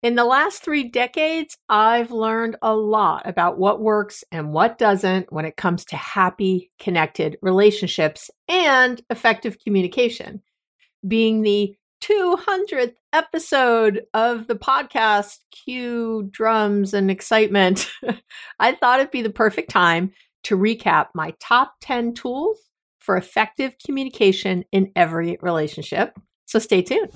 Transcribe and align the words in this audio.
In 0.00 0.14
the 0.14 0.24
last 0.24 0.62
three 0.62 0.84
decades, 0.84 1.56
I've 1.68 2.12
learned 2.12 2.56
a 2.62 2.74
lot 2.74 3.28
about 3.28 3.58
what 3.58 3.80
works 3.80 4.22
and 4.30 4.52
what 4.52 4.78
doesn't 4.78 5.32
when 5.32 5.44
it 5.44 5.56
comes 5.56 5.84
to 5.86 5.96
happy, 5.96 6.70
connected 6.78 7.36
relationships 7.42 8.30
and 8.46 9.02
effective 9.10 9.58
communication. 9.58 10.40
Being 11.06 11.42
the 11.42 11.74
200th 12.00 12.94
episode 13.12 14.02
of 14.14 14.46
the 14.46 14.54
podcast, 14.54 15.38
cue 15.50 16.28
drums 16.30 16.94
and 16.94 17.10
excitement, 17.10 17.90
I 18.60 18.72
thought 18.72 19.00
it'd 19.00 19.10
be 19.10 19.22
the 19.22 19.30
perfect 19.30 19.68
time 19.68 20.12
to 20.44 20.56
recap 20.56 21.08
my 21.12 21.34
top 21.40 21.74
10 21.80 22.14
tools 22.14 22.60
for 23.00 23.16
effective 23.16 23.74
communication 23.84 24.64
in 24.70 24.92
every 24.94 25.38
relationship. 25.42 26.16
So 26.46 26.60
stay 26.60 26.82
tuned. 26.82 27.10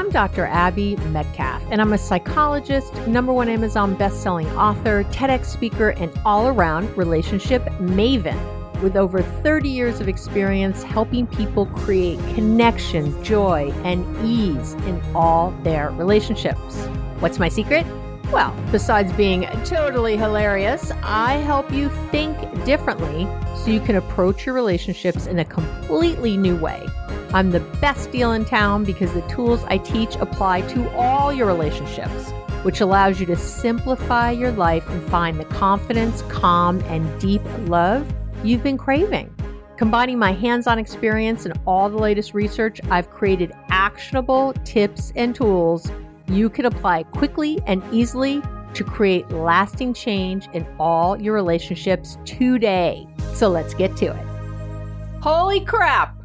I'm 0.00 0.08
Dr. 0.08 0.46
Abby 0.46 0.96
Medcalf, 1.12 1.60
and 1.70 1.78
I'm 1.78 1.92
a 1.92 1.98
psychologist, 1.98 2.94
number 3.06 3.34
one 3.34 3.50
Amazon 3.50 3.94
best-selling 3.96 4.46
author, 4.56 5.04
TEDx 5.12 5.44
speaker, 5.44 5.90
and 5.90 6.10
all-around 6.24 6.96
relationship 6.96 7.62
maven 7.78 8.80
with 8.80 8.96
over 8.96 9.20
30 9.20 9.68
years 9.68 10.00
of 10.00 10.08
experience 10.08 10.82
helping 10.82 11.26
people 11.26 11.66
create 11.66 12.18
connection, 12.34 13.22
joy, 13.22 13.70
and 13.84 14.06
ease 14.26 14.72
in 14.86 15.02
all 15.14 15.50
their 15.64 15.90
relationships. 15.90 16.78
What's 17.18 17.38
my 17.38 17.50
secret? 17.50 17.84
Well, 18.32 18.56
besides 18.72 19.12
being 19.12 19.42
totally 19.66 20.16
hilarious, 20.16 20.92
I 21.02 21.34
help 21.34 21.70
you 21.70 21.90
think 22.10 22.38
differently 22.64 23.28
so 23.54 23.70
you 23.70 23.80
can 23.80 23.96
approach 23.96 24.46
your 24.46 24.54
relationships 24.54 25.26
in 25.26 25.40
a 25.40 25.44
completely 25.44 26.38
new 26.38 26.56
way. 26.56 26.86
I'm 27.32 27.52
the 27.52 27.60
best 27.80 28.10
deal 28.10 28.32
in 28.32 28.44
town 28.44 28.84
because 28.84 29.12
the 29.12 29.22
tools 29.22 29.62
I 29.68 29.78
teach 29.78 30.16
apply 30.16 30.62
to 30.62 30.90
all 30.96 31.32
your 31.32 31.46
relationships, 31.46 32.30
which 32.64 32.80
allows 32.80 33.20
you 33.20 33.26
to 33.26 33.36
simplify 33.36 34.32
your 34.32 34.50
life 34.50 34.88
and 34.90 35.02
find 35.08 35.38
the 35.38 35.44
confidence, 35.44 36.22
calm, 36.22 36.80
and 36.86 37.20
deep 37.20 37.42
love 37.68 38.04
you've 38.42 38.64
been 38.64 38.76
craving. 38.76 39.32
Combining 39.76 40.18
my 40.18 40.32
hands 40.32 40.66
on 40.66 40.78
experience 40.78 41.46
and 41.46 41.58
all 41.66 41.88
the 41.88 41.96
latest 41.96 42.34
research, 42.34 42.80
I've 42.90 43.10
created 43.10 43.52
actionable 43.68 44.52
tips 44.64 45.12
and 45.14 45.34
tools 45.34 45.90
you 46.26 46.50
can 46.50 46.66
apply 46.66 47.04
quickly 47.04 47.60
and 47.66 47.82
easily 47.92 48.42
to 48.74 48.84
create 48.84 49.28
lasting 49.30 49.94
change 49.94 50.48
in 50.52 50.66
all 50.78 51.20
your 51.20 51.34
relationships 51.34 52.18
today. 52.24 53.06
So 53.34 53.48
let's 53.48 53.72
get 53.72 53.96
to 53.98 54.06
it. 54.06 55.22
Holy 55.22 55.60
crap! 55.60 56.19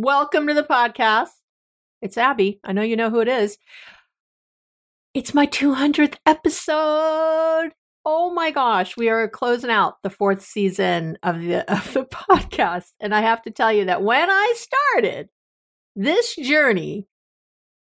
Welcome 0.00 0.46
to 0.46 0.54
the 0.54 0.62
podcast. 0.62 1.30
It's 2.00 2.16
Abby. 2.16 2.60
I 2.62 2.72
know 2.72 2.82
you 2.82 2.94
know 2.94 3.10
who 3.10 3.18
it 3.18 3.26
is. 3.26 3.58
It's 5.12 5.34
my 5.34 5.44
200th 5.44 6.14
episode. 6.24 7.72
Oh 8.04 8.32
my 8.32 8.52
gosh, 8.52 8.96
we 8.96 9.08
are 9.08 9.28
closing 9.28 9.70
out 9.70 9.96
the 10.04 10.10
fourth 10.10 10.40
season 10.40 11.18
of 11.24 11.40
the 11.40 11.68
of 11.72 11.92
the 11.94 12.04
podcast 12.04 12.92
and 13.00 13.12
I 13.12 13.22
have 13.22 13.42
to 13.42 13.50
tell 13.50 13.72
you 13.72 13.86
that 13.86 14.04
when 14.04 14.30
I 14.30 14.54
started 14.54 15.30
this 15.96 16.36
journey 16.36 17.08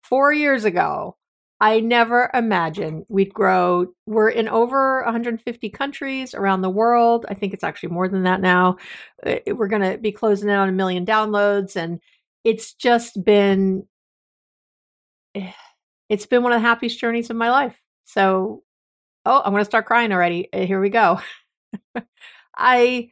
4 0.04 0.34
years 0.34 0.66
ago, 0.66 1.18
I 1.60 1.80
never 1.80 2.30
imagined 2.34 3.06
we'd 3.08 3.34
grow. 3.34 3.88
We're 4.06 4.30
in 4.30 4.50
over 4.50 5.02
150 5.04 5.70
countries 5.70 6.34
around 6.34 6.62
the 6.62 6.70
world. 6.70 7.26
I 7.30 7.36
think 7.36 7.54
it's 7.54 7.64
actually 7.64 7.90
more 7.90 8.10
than 8.10 8.24
that 8.24 8.42
now. 8.42 8.78
Uh, 9.26 9.36
we're 9.48 9.70
going 9.70 9.82
to 9.82 9.98
be 9.98 10.12
closing 10.12 10.50
in 10.50 10.56
on 10.56 10.70
a 10.70 10.74
million 10.74 11.06
downloads 11.06 11.76
and 11.76 12.00
it's 12.44 12.74
just 12.74 13.24
been 13.24 13.88
it's 16.10 16.26
been 16.26 16.44
one 16.44 16.52
of 16.52 16.62
the 16.62 16.68
happiest 16.68 17.00
journeys 17.00 17.30
of 17.30 17.36
my 17.38 17.50
life. 17.50 17.80
So, 18.06 18.64
oh, 19.26 19.42
I'm 19.44 19.52
going 19.52 19.62
to 19.62 19.66
start 19.66 19.86
crying 19.86 20.12
already. 20.12 20.50
Uh, 20.52 20.66
here 20.66 20.82
we 20.82 20.90
go. 20.90 21.22
I 22.58 23.12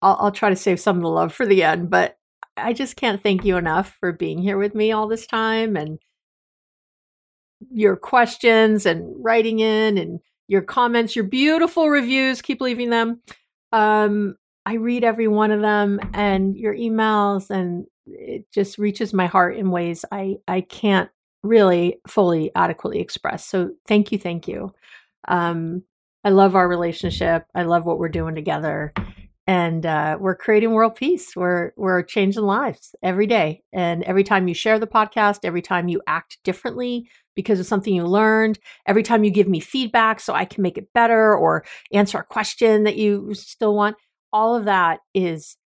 I'll, 0.00 0.16
I'll 0.20 0.32
try 0.32 0.50
to 0.50 0.56
save 0.56 0.80
some 0.80 0.96
of 0.96 1.02
the 1.02 1.08
love 1.08 1.32
for 1.32 1.46
the 1.46 1.62
end, 1.62 1.90
but 1.90 2.16
I 2.56 2.72
just 2.72 2.96
can't 2.96 3.22
thank 3.22 3.44
you 3.44 3.56
enough 3.56 3.96
for 4.00 4.12
being 4.12 4.38
here 4.38 4.58
with 4.58 4.74
me 4.74 4.92
all 4.92 5.08
this 5.08 5.26
time 5.26 5.76
and 5.76 5.98
your 7.70 7.96
questions 7.96 8.86
and 8.86 9.14
writing 9.22 9.60
in 9.60 9.98
and 9.98 10.20
your 10.48 10.62
comments, 10.62 11.14
your 11.16 11.24
beautiful 11.24 11.88
reviews. 11.88 12.42
Keep 12.42 12.60
leaving 12.60 12.90
them. 12.90 13.20
Um, 13.72 14.36
I 14.66 14.74
read 14.74 15.04
every 15.04 15.28
one 15.28 15.50
of 15.50 15.60
them 15.60 16.00
and 16.14 16.56
your 16.56 16.74
emails, 16.74 17.50
and 17.50 17.86
it 18.06 18.46
just 18.52 18.78
reaches 18.78 19.12
my 19.12 19.26
heart 19.26 19.56
in 19.56 19.70
ways 19.70 20.04
I, 20.12 20.36
I 20.46 20.60
can't 20.60 21.10
really 21.42 22.00
fully 22.06 22.50
adequately 22.54 23.00
express. 23.00 23.44
So 23.44 23.70
thank 23.86 24.12
you, 24.12 24.18
thank 24.18 24.46
you. 24.46 24.72
Um, 25.26 25.82
I 26.24 26.30
love 26.30 26.54
our 26.54 26.68
relationship. 26.68 27.46
I 27.54 27.64
love 27.64 27.84
what 27.84 27.98
we're 27.98 28.08
doing 28.08 28.34
together. 28.34 28.92
And 29.46 29.84
uh, 29.84 30.18
we're 30.20 30.36
creating 30.36 30.70
world 30.70 30.94
peace. 30.94 31.34
We're 31.34 31.72
we're 31.76 32.02
changing 32.02 32.44
lives 32.44 32.94
every 33.02 33.26
day. 33.26 33.62
And 33.72 34.04
every 34.04 34.22
time 34.22 34.46
you 34.46 34.54
share 34.54 34.78
the 34.78 34.86
podcast, 34.86 35.40
every 35.42 35.62
time 35.62 35.88
you 35.88 36.00
act 36.06 36.38
differently 36.44 37.08
because 37.34 37.58
of 37.58 37.66
something 37.66 37.94
you 37.94 38.06
learned, 38.06 38.58
every 38.86 39.02
time 39.02 39.24
you 39.24 39.30
give 39.30 39.48
me 39.48 39.58
feedback 39.58 40.20
so 40.20 40.32
I 40.32 40.44
can 40.44 40.62
make 40.62 40.78
it 40.78 40.92
better 40.92 41.34
or 41.34 41.64
answer 41.92 42.18
a 42.18 42.24
question 42.24 42.84
that 42.84 42.96
you 42.96 43.34
still 43.34 43.74
want, 43.74 43.96
all 44.32 44.54
of 44.54 44.66
that 44.66 45.00
is 45.12 45.56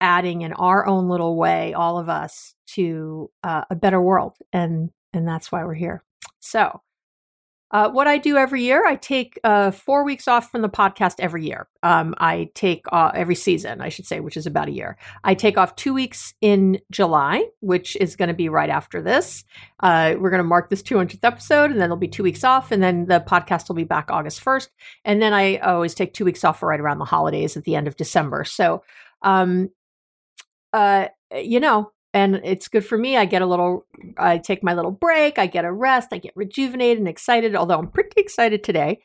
adding 0.00 0.42
in 0.42 0.52
our 0.52 0.86
own 0.86 1.08
little 1.08 1.36
way, 1.36 1.72
all 1.72 1.98
of 1.98 2.10
us, 2.10 2.54
to 2.66 3.30
uh, 3.42 3.62
a 3.70 3.74
better 3.74 4.00
world. 4.00 4.36
And 4.52 4.90
and 5.14 5.26
that's 5.26 5.50
why 5.50 5.64
we're 5.64 5.74
here. 5.74 6.04
So 6.40 6.82
uh, 7.72 7.90
what 7.90 8.06
I 8.06 8.18
do 8.18 8.36
every 8.36 8.62
year, 8.62 8.86
I 8.86 8.94
take 8.94 9.40
uh, 9.42 9.72
four 9.72 10.04
weeks 10.04 10.28
off 10.28 10.50
from 10.50 10.62
the 10.62 10.68
podcast 10.68 11.16
every 11.18 11.44
year. 11.44 11.66
Um, 11.82 12.14
I 12.18 12.50
take 12.54 12.84
uh, 12.92 13.10
every 13.12 13.34
season, 13.34 13.80
I 13.80 13.88
should 13.88 14.06
say, 14.06 14.20
which 14.20 14.36
is 14.36 14.46
about 14.46 14.68
a 14.68 14.72
year. 14.72 14.96
I 15.24 15.34
take 15.34 15.58
off 15.58 15.74
two 15.74 15.92
weeks 15.92 16.34
in 16.40 16.78
July, 16.92 17.44
which 17.60 17.96
is 17.96 18.14
going 18.14 18.28
to 18.28 18.34
be 18.34 18.48
right 18.48 18.70
after 18.70 19.02
this. 19.02 19.44
Uh, 19.80 20.14
we're 20.18 20.30
going 20.30 20.38
to 20.38 20.44
mark 20.44 20.70
this 20.70 20.82
200th 20.82 21.18
episode, 21.24 21.72
and 21.72 21.80
then 21.80 21.88
there'll 21.88 21.96
be 21.96 22.06
two 22.06 22.22
weeks 22.22 22.44
off, 22.44 22.70
and 22.70 22.82
then 22.82 23.06
the 23.06 23.20
podcast 23.20 23.68
will 23.68 23.76
be 23.76 23.84
back 23.84 24.10
August 24.10 24.44
1st. 24.44 24.68
And 25.04 25.20
then 25.20 25.32
I 25.32 25.56
always 25.56 25.94
take 25.94 26.14
two 26.14 26.24
weeks 26.24 26.44
off 26.44 26.62
right 26.62 26.80
around 26.80 26.98
the 26.98 27.04
holidays 27.04 27.56
at 27.56 27.64
the 27.64 27.74
end 27.74 27.88
of 27.88 27.96
December. 27.96 28.44
So, 28.44 28.84
um, 29.22 29.70
uh, 30.72 31.08
you 31.34 31.58
know, 31.58 31.90
and 32.16 32.40
it's 32.44 32.68
good 32.68 32.84
for 32.84 32.96
me. 32.96 33.18
I 33.18 33.26
get 33.26 33.42
a 33.42 33.46
little, 33.46 33.84
I 34.16 34.38
take 34.38 34.64
my 34.64 34.72
little 34.72 34.90
break, 34.90 35.38
I 35.38 35.46
get 35.46 35.66
a 35.66 35.72
rest, 35.72 36.08
I 36.12 36.18
get 36.18 36.32
rejuvenated 36.34 36.96
and 36.96 37.08
excited, 37.08 37.54
although 37.54 37.78
I'm 37.78 37.90
pretty 37.90 38.18
excited 38.22 38.64
today. 38.64 39.00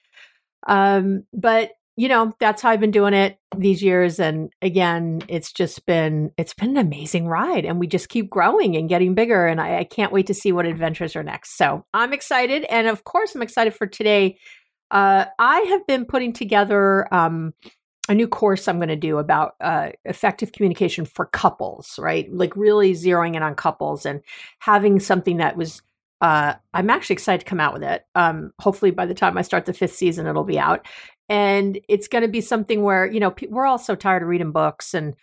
Um, 0.65 1.23
but 1.33 1.71
you 1.97 2.07
know, 2.07 2.33
that's 2.39 2.61
how 2.61 2.69
I've 2.69 2.79
been 2.79 2.89
doing 2.89 3.13
it 3.13 3.37
these 3.57 3.83
years. 3.83 4.17
And 4.17 4.49
again, 4.61 5.23
it's 5.27 5.51
just 5.51 5.85
been, 5.85 6.31
it's 6.37 6.53
been 6.53 6.69
an 6.69 6.77
amazing 6.77 7.27
ride 7.27 7.65
and 7.65 7.81
we 7.81 7.85
just 7.85 8.07
keep 8.07 8.29
growing 8.29 8.77
and 8.77 8.87
getting 8.87 9.13
bigger. 9.13 9.45
And 9.45 9.59
I, 9.59 9.79
I 9.79 9.83
can't 9.83 10.13
wait 10.13 10.27
to 10.27 10.33
see 10.33 10.53
what 10.53 10.65
adventures 10.65 11.17
are 11.17 11.21
next. 11.21 11.57
So 11.57 11.85
I'm 11.93 12.13
excited. 12.13 12.63
And 12.69 12.87
of 12.87 13.03
course, 13.03 13.35
I'm 13.35 13.41
excited 13.41 13.75
for 13.75 13.87
today. 13.87 14.37
Uh, 14.89 15.25
I 15.37 15.59
have 15.59 15.85
been 15.85 16.05
putting 16.05 16.31
together, 16.31 17.13
um, 17.13 17.53
a 18.09 18.15
new 18.15 18.27
course 18.27 18.67
I'm 18.67 18.77
going 18.77 18.89
to 18.89 18.95
do 18.95 19.17
about 19.17 19.55
uh, 19.61 19.89
effective 20.05 20.51
communication 20.51 21.05
for 21.05 21.27
couples, 21.27 21.99
right? 21.99 22.31
Like 22.33 22.55
really 22.55 22.93
zeroing 22.93 23.35
in 23.35 23.43
on 23.43 23.55
couples 23.55 24.05
and 24.05 24.21
having 24.59 24.99
something 24.99 25.37
that 25.37 25.57
was. 25.57 25.81
Uh, 26.19 26.53
I'm 26.75 26.91
actually 26.91 27.15
excited 27.15 27.39
to 27.39 27.49
come 27.49 27.59
out 27.59 27.73
with 27.73 27.81
it. 27.81 28.05
Um, 28.13 28.51
hopefully, 28.59 28.91
by 28.91 29.07
the 29.07 29.15
time 29.15 29.39
I 29.39 29.41
start 29.41 29.65
the 29.65 29.73
fifth 29.73 29.95
season, 29.95 30.27
it'll 30.27 30.43
be 30.43 30.59
out, 30.59 30.87
and 31.29 31.79
it's 31.89 32.07
going 32.07 32.21
to 32.21 32.27
be 32.27 32.41
something 32.41 32.83
where 32.83 33.07
you 33.07 33.19
know 33.19 33.33
we're 33.49 33.65
all 33.65 33.79
so 33.79 33.95
tired 33.95 34.21
of 34.21 34.29
reading 34.29 34.51
books, 34.51 34.93
and 34.93 35.15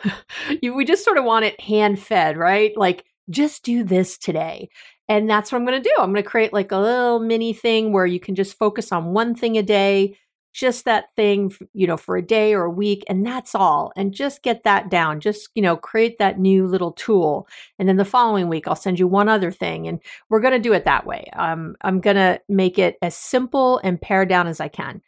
we 0.62 0.84
just 0.84 1.04
sort 1.04 1.16
of 1.16 1.24
want 1.24 1.46
it 1.46 1.58
hand 1.60 1.98
fed, 1.98 2.36
right? 2.36 2.76
Like 2.76 3.04
just 3.30 3.62
do 3.64 3.82
this 3.82 4.18
today. 4.18 4.68
And 5.08 5.30
that's 5.30 5.52
what 5.52 5.58
I'm 5.58 5.66
going 5.66 5.80
to 5.80 5.88
do. 5.88 5.94
I'm 5.98 6.12
going 6.12 6.22
to 6.22 6.28
create 6.28 6.52
like 6.52 6.72
a 6.72 6.78
little 6.78 7.20
mini 7.20 7.52
thing 7.52 7.92
where 7.92 8.06
you 8.06 8.18
can 8.18 8.34
just 8.34 8.58
focus 8.58 8.90
on 8.90 9.12
one 9.12 9.34
thing 9.34 9.56
a 9.56 9.62
day 9.62 10.16
just 10.56 10.86
that 10.86 11.14
thing, 11.16 11.54
you 11.74 11.86
know, 11.86 11.98
for 11.98 12.16
a 12.16 12.22
day 12.22 12.54
or 12.54 12.64
a 12.64 12.70
week, 12.70 13.04
and 13.10 13.26
that's 13.26 13.54
all. 13.54 13.92
And 13.94 14.14
just 14.14 14.42
get 14.42 14.64
that 14.64 14.88
down. 14.88 15.20
Just, 15.20 15.50
you 15.54 15.60
know, 15.60 15.76
create 15.76 16.18
that 16.18 16.40
new 16.40 16.66
little 16.66 16.92
tool. 16.92 17.46
And 17.78 17.86
then 17.86 17.98
the 17.98 18.06
following 18.06 18.48
week, 18.48 18.66
I'll 18.66 18.74
send 18.74 18.98
you 18.98 19.06
one 19.06 19.28
other 19.28 19.50
thing. 19.50 19.86
And 19.86 20.00
we're 20.30 20.40
going 20.40 20.54
to 20.54 20.58
do 20.58 20.72
it 20.72 20.86
that 20.86 21.06
way. 21.06 21.28
Um, 21.34 21.76
I'm 21.82 22.00
going 22.00 22.16
to 22.16 22.40
make 22.48 22.78
it 22.78 22.96
as 23.02 23.14
simple 23.14 23.82
and 23.84 24.00
pared 24.00 24.30
down 24.30 24.46
as 24.46 24.58
I 24.58 24.68
can. 24.68 25.02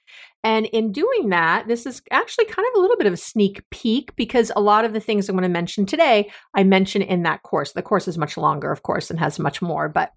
And 0.45 0.67
in 0.67 0.93
doing 0.93 1.31
that, 1.31 1.67
this 1.67 1.87
is 1.87 2.03
actually 2.11 2.45
kind 2.45 2.69
of 2.69 2.79
a 2.79 2.83
little 2.83 2.99
bit 2.99 3.07
of 3.07 3.15
a 3.15 3.17
sneak 3.17 3.65
peek 3.71 4.15
because 4.17 4.53
a 4.55 4.61
lot 4.61 4.85
of 4.85 4.93
the 4.93 5.01
things 5.01 5.29
I'm 5.29 5.35
going 5.35 5.45
to 5.45 5.49
mention 5.49 5.87
today, 5.87 6.31
I 6.55 6.63
mention 6.63 7.01
in 7.01 7.23
that 7.23 7.43
course. 7.43 7.73
The 7.73 7.83
course 7.83 8.07
is 8.07 8.19
much 8.19 8.37
longer, 8.37 8.71
of 8.71 8.83
course, 8.83 9.11
and 9.11 9.19
has 9.19 9.39
much 9.39 9.63
more, 9.63 9.89
but 9.89 10.13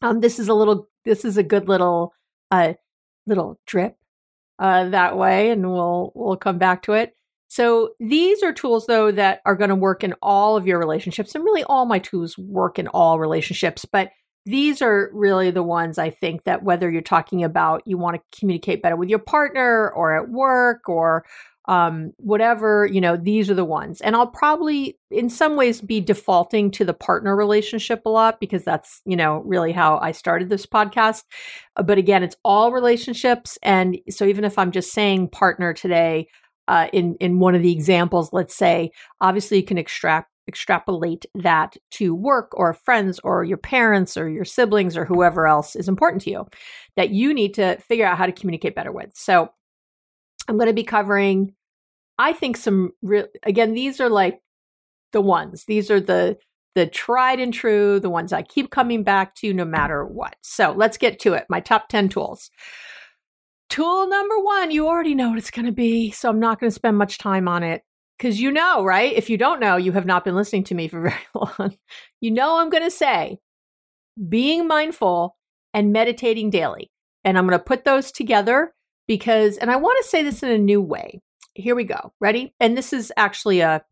um, 0.00 0.20
this 0.20 0.38
is 0.38 0.48
a 0.48 0.54
little, 0.54 0.88
this 1.04 1.24
is 1.24 1.36
a 1.36 1.42
good 1.42 1.68
little, 1.68 2.14
uh, 2.50 2.72
little 3.26 3.60
drip 3.66 3.96
uh, 4.58 4.88
that 4.88 5.16
way, 5.16 5.50
and 5.50 5.70
we'll 5.70 6.12
we'll 6.14 6.36
come 6.36 6.58
back 6.58 6.82
to 6.82 6.92
it. 6.92 7.14
So 7.48 7.90
these 7.98 8.42
are 8.42 8.52
tools 8.52 8.86
though 8.86 9.10
that 9.12 9.40
are 9.46 9.56
going 9.56 9.70
to 9.70 9.76
work 9.76 10.04
in 10.04 10.14
all 10.22 10.56
of 10.56 10.66
your 10.66 10.78
relationships, 10.78 11.34
and 11.34 11.44
really 11.44 11.64
all 11.64 11.86
my 11.86 11.98
tools 11.98 12.36
work 12.36 12.78
in 12.78 12.88
all 12.88 13.18
relationships. 13.18 13.84
But 13.84 14.10
these 14.44 14.80
are 14.80 15.10
really 15.12 15.50
the 15.50 15.62
ones 15.62 15.98
I 15.98 16.10
think 16.10 16.44
that 16.44 16.62
whether 16.62 16.90
you're 16.90 17.02
talking 17.02 17.44
about 17.44 17.82
you 17.86 17.98
want 17.98 18.16
to 18.16 18.38
communicate 18.38 18.82
better 18.82 18.96
with 18.96 19.10
your 19.10 19.18
partner 19.18 19.90
or 19.90 20.16
at 20.16 20.30
work 20.30 20.88
or 20.88 21.24
um, 21.68 22.12
whatever, 22.16 22.88
you 22.90 23.00
know, 23.00 23.16
these 23.16 23.50
are 23.50 23.54
the 23.54 23.64
ones. 23.64 24.00
And 24.00 24.16
I'll 24.16 24.26
probably, 24.26 24.98
in 25.10 25.28
some 25.28 25.54
ways, 25.54 25.82
be 25.82 26.00
defaulting 26.00 26.70
to 26.72 26.84
the 26.84 26.94
partner 26.94 27.36
relationship 27.36 28.02
a 28.06 28.08
lot 28.08 28.40
because 28.40 28.64
that's, 28.64 29.02
you 29.04 29.16
know, 29.16 29.42
really 29.44 29.72
how 29.72 29.98
I 29.98 30.12
started 30.12 30.48
this 30.48 30.64
podcast. 30.64 31.24
Uh, 31.76 31.82
but 31.82 31.98
again, 31.98 32.22
it's 32.22 32.36
all 32.42 32.72
relationships. 32.72 33.58
And 33.62 33.98
so 34.08 34.24
even 34.24 34.44
if 34.44 34.58
I'm 34.58 34.72
just 34.72 34.92
saying 34.92 35.28
partner 35.28 35.74
today, 35.74 36.28
uh, 36.68 36.88
in 36.92 37.16
in 37.20 37.38
one 37.38 37.54
of 37.54 37.62
the 37.62 37.72
examples, 37.72 38.30
let's 38.32 38.54
say, 38.54 38.90
obviously 39.20 39.58
you 39.58 39.64
can 39.64 39.78
extract 39.78 40.30
extrapolate 40.46 41.26
that 41.34 41.76
to 41.90 42.14
work 42.14 42.50
or 42.54 42.72
friends 42.72 43.20
or 43.22 43.44
your 43.44 43.58
parents 43.58 44.16
or 44.16 44.30
your 44.30 44.46
siblings 44.46 44.96
or 44.96 45.04
whoever 45.04 45.46
else 45.46 45.76
is 45.76 45.88
important 45.88 46.22
to 46.22 46.30
you 46.30 46.46
that 46.96 47.10
you 47.10 47.34
need 47.34 47.52
to 47.52 47.76
figure 47.80 48.06
out 48.06 48.16
how 48.16 48.24
to 48.24 48.32
communicate 48.32 48.74
better 48.74 48.90
with. 48.90 49.10
So 49.14 49.50
I'm 50.48 50.56
going 50.56 50.68
to 50.68 50.72
be 50.72 50.84
covering 50.84 51.54
I 52.18 52.32
think 52.32 52.56
some 52.56 52.92
real 53.02 53.26
again 53.44 53.74
these 53.74 54.00
are 54.00 54.10
like 54.10 54.40
the 55.12 55.20
ones. 55.20 55.64
These 55.66 55.90
are 55.90 56.00
the 56.00 56.38
the 56.74 56.86
tried 56.86 57.40
and 57.40 57.52
true, 57.52 57.98
the 57.98 58.10
ones 58.10 58.32
I 58.32 58.42
keep 58.42 58.70
coming 58.70 59.02
back 59.02 59.34
to 59.36 59.52
no 59.52 59.64
matter 59.64 60.04
what. 60.06 60.36
So, 60.42 60.72
let's 60.72 60.96
get 60.96 61.18
to 61.20 61.34
it. 61.34 61.46
My 61.48 61.60
top 61.60 61.88
10 61.88 62.08
tools. 62.08 62.50
Tool 63.68 64.08
number 64.08 64.38
1, 64.38 64.70
you 64.70 64.86
already 64.86 65.14
know 65.14 65.30
what 65.30 65.38
it's 65.38 65.50
going 65.50 65.66
to 65.66 65.72
be, 65.72 66.10
so 66.10 66.30
I'm 66.30 66.40
not 66.40 66.58
going 66.60 66.70
to 66.70 66.74
spend 66.74 66.96
much 66.96 67.18
time 67.18 67.48
on 67.48 67.62
it 67.62 67.82
cuz 68.18 68.40
you 68.40 68.50
know, 68.50 68.84
right? 68.84 69.12
If 69.12 69.28
you 69.28 69.36
don't 69.36 69.60
know, 69.60 69.76
you 69.76 69.92
have 69.92 70.06
not 70.06 70.24
been 70.24 70.34
listening 70.34 70.64
to 70.64 70.74
me 70.74 70.88
for 70.88 71.00
very 71.08 71.26
long. 71.34 71.76
You 72.20 72.30
know 72.30 72.58
I'm 72.58 72.70
going 72.70 72.84
to 72.84 72.90
say 72.90 73.38
being 74.28 74.66
mindful 74.66 75.36
and 75.74 75.92
meditating 75.92 76.50
daily. 76.50 76.90
And 77.24 77.36
I'm 77.36 77.46
going 77.46 77.58
to 77.58 77.64
put 77.64 77.84
those 77.84 78.10
together 78.10 78.74
because 79.06 79.56
and 79.58 79.70
I 79.70 79.76
want 79.76 80.02
to 80.02 80.08
say 80.08 80.22
this 80.22 80.42
in 80.42 80.50
a 80.50 80.58
new 80.58 80.80
way 80.80 81.20
here 81.58 81.74
we 81.74 81.84
go. 81.84 82.12
Ready? 82.20 82.54
And 82.60 82.76
this 82.76 82.92
is 82.92 83.12
actually 83.16 83.60
a 83.60 83.84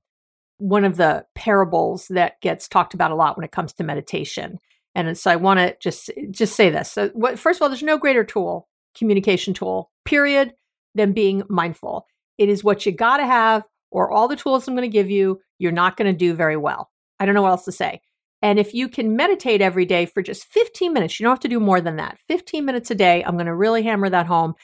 one 0.59 0.85
of 0.85 0.97
the 0.97 1.27
parables 1.35 2.07
that 2.09 2.41
gets 2.41 2.67
talked 2.67 2.95
about 2.95 3.11
a 3.11 3.15
lot 3.15 3.37
when 3.37 3.45
it 3.45 3.53
comes 3.53 3.75
to 3.75 3.85
meditation. 3.85 4.59
And 4.95 5.17
so 5.19 5.31
I 5.31 5.37
want 5.37 5.61
to 5.61 5.77
just 5.81 6.11
just 6.31 6.57
say 6.57 6.71
this. 6.71 6.91
So 6.91 7.09
what, 7.09 7.39
first 7.39 7.59
of 7.59 7.63
all, 7.63 7.69
there's 7.69 7.83
no 7.83 7.99
greater 7.99 8.25
tool, 8.25 8.69
communication 8.97 9.53
tool, 9.53 9.91
period, 10.07 10.55
than 10.95 11.13
being 11.13 11.43
mindful. 11.49 12.07
It 12.39 12.49
is 12.49 12.65
what 12.65 12.87
you 12.87 12.93
got 12.93 13.19
to 13.19 13.27
have, 13.27 13.65
or 13.91 14.11
all 14.11 14.29
the 14.29 14.37
tools 14.37 14.67
I'm 14.67 14.75
going 14.75 14.91
to 14.91 14.93
give 14.93 15.11
you, 15.11 15.41
you're 15.59 15.73
not 15.73 15.97
going 15.97 16.11
to 16.11 16.17
do 16.17 16.33
very 16.33 16.57
well. 16.57 16.91
I 17.21 17.27
don't 17.27 17.35
know 17.35 17.43
what 17.43 17.51
else 17.51 17.65
to 17.67 17.73
say. 17.73 18.01
And 18.43 18.59
if 18.59 18.75
you 18.75 18.89
can 18.89 19.17
meditate 19.17 19.62
every 19.62 19.87
day 19.87 20.07
for 20.07 20.23
just 20.23 20.45
15 20.47 20.93
minutes, 20.93 21.19
you 21.19 21.25
don't 21.25 21.33
have 21.33 21.41
to 21.41 21.49
do 21.49 21.61
more 21.61 21.81
than 21.81 21.97
that. 21.97 22.19
15 22.29 22.65
minutes 22.65 22.91
a 22.91 22.95
day, 22.95 23.25
I'm 23.25 23.35
going 23.35 23.47
to 23.47 23.55
really 23.55 23.83
hammer 23.83 24.09
that 24.09 24.27
home. 24.27 24.55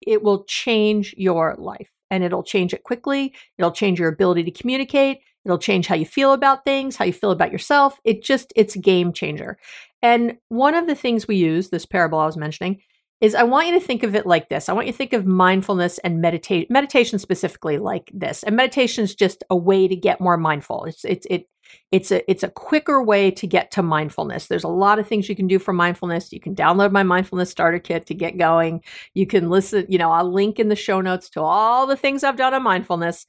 It 0.00 0.22
will 0.22 0.44
change 0.44 1.14
your 1.16 1.56
life 1.58 1.90
and 2.12 2.22
it'll 2.22 2.42
change 2.42 2.74
it 2.74 2.84
quickly. 2.84 3.34
It'll 3.58 3.72
change 3.72 3.98
your 3.98 4.10
ability 4.10 4.44
to 4.44 4.50
communicate. 4.50 5.20
It'll 5.46 5.58
change 5.58 5.86
how 5.86 5.94
you 5.94 6.04
feel 6.04 6.34
about 6.34 6.64
things, 6.64 6.94
how 6.94 7.06
you 7.06 7.12
feel 7.12 7.30
about 7.30 7.50
yourself. 7.50 7.98
It 8.04 8.22
just, 8.22 8.52
it's 8.54 8.76
a 8.76 8.78
game 8.78 9.14
changer. 9.14 9.58
And 10.02 10.36
one 10.48 10.74
of 10.74 10.86
the 10.86 10.94
things 10.94 11.26
we 11.26 11.36
use, 11.36 11.70
this 11.70 11.86
parable 11.86 12.18
I 12.18 12.26
was 12.26 12.36
mentioning, 12.36 12.82
is 13.22 13.34
I 13.34 13.44
want 13.44 13.68
you 13.68 13.72
to 13.74 13.80
think 13.80 14.02
of 14.02 14.14
it 14.14 14.26
like 14.26 14.50
this. 14.50 14.68
I 14.68 14.74
want 14.74 14.88
you 14.88 14.92
to 14.92 14.98
think 14.98 15.14
of 15.14 15.24
mindfulness 15.24 15.96
and 15.98 16.20
meditation, 16.20 16.66
meditation 16.68 17.18
specifically 17.18 17.78
like 17.78 18.10
this. 18.12 18.42
And 18.42 18.56
meditation 18.56 19.04
is 19.04 19.14
just 19.14 19.42
a 19.48 19.56
way 19.56 19.88
to 19.88 19.96
get 19.96 20.20
more 20.20 20.36
mindful. 20.36 20.84
It's 20.84 21.04
it's 21.04 21.26
it 21.30 21.46
it's 21.90 22.10
a 22.10 22.28
it's 22.30 22.42
a 22.42 22.48
quicker 22.48 23.02
way 23.02 23.30
to 23.30 23.46
get 23.46 23.70
to 23.72 23.82
mindfulness. 23.82 24.46
There's 24.46 24.64
a 24.64 24.68
lot 24.68 24.98
of 24.98 25.06
things 25.06 25.28
you 25.28 25.36
can 25.36 25.46
do 25.46 25.58
for 25.58 25.72
mindfulness. 25.72 26.32
You 26.32 26.40
can 26.40 26.54
download 26.54 26.90
my 26.90 27.02
mindfulness 27.02 27.50
starter 27.50 27.78
kit 27.78 28.06
to 28.06 28.14
get 28.14 28.38
going. 28.38 28.82
You 29.14 29.26
can 29.26 29.50
listen, 29.50 29.86
you 29.88 29.98
know, 29.98 30.10
I'll 30.10 30.32
link 30.32 30.58
in 30.58 30.68
the 30.68 30.76
show 30.76 31.00
notes 31.00 31.28
to 31.30 31.42
all 31.42 31.86
the 31.86 31.96
things 31.96 32.24
I've 32.24 32.36
done 32.36 32.54
on 32.54 32.62
mindfulness. 32.62 33.26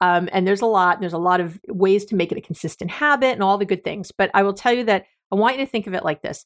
Um, 0.00 0.28
and 0.32 0.46
there's 0.46 0.62
a 0.62 0.66
lot, 0.66 1.00
there's 1.00 1.12
a 1.12 1.18
lot 1.18 1.40
of 1.40 1.58
ways 1.68 2.04
to 2.06 2.16
make 2.16 2.32
it 2.32 2.38
a 2.38 2.42
consistent 2.42 2.90
habit 2.90 3.32
and 3.32 3.42
all 3.42 3.58
the 3.58 3.64
good 3.64 3.84
things. 3.84 4.12
But 4.12 4.30
I 4.34 4.42
will 4.42 4.54
tell 4.54 4.72
you 4.72 4.84
that 4.84 5.06
I 5.32 5.36
want 5.36 5.58
you 5.58 5.64
to 5.64 5.70
think 5.70 5.86
of 5.86 5.94
it 5.94 6.04
like 6.04 6.22
this. 6.22 6.44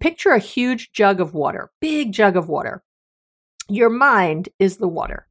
Picture 0.00 0.30
a 0.30 0.38
huge 0.38 0.92
jug 0.92 1.20
of 1.20 1.34
water, 1.34 1.70
big 1.80 2.12
jug 2.12 2.36
of 2.36 2.48
water. 2.48 2.82
Your 3.68 3.90
mind 3.90 4.48
is 4.58 4.76
the 4.76 4.88
water. 4.88 5.26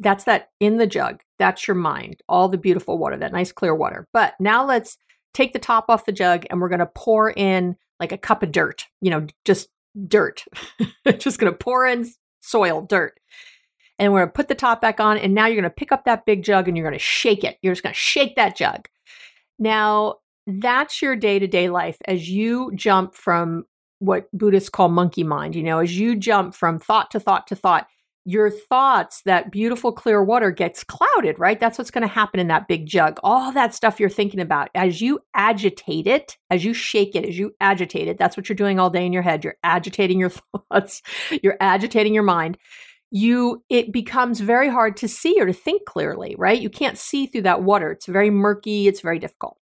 That's 0.00 0.24
that 0.24 0.48
in 0.58 0.78
the 0.78 0.86
jug. 0.86 1.22
That's 1.38 1.68
your 1.68 1.74
mind, 1.76 2.22
all 2.28 2.48
the 2.48 2.58
beautiful 2.58 2.98
water, 2.98 3.16
that 3.18 3.32
nice 3.32 3.52
clear 3.52 3.74
water. 3.74 4.08
But 4.12 4.34
now 4.40 4.64
let's 4.64 4.96
take 5.34 5.52
the 5.52 5.58
top 5.58 5.86
off 5.88 6.06
the 6.06 6.12
jug 6.12 6.46
and 6.50 6.60
we're 6.60 6.68
going 6.68 6.80
to 6.80 6.90
pour 6.94 7.30
in 7.30 7.76
like 8.00 8.10
a 8.10 8.18
cup 8.18 8.42
of 8.42 8.50
dirt, 8.50 8.86
you 9.00 9.10
know, 9.10 9.26
just 9.44 9.68
dirt. 10.08 10.44
just 11.18 11.38
going 11.38 11.52
to 11.52 11.56
pour 11.56 11.86
in 11.86 12.10
soil, 12.40 12.82
dirt. 12.82 13.20
And 13.98 14.12
we're 14.12 14.20
going 14.20 14.30
to 14.30 14.34
put 14.34 14.48
the 14.48 14.54
top 14.54 14.80
back 14.80 14.98
on. 14.98 15.18
And 15.18 15.34
now 15.34 15.46
you're 15.46 15.60
going 15.60 15.64
to 15.64 15.70
pick 15.70 15.92
up 15.92 16.06
that 16.06 16.24
big 16.24 16.42
jug 16.42 16.66
and 16.66 16.76
you're 16.76 16.86
going 16.86 16.98
to 16.98 17.04
shake 17.04 17.44
it. 17.44 17.58
You're 17.60 17.74
just 17.74 17.82
going 17.82 17.92
to 17.92 17.98
shake 17.98 18.36
that 18.36 18.56
jug. 18.56 18.88
Now, 19.58 20.16
that's 20.46 21.02
your 21.02 21.14
day 21.14 21.38
to 21.38 21.46
day 21.46 21.68
life 21.68 21.98
as 22.06 22.28
you 22.28 22.72
jump 22.74 23.14
from 23.14 23.64
what 23.98 24.30
Buddhists 24.32 24.70
call 24.70 24.88
monkey 24.88 25.22
mind, 25.22 25.54
you 25.54 25.62
know, 25.62 25.78
as 25.78 25.98
you 25.98 26.16
jump 26.16 26.54
from 26.54 26.78
thought 26.78 27.10
to 27.10 27.20
thought 27.20 27.46
to 27.48 27.56
thought 27.56 27.86
your 28.24 28.50
thoughts, 28.50 29.22
that 29.24 29.50
beautiful 29.50 29.92
clear 29.92 30.22
water 30.22 30.50
gets 30.50 30.84
clouded, 30.84 31.38
right? 31.38 31.58
That's 31.58 31.78
what's 31.78 31.90
going 31.90 32.02
to 32.02 32.08
happen 32.08 32.38
in 32.38 32.48
that 32.48 32.68
big 32.68 32.86
jug. 32.86 33.18
All 33.22 33.50
that 33.52 33.74
stuff 33.74 33.98
you're 33.98 34.08
thinking 34.08 34.40
about 34.40 34.68
as 34.74 35.00
you 35.00 35.20
agitate 35.34 36.06
it, 36.06 36.36
as 36.50 36.64
you 36.64 36.74
shake 36.74 37.14
it, 37.14 37.26
as 37.26 37.38
you 37.38 37.52
agitate 37.60 38.08
it, 38.08 38.18
that's 38.18 38.36
what 38.36 38.48
you're 38.48 38.56
doing 38.56 38.78
all 38.78 38.90
day 38.90 39.06
in 39.06 39.12
your 39.12 39.22
head. 39.22 39.42
You're 39.42 39.56
agitating 39.62 40.20
your 40.20 40.30
thoughts, 40.70 41.02
you're 41.42 41.56
agitating 41.60 42.14
your 42.14 42.22
mind. 42.22 42.58
You, 43.12 43.64
it 43.68 43.92
becomes 43.92 44.38
very 44.38 44.68
hard 44.68 44.96
to 44.98 45.08
see 45.08 45.40
or 45.40 45.46
to 45.46 45.52
think 45.52 45.84
clearly, 45.84 46.36
right? 46.38 46.60
You 46.60 46.70
can't 46.70 46.96
see 46.96 47.26
through 47.26 47.42
that 47.42 47.62
water. 47.62 47.90
It's 47.90 48.06
very 48.06 48.30
murky, 48.30 48.86
it's 48.86 49.00
very 49.00 49.18
difficult. 49.18 49.56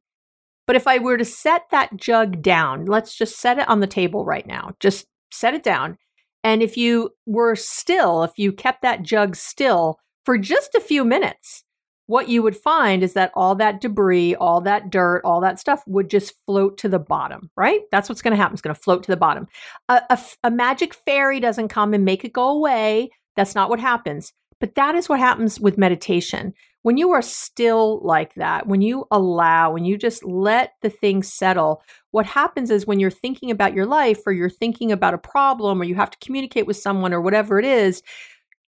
But 0.66 0.76
if 0.76 0.86
I 0.86 0.98
were 0.98 1.16
to 1.16 1.24
set 1.24 1.62
that 1.70 1.96
jug 1.96 2.42
down, 2.42 2.84
let's 2.84 3.16
just 3.16 3.40
set 3.40 3.58
it 3.58 3.68
on 3.68 3.80
the 3.80 3.86
table 3.86 4.26
right 4.26 4.46
now, 4.46 4.74
just 4.80 5.06
set 5.30 5.54
it 5.54 5.62
down 5.62 5.96
and 6.44 6.62
if 6.62 6.76
you 6.76 7.10
were 7.26 7.56
still, 7.56 8.22
if 8.22 8.32
you 8.36 8.52
kept 8.52 8.82
that 8.82 9.02
jug 9.02 9.36
still 9.36 9.98
for 10.24 10.38
just 10.38 10.74
a 10.74 10.80
few 10.80 11.04
minutes, 11.04 11.64
what 12.06 12.28
you 12.28 12.42
would 12.42 12.56
find 12.56 13.02
is 13.02 13.12
that 13.12 13.30
all 13.34 13.54
that 13.56 13.82
debris, 13.82 14.34
all 14.36 14.62
that 14.62 14.88
dirt, 14.90 15.20
all 15.24 15.42
that 15.42 15.58
stuff 15.58 15.82
would 15.86 16.08
just 16.08 16.32
float 16.46 16.78
to 16.78 16.88
the 16.88 16.98
bottom, 16.98 17.50
right? 17.54 17.82
That's 17.92 18.08
what's 18.08 18.22
going 18.22 18.32
to 18.32 18.36
happen. 18.36 18.54
It's 18.54 18.62
going 18.62 18.74
to 18.74 18.80
float 18.80 19.02
to 19.02 19.10
the 19.10 19.16
bottom. 19.16 19.46
A, 19.90 20.00
a, 20.08 20.18
a 20.44 20.50
magic 20.50 20.94
fairy 20.94 21.38
doesn't 21.38 21.68
come 21.68 21.92
and 21.92 22.06
make 22.06 22.24
it 22.24 22.32
go 22.32 22.48
away. 22.48 23.10
That's 23.36 23.54
not 23.54 23.68
what 23.68 23.78
happens. 23.78 24.32
But 24.58 24.74
that 24.74 24.94
is 24.94 25.08
what 25.08 25.20
happens 25.20 25.60
with 25.60 25.76
meditation. 25.76 26.54
When 26.88 26.96
you 26.96 27.10
are 27.10 27.20
still 27.20 28.00
like 28.02 28.32
that, 28.36 28.66
when 28.66 28.80
you 28.80 29.04
allow, 29.10 29.72
when 29.72 29.84
you 29.84 29.98
just 29.98 30.24
let 30.24 30.72
the 30.80 30.88
things 30.88 31.30
settle, 31.30 31.82
what 32.12 32.24
happens 32.24 32.70
is 32.70 32.86
when 32.86 32.98
you're 32.98 33.10
thinking 33.10 33.50
about 33.50 33.74
your 33.74 33.84
life 33.84 34.20
or 34.24 34.32
you're 34.32 34.48
thinking 34.48 34.90
about 34.90 35.12
a 35.12 35.18
problem 35.18 35.82
or 35.82 35.84
you 35.84 35.96
have 35.96 36.08
to 36.08 36.18
communicate 36.24 36.66
with 36.66 36.78
someone 36.78 37.12
or 37.12 37.20
whatever 37.20 37.58
it 37.58 37.66
is, 37.66 38.02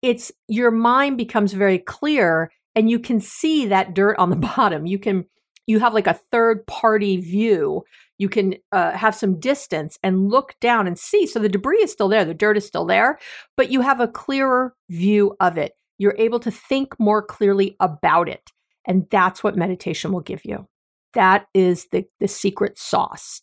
it's 0.01 0.33
your 0.49 0.69
mind 0.69 1.15
becomes 1.15 1.53
very 1.53 1.79
clear 1.79 2.51
and 2.75 2.89
you 2.89 2.99
can 2.99 3.21
see 3.21 3.67
that 3.67 3.93
dirt 3.93 4.17
on 4.19 4.31
the 4.31 4.35
bottom. 4.57 4.85
You 4.85 4.99
can 4.99 5.23
you 5.65 5.79
have 5.79 5.93
like 5.93 6.07
a 6.07 6.19
third 6.29 6.67
party 6.67 7.21
view. 7.21 7.83
You 8.17 8.27
can 8.27 8.55
uh, 8.73 8.91
have 8.97 9.15
some 9.15 9.39
distance 9.39 9.97
and 10.03 10.29
look 10.29 10.55
down 10.59 10.87
and 10.87 10.99
see. 10.99 11.25
So 11.25 11.39
the 11.39 11.47
debris 11.47 11.83
is 11.83 11.93
still 11.93 12.09
there, 12.09 12.25
the 12.25 12.33
dirt 12.33 12.57
is 12.57 12.67
still 12.67 12.85
there, 12.85 13.17
but 13.55 13.71
you 13.71 13.79
have 13.79 14.01
a 14.01 14.09
clearer 14.09 14.75
view 14.89 15.37
of 15.39 15.57
it. 15.57 15.71
You're 15.99 16.15
able 16.17 16.39
to 16.39 16.49
think 16.49 16.99
more 16.99 17.21
clearly 17.21 17.75
about 17.79 18.27
it. 18.27 18.49
And 18.85 19.05
that's 19.11 19.43
what 19.43 19.55
meditation 19.55 20.11
will 20.11 20.21
give 20.21 20.43
you. 20.43 20.67
That 21.13 21.47
is 21.53 21.87
the, 21.91 22.05
the 22.19 22.27
secret 22.27 22.79
sauce. 22.79 23.41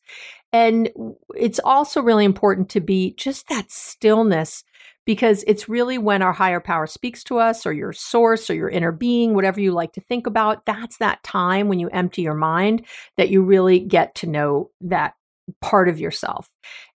And 0.52 0.90
it's 1.36 1.60
also 1.64 2.02
really 2.02 2.24
important 2.24 2.68
to 2.70 2.80
be 2.80 3.14
just 3.14 3.48
that 3.48 3.70
stillness 3.70 4.64
because 5.04 5.44
it's 5.46 5.68
really 5.68 5.98
when 5.98 6.20
our 6.20 6.32
higher 6.32 6.60
power 6.60 6.86
speaks 6.86 7.22
to 7.24 7.38
us 7.38 7.64
or 7.64 7.72
your 7.72 7.92
source 7.92 8.50
or 8.50 8.54
your 8.54 8.68
inner 8.68 8.92
being, 8.92 9.34
whatever 9.34 9.60
you 9.60 9.72
like 9.72 9.92
to 9.92 10.00
think 10.00 10.26
about, 10.26 10.66
that's 10.66 10.98
that 10.98 11.22
time 11.22 11.68
when 11.68 11.78
you 11.78 11.88
empty 11.90 12.22
your 12.22 12.34
mind 12.34 12.84
that 13.16 13.30
you 13.30 13.42
really 13.42 13.78
get 13.78 14.14
to 14.16 14.26
know 14.26 14.70
that 14.80 15.14
part 15.60 15.88
of 15.88 16.00
yourself. 16.00 16.50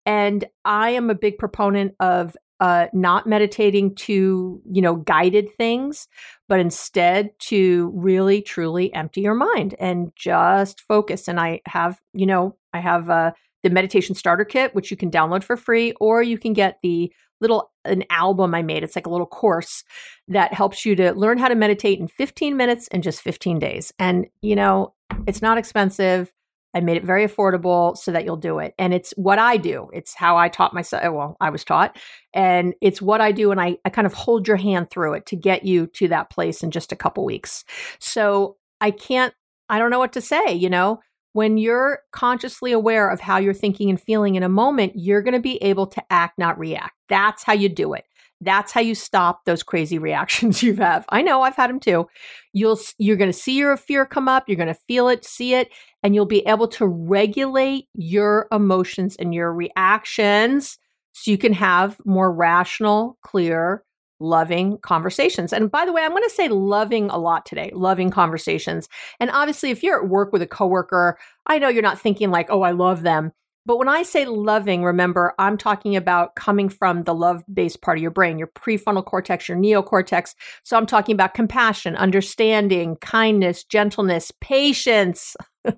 And 0.06 0.44
I 0.66 0.92
am 0.92 1.10
a 1.10 1.16
big 1.16 1.38
proponent 1.38 1.94
of 2.00 2.36
uh, 2.60 2.88
not 2.94 3.28
meditating 3.28 3.96
to, 3.96 4.62
you 4.70 4.82
know, 4.82 4.96
guided 4.96 5.48
things, 5.58 6.08
but 6.48 6.60
instead 6.60 7.32
to 7.39 7.92
really 7.96 8.42
truly 8.42 8.94
empty 8.94 9.22
your 9.22 9.36
mind 9.36 9.75
and 9.80 10.12
just 10.16 10.82
focus. 10.82 11.28
And 11.28 11.39
I 11.39 11.62
have, 11.66 12.00
you 12.13 12.25
know, 12.25 12.56
I 12.74 12.80
have 12.80 13.10
uh, 13.10 13.32
the 13.63 13.70
meditation 13.70 14.16
starter 14.16 14.46
kit, 14.46 14.75
which 14.75 14.92
you 14.92 14.98
can 14.98 15.12
download 15.12 15.44
for 15.44 15.58
free, 15.58 15.94
or 16.00 16.22
you 16.22 16.38
can 16.38 16.54
get 16.54 16.80
the 16.84 17.12
little 17.42 17.72
an 17.86 18.04
album 18.10 18.54
I 18.54 18.62
made. 18.62 18.84
It's 18.84 18.96
like 18.96 19.08
a 19.08 19.10
little 19.10 19.25
course 19.25 19.84
that 20.28 20.54
helps 20.54 20.86
you 20.86 20.96
to 20.98 21.13
learn 21.13 21.38
how 21.38 21.48
to 21.48 21.56
meditate 21.56 22.00
in 22.00 22.08
15 22.08 22.58
minutes 22.58 22.88
in 22.89 23.01
just 23.01 23.22
15 23.22 23.60
days. 23.60 23.94
And 23.98 24.28
you 24.42 24.56
know, 24.56 24.94
it's 25.28 25.42
not 25.42 25.58
expensive. 25.58 26.32
I 26.74 26.82
made 26.82 26.98
it 26.98 27.04
very 27.04 27.26
affordable 27.26 27.98
so 27.98 28.12
that 28.12 28.26
you'll 28.26 28.38
do 28.38 28.60
it. 28.60 28.74
And 28.78 28.94
it's 28.94 29.12
what 29.18 29.40
I 29.40 29.58
do. 29.58 29.90
It's 29.94 30.14
how 30.14 30.38
I 30.38 30.50
taught 30.50 30.74
myself. 30.74 31.04
Uh, 31.04 31.12
well, 31.12 31.38
I 31.42 31.50
was 31.50 31.64
taught. 31.64 31.98
And 32.34 32.76
it's 32.82 33.02
what 33.02 33.22
I 33.22 33.32
do. 33.32 33.52
And 33.52 33.60
I, 33.60 33.78
I 33.86 33.90
kind 33.90 34.06
of 34.06 34.14
hold 34.14 34.48
your 34.48 34.58
hand 34.58 34.90
through 34.92 35.14
it 35.14 35.26
to 35.28 35.36
get 35.36 35.66
you 35.66 35.88
to 35.88 36.08
that 36.10 36.30
place 36.30 36.62
in 36.62 36.72
just 36.72 36.92
a 36.92 36.96
couple 36.96 37.26
weeks. 37.26 37.64
So 38.00 38.58
I 38.82 38.92
can't, 38.92 39.34
I 39.70 39.80
don't 39.80 39.92
know 39.92 40.00
what 40.00 40.14
to 40.14 40.22
say, 40.22 40.54
you 40.54 40.70
know? 40.70 41.00
when 41.34 41.58
you're 41.58 42.00
consciously 42.12 42.72
aware 42.72 43.10
of 43.10 43.20
how 43.20 43.38
you're 43.38 43.54
thinking 43.54 43.90
and 43.90 44.02
feeling 44.02 44.36
in 44.36 44.44
a 44.44 44.50
moment, 44.50 44.94
you're 44.96 45.22
going 45.22 45.34
to 45.34 45.40
be 45.40 45.58
able 45.58 45.86
to 45.88 46.04
act, 46.10 46.40
not 46.40 46.58
react. 46.58 46.96
That's 47.08 47.44
how 47.44 47.54
you 47.54 47.70
do 47.70 47.94
it. 47.94 48.06
That's 48.41 48.72
how 48.72 48.81
you 48.81 48.96
stop 48.96 49.46
those 49.46 49.63
crazy 49.63 49.98
reactions 49.98 50.63
you 50.63 50.75
have. 50.75 51.05
I 51.10 51.22
know 51.22 51.41
I've 51.41 51.55
had 51.55 51.69
them 51.69 51.79
too. 51.79 52.08
You'll 52.53 52.79
you're 52.98 53.17
going 53.17 53.31
to 53.31 53.38
see 53.38 53.58
your 53.58 53.75
fear 53.77 54.05
come 54.05 54.27
up, 54.27 54.48
you're 54.48 54.58
going 54.58 54.67
to 54.67 54.79
feel 54.88 55.08
it, 55.10 55.25
see 55.25 55.53
it, 55.53 55.69
and 56.03 56.15
you'll 56.15 56.25
be 56.25 56.46
able 56.48 56.67
to 56.69 56.88
regulate 56.88 57.88
your 57.93 58.48
emotions 58.51 59.15
and 59.17 59.34
your 59.34 59.53
reactions 59.53 60.77
so 61.13 61.31
you 61.31 61.38
can 61.38 61.53
have 61.53 61.98
more 62.05 62.31
rational, 62.31 63.17
clear, 63.24 63.84
loving 64.19 64.77
conversations. 64.79 65.53
And 65.53 65.72
by 65.72 65.86
the 65.86 65.93
way, 65.93 66.03
I'm 66.03 66.12
going 66.12 66.24
to 66.24 66.29
say 66.29 66.48
loving 66.50 67.10
a 67.10 67.17
lot 67.17 67.46
today, 67.46 67.72
loving 67.74 68.10
conversations. 68.10 68.88
And 69.19 69.29
obviously, 69.31 69.72
if 69.72 69.84
you're 69.84 70.01
at 70.01 70.10
work 70.10 70.31
with 70.31 70.41
a 70.41 70.48
coworker, 70.48 71.17
I 71.46 71.60
know 71.60 71.69
you're 71.69 71.81
not 71.81 72.00
thinking 72.00 72.31
like, 72.31 72.48
oh, 72.50 72.62
I 72.62 72.72
love 72.72 73.01
them. 73.01 73.31
But 73.66 73.78
when 73.78 73.89
I 73.89 74.04
say 74.04 74.25
loving, 74.25 74.84
remember, 74.84 75.34
I'm 75.38 75.58
talking 75.58 75.96
about 75.96 76.36
coming 76.36 76.70
from 76.70 77.04
the 77.04 77.13
love 77.13 77.44
based 77.54 77.82
part 77.82 77.98
of 77.98 78.01
your 78.01 78.12
brain, 78.12 78.39
your 78.39 78.48
prefrontal 78.48 79.06
cortex, 79.06 79.48
your 79.48 79.58
neocortex. 79.58 80.34
So 80.63 80.78
I'm 80.78 80.86
talking 80.86 81.13
about 81.13 81.34
compassion, 81.34 81.96
understanding, 81.96 82.96
kindness, 82.98 83.63
gentleness, 83.63 84.32
patience, 84.42 85.36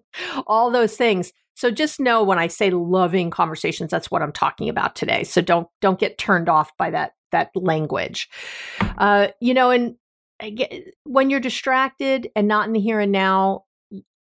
all 0.48 0.72
those 0.72 0.96
things. 0.96 1.34
So 1.56 1.70
just 1.70 2.00
know 2.00 2.24
when 2.24 2.40
I 2.40 2.48
say 2.48 2.70
loving 2.72 3.30
conversations, 3.30 3.92
that's 3.92 4.10
what 4.10 4.22
I'm 4.22 4.32
talking 4.32 4.70
about 4.70 4.96
today. 4.96 5.24
So 5.24 5.42
don't 5.42 5.68
don't 5.82 6.00
get 6.00 6.18
turned 6.18 6.50
off 6.50 6.76
by 6.78 6.92
that 6.92 7.12
that 7.32 7.52
language. 7.56 8.30
Uh, 8.98 9.28
you 9.40 9.54
know, 9.54 9.70
and 9.72 9.96
when 11.04 11.30
you're 11.30 11.40
distracted 11.40 12.30
and 12.36 12.48
not 12.48 12.68
in 12.68 12.74
the 12.74 12.80
here 12.80 13.00
and 13.00 13.12
now, 13.12 13.66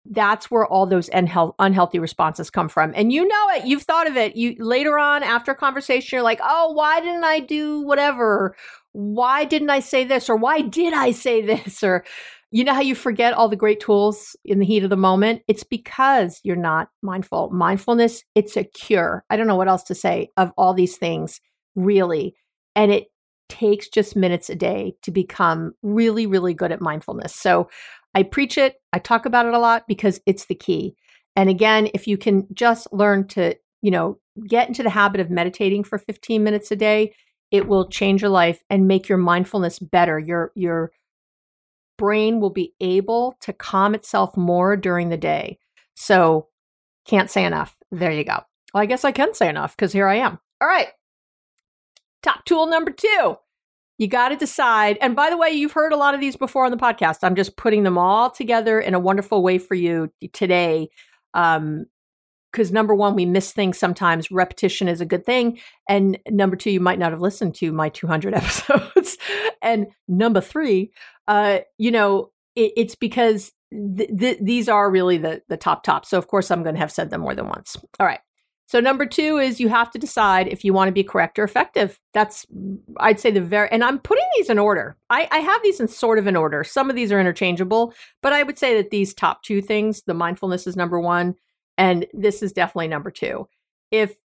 that's 0.05 0.51
where 0.51 0.65
all 0.65 0.85
those 0.85 1.09
unhealth, 1.09 1.55
unhealthy 1.59 1.99
responses 1.99 2.49
come 2.49 2.69
from. 2.69 2.93
And 2.95 3.11
you 3.11 3.27
know 3.27 3.49
it. 3.49 3.65
You've 3.65 3.83
thought 3.83 4.07
of 4.07 4.17
it. 4.17 4.35
You 4.35 4.55
later 4.59 4.99
on 4.99 5.23
after 5.23 5.51
a 5.51 5.55
conversation, 5.55 6.15
you're 6.15 6.23
like, 6.23 6.39
oh, 6.43 6.71
why 6.73 6.99
didn't 6.99 7.23
I 7.23 7.39
do 7.39 7.81
whatever? 7.81 8.55
Why 8.91 9.45
didn't 9.45 9.71
I 9.71 9.79
say 9.79 10.03
this? 10.03 10.29
Or 10.29 10.35
why 10.35 10.61
did 10.61 10.93
I 10.93 11.11
say 11.11 11.41
this? 11.41 11.83
Or 11.83 12.05
you 12.51 12.63
know 12.63 12.73
how 12.73 12.81
you 12.81 12.95
forget 12.95 13.33
all 13.33 13.49
the 13.49 13.55
great 13.55 13.79
tools 13.79 14.35
in 14.45 14.59
the 14.59 14.65
heat 14.65 14.83
of 14.83 14.89
the 14.89 14.95
moment? 14.95 15.41
It's 15.47 15.63
because 15.63 16.39
you're 16.43 16.55
not 16.55 16.89
mindful. 17.01 17.49
Mindfulness, 17.49 18.23
it's 18.35 18.55
a 18.55 18.63
cure. 18.63 19.25
I 19.29 19.37
don't 19.37 19.47
know 19.47 19.55
what 19.55 19.67
else 19.67 19.83
to 19.83 19.95
say 19.95 20.29
of 20.37 20.51
all 20.57 20.73
these 20.73 20.97
things, 20.97 21.41
really. 21.75 22.35
And 22.75 22.91
it 22.91 23.07
takes 23.49 23.89
just 23.89 24.15
minutes 24.15 24.49
a 24.49 24.55
day 24.55 24.95
to 25.01 25.11
become 25.11 25.73
really, 25.81 26.25
really 26.25 26.53
good 26.53 26.71
at 26.71 26.81
mindfulness. 26.81 27.33
So 27.33 27.69
I 28.15 28.23
preach 28.23 28.57
it, 28.57 28.77
I 28.93 28.99
talk 28.99 29.25
about 29.25 29.45
it 29.45 29.53
a 29.53 29.59
lot 29.59 29.87
because 29.87 30.21
it's 30.25 30.45
the 30.45 30.55
key. 30.55 30.95
And 31.35 31.49
again, 31.49 31.89
if 31.93 32.07
you 32.07 32.17
can 32.17 32.47
just 32.53 32.91
learn 32.93 33.27
to, 33.29 33.55
you 33.81 33.91
know, 33.91 34.19
get 34.47 34.69
into 34.69 34.83
the 34.83 34.89
habit 34.89 35.19
of 35.19 35.29
meditating 35.29 35.83
for 35.83 35.97
15 35.97 36.43
minutes 36.43 36.71
a 36.71 36.77
day, 36.77 37.13
it 37.51 37.67
will 37.67 37.89
change 37.89 38.21
your 38.21 38.29
life 38.29 38.63
and 38.69 38.87
make 38.87 39.09
your 39.09 39.17
mindfulness 39.17 39.79
better. 39.79 40.17
Your 40.17 40.51
your 40.55 40.91
brain 41.97 42.39
will 42.39 42.49
be 42.49 42.73
able 42.79 43.35
to 43.41 43.53
calm 43.53 43.93
itself 43.93 44.35
more 44.35 44.75
during 44.75 45.09
the 45.09 45.17
day. 45.17 45.59
So, 45.95 46.47
can't 47.05 47.29
say 47.29 47.45
enough. 47.45 47.75
There 47.91 48.11
you 48.11 48.23
go. 48.23 48.39
Well, 48.73 48.83
I 48.83 48.85
guess 48.87 49.05
I 49.05 49.11
can 49.11 49.33
say 49.33 49.47
enough 49.47 49.75
because 49.75 49.93
here 49.93 50.07
I 50.07 50.15
am. 50.15 50.39
All 50.61 50.67
right. 50.67 50.87
Top 52.23 52.43
tool 52.45 52.65
number 52.65 52.91
two. 52.91 53.37
You 53.97 54.07
got 54.07 54.29
to 54.29 54.35
decide. 54.35 54.97
And 55.01 55.15
by 55.15 55.29
the 55.29 55.37
way, 55.37 55.51
you've 55.51 55.71
heard 55.71 55.93
a 55.93 55.97
lot 55.97 56.13
of 56.13 56.19
these 56.19 56.35
before 56.35 56.65
on 56.65 56.71
the 56.71 56.77
podcast. 56.77 57.19
I'm 57.23 57.35
just 57.35 57.55
putting 57.57 57.83
them 57.83 57.97
all 57.97 58.29
together 58.29 58.79
in 58.79 58.93
a 58.93 58.99
wonderful 58.99 59.41
way 59.41 59.57
for 59.57 59.75
you 59.75 60.09
today. 60.33 60.89
Um, 61.33 61.85
because 62.51 62.71
number 62.71 62.95
one, 62.95 63.15
we 63.15 63.25
miss 63.25 63.51
things 63.51 63.77
sometimes. 63.77 64.31
Repetition 64.31 64.87
is 64.87 65.01
a 65.01 65.05
good 65.05 65.25
thing. 65.25 65.59
And 65.89 66.17
number 66.29 66.55
two, 66.55 66.71
you 66.71 66.79
might 66.79 66.99
not 66.99 67.11
have 67.11 67.19
listened 67.19 67.53
to 67.55 67.73
my 67.73 67.89
200 67.89 68.33
episodes. 68.35 69.17
and 69.61 69.87
number 70.07 70.39
three, 70.39 70.93
uh, 71.27 71.59
you 71.77 71.91
know, 71.91 72.31
it, 72.55 72.71
it's 72.77 72.95
because 72.95 73.51
th- 73.71 74.09
th- 74.17 74.37
these 74.41 74.69
are 74.69 74.89
really 74.89 75.17
the 75.17 75.41
the 75.49 75.57
top 75.57 75.83
top. 75.83 76.05
So 76.05 76.17
of 76.17 76.27
course, 76.27 76.49
I'm 76.49 76.63
going 76.63 76.75
to 76.75 76.81
have 76.81 76.93
said 76.93 77.09
them 77.09 77.21
more 77.21 77.35
than 77.35 77.49
once. 77.49 77.75
All 77.99 78.07
right. 78.07 78.19
So 78.67 78.79
number 78.79 79.05
two 79.05 79.37
is 79.37 79.59
you 79.59 79.69
have 79.69 79.91
to 79.91 79.99
decide 79.99 80.47
if 80.47 80.63
you 80.63 80.73
want 80.73 80.87
to 80.87 80.93
be 80.93 81.03
correct 81.03 81.37
or 81.37 81.43
effective. 81.43 81.99
That's 82.13 82.45
I'd 82.97 83.19
say 83.19 83.31
the 83.31 83.41
very 83.41 83.69
and 83.71 83.83
I'm 83.83 83.99
putting 83.99 84.25
these 84.35 84.49
in 84.49 84.57
order. 84.57 84.97
I, 85.09 85.27
I 85.31 85.39
have 85.39 85.61
these 85.63 85.79
in 85.79 85.87
sort 85.87 86.17
of 86.17 86.27
an 86.27 86.35
order. 86.35 86.63
Some 86.63 86.89
of 86.89 86.95
these 86.95 87.11
are 87.11 87.19
interchangeable, 87.19 87.93
but 88.21 88.33
I 88.33 88.43
would 88.43 88.57
say 88.57 88.75
that 88.75 88.89
these 88.89 89.13
top 89.13 89.43
two 89.43 89.61
things, 89.61 90.01
the 90.07 90.13
mindfulness 90.15 90.65
is 90.65 90.75
number 90.75 90.99
one, 90.99 91.35
and 91.77 92.07
this 92.13 92.41
is 92.41 92.53
definitely 92.53 92.87
number 92.87 93.11
two. 93.11 93.47
If 93.91 94.15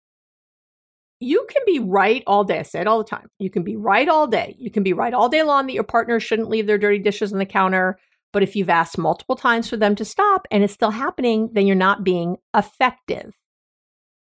you 1.21 1.45
can 1.49 1.61
be 1.67 1.77
right 1.77 2.23
all 2.25 2.43
day. 2.43 2.59
I 2.59 2.63
say 2.63 2.81
it 2.81 2.87
all 2.87 2.97
the 2.97 3.03
time. 3.03 3.27
You 3.37 3.51
can 3.51 3.61
be 3.61 3.75
right 3.75 4.09
all 4.09 4.25
day. 4.25 4.55
You 4.57 4.71
can 4.71 4.81
be 4.81 4.91
right 4.91 5.13
all 5.13 5.29
day 5.29 5.43
long 5.43 5.67
that 5.67 5.73
your 5.73 5.83
partner 5.83 6.19
shouldn't 6.19 6.49
leave 6.49 6.65
their 6.65 6.79
dirty 6.79 6.97
dishes 6.97 7.31
on 7.31 7.37
the 7.37 7.45
counter. 7.45 7.99
But 8.33 8.41
if 8.41 8.55
you've 8.55 8.71
asked 8.71 8.97
multiple 8.97 9.35
times 9.35 9.69
for 9.69 9.77
them 9.77 9.95
to 9.97 10.05
stop 10.05 10.47
and 10.49 10.63
it's 10.63 10.73
still 10.73 10.89
happening, 10.89 11.49
then 11.53 11.67
you're 11.67 11.75
not 11.75 12.03
being 12.03 12.37
effective 12.55 13.35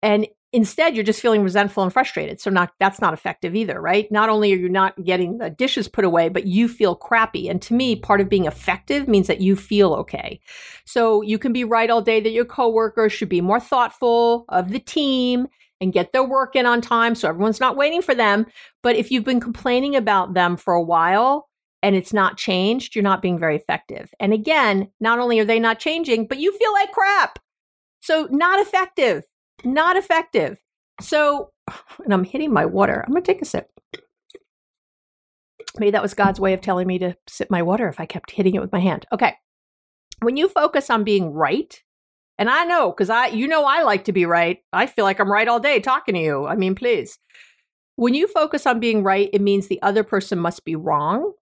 and 0.02 0.28
instead 0.54 0.96
you're 0.96 1.04
just 1.04 1.22
feeling 1.22 1.44
resentful 1.44 1.84
and 1.84 1.92
frustrated. 1.92 2.40
So 2.40 2.50
not 2.50 2.72
that's 2.80 3.02
not 3.02 3.14
effective 3.14 3.56
either 3.56 3.82
right? 3.82 4.12
Not 4.12 4.30
only 4.30 4.54
are 4.54 4.58
you 4.58 4.70
not 4.70 5.04
getting 5.04 5.38
the 5.38 5.50
dishes 5.50 5.88
put 5.88 6.06
away 6.06 6.30
but 6.30 6.46
you 6.46 6.68
feel 6.68 6.96
crappy. 6.96 7.50
And 7.50 7.62
to 7.64 7.74
me 7.74 7.96
part 7.96 8.22
of 8.22 8.30
being 8.30 8.46
effective 8.46 9.08
means 9.08 9.28
that 9.28 9.42
you 9.42 9.56
feel 9.56 9.94
okay. 9.94 10.40
So 10.86 11.22
you 11.22 11.38
can 11.38 11.54
be 11.54 11.64
right 11.64 11.90
all 11.90 12.02
day 12.02 12.20
that 12.22 12.32
your 12.32 12.46
coworkers 12.46 13.12
should 13.12 13.30
be 13.30 13.42
more 13.42 13.60
thoughtful 13.60 14.46
of 14.50 14.70
the 14.72 14.80
team 14.80 15.48
and 15.80 15.94
get 15.94 16.12
their 16.12 16.24
work 16.24 16.56
in 16.56 16.66
on 16.66 16.82
time 16.82 17.14
so 17.14 17.30
everyone's 17.30 17.60
not 17.60 17.78
waiting 17.78 18.02
for 18.02 18.16
them. 18.16 18.46
But 18.82 18.96
if 18.96 19.12
you've 19.12 19.24
been 19.24 19.40
complaining 19.40 19.96
about 19.96 20.34
them 20.34 20.58
for 20.58 20.74
a 20.74 20.82
while 20.82 21.50
and 21.84 21.96
it's 21.96 22.14
not 22.14 22.38
changed, 22.38 22.96
you're 22.96 23.04
not 23.04 23.22
being 23.22 23.38
very 23.38 23.56
effective. 23.56 24.12
And 24.20 24.34
again, 24.34 24.90
not 25.00 25.20
only 25.20 25.40
are 25.40 25.46
they 25.46 25.60
not 25.60 25.80
changing, 25.80 26.28
but 26.28 26.40
you 26.40 26.58
feel 26.58 26.74
like 26.74 26.92
crap. 26.92 27.40
So, 28.02 28.28
not 28.32 28.60
effective, 28.60 29.24
not 29.64 29.98
effective. 29.98 30.60
So, 31.02 31.52
and 32.04 32.14
I'm 32.14 32.24
hitting 32.24 32.54
my 32.54 32.66
water. 32.66 33.04
I'm 33.06 33.14
going 33.14 33.24
to 33.24 33.32
take 33.32 33.42
a 33.42 33.46
sip. 33.46 33.70
Maybe 35.78 35.92
that 35.92 36.02
was 36.02 36.14
God's 36.14 36.40
way 36.40 36.54
of 36.54 36.62
telling 36.62 36.88
me 36.88 36.98
to 37.00 37.16
sip 37.28 37.52
my 37.52 37.62
water 37.62 37.88
if 37.88 38.00
I 38.00 38.06
kept 38.06 38.32
hitting 38.32 38.56
it 38.56 38.62
with 38.62 38.72
my 38.72 38.80
hand. 38.80 39.06
Okay. 39.12 39.34
When 40.22 40.38
you 40.38 40.50
focus 40.50 40.90
on 40.90 41.04
being 41.04 41.32
right, 41.34 41.82
and 42.40 42.50
I 42.50 42.66
know 42.66 42.92
because 42.92 43.10
I, 43.10 43.28
you 43.28 43.48
know, 43.48 43.66
I 43.66 43.84
like 43.84 44.06
to 44.06 44.12
be 44.12 44.26
right. 44.26 44.60
I 44.74 44.86
feel 44.86 45.06
like 45.06 45.20
I'm 45.20 45.32
right 45.32 45.48
all 45.48 45.60
day 45.60 45.80
talking 45.80 46.16
to 46.16 46.22
you. 46.22 46.48
I 46.48 46.56
mean, 46.56 46.76
please. 46.76 47.20
When 47.96 48.14
you 48.14 48.28
focus 48.28 48.68
on 48.68 48.80
being 48.80 49.04
right, 49.04 49.30
it 49.34 49.42
means 49.42 49.68
the 49.68 49.82
other 49.82 50.04
person 50.04 50.38
must 50.38 50.64
be 50.66 50.76
wrong 50.76 51.34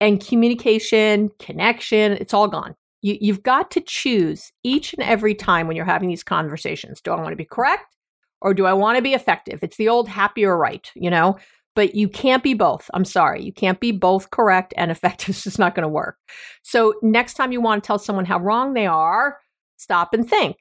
and 0.00 0.24
communication, 0.24 1.30
connection, 1.38 2.12
it's 2.12 2.32
all 2.32 2.48
gone. 2.48 2.74
You, 3.02 3.16
you've 3.20 3.42
got 3.42 3.70
to 3.72 3.80
choose 3.80 4.52
each 4.64 4.92
and 4.92 5.02
every 5.02 5.34
time 5.34 5.66
when 5.66 5.76
you're 5.76 5.84
having 5.84 6.08
these 6.08 6.24
conversations. 6.24 7.00
Do 7.00 7.12
I 7.12 7.16
want 7.16 7.30
to 7.30 7.36
be 7.36 7.44
correct 7.44 7.96
or 8.40 8.54
do 8.54 8.66
I 8.66 8.72
want 8.72 8.96
to 8.96 9.02
be 9.02 9.14
effective? 9.14 9.60
It's 9.62 9.76
the 9.76 9.88
old 9.88 10.08
happy 10.08 10.44
or 10.44 10.56
right, 10.56 10.90
you 10.94 11.10
know, 11.10 11.38
but 11.74 11.94
you 11.94 12.08
can't 12.08 12.42
be 12.42 12.54
both. 12.54 12.90
I'm 12.94 13.04
sorry. 13.04 13.42
You 13.42 13.52
can't 13.52 13.80
be 13.80 13.92
both 13.92 14.30
correct 14.30 14.74
and 14.76 14.90
effective. 14.90 15.30
It's 15.30 15.44
just 15.44 15.58
not 15.58 15.74
going 15.74 15.84
to 15.84 15.88
work. 15.88 16.16
So, 16.62 16.94
next 17.02 17.34
time 17.34 17.52
you 17.52 17.60
want 17.60 17.82
to 17.82 17.86
tell 17.86 17.98
someone 17.98 18.24
how 18.24 18.40
wrong 18.40 18.74
they 18.74 18.86
are, 18.86 19.38
stop 19.76 20.12
and 20.12 20.28
think, 20.28 20.56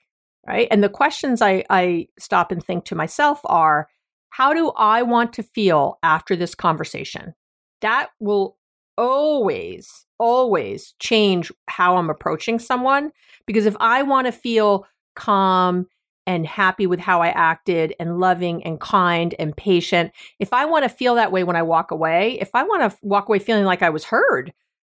right? 0.46 0.68
And 0.70 0.84
the 0.84 0.90
questions 0.90 1.42
I, 1.42 1.64
I 1.70 2.08
stop 2.20 2.52
and 2.52 2.64
think 2.64 2.86
to 2.86 2.96
myself 2.96 3.40
are 3.46 3.88
how 4.30 4.54
do 4.54 4.72
I 4.78 5.02
want 5.02 5.34
to 5.34 5.44
feel 5.44 5.98
after 6.04 6.36
this 6.36 6.54
conversation? 6.54 7.34
That 7.82 8.10
will 8.20 8.57
always, 8.98 10.06
always 10.18 10.94
change 11.00 11.52
how 11.68 11.98
I'm 11.98 12.10
approaching 12.10 12.60
someone. 12.60 13.12
Because 13.46 13.66
if 13.66 13.76
I 13.80 14.04
want 14.04 14.28
to 14.28 14.32
feel 14.32 14.86
calm 15.16 15.88
and 16.26 16.46
happy 16.46 16.88
with 16.88 17.00
how 17.00 17.22
I 17.22 17.30
acted 17.30 17.96
and 18.00 18.20
loving 18.20 18.64
and 18.64 18.80
kind 18.80 19.34
and 19.40 19.56
patient, 19.56 20.12
if 20.40 20.52
I 20.52 20.66
want 20.66 20.84
to 20.84 20.90
feel 20.90 21.16
that 21.16 21.32
way 21.32 21.44
when 21.44 21.56
I 21.56 21.62
walk 21.62 21.92
away, 21.92 22.38
if 22.42 22.50
I 22.54 22.64
want 22.64 22.92
to 22.92 22.98
walk 23.02 23.30
away 23.30 23.40
feeling 23.40 23.66
like 23.66 23.82
I 23.82 23.90
was 23.90 24.04
heard, 24.04 24.54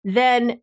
then 0.04 0.62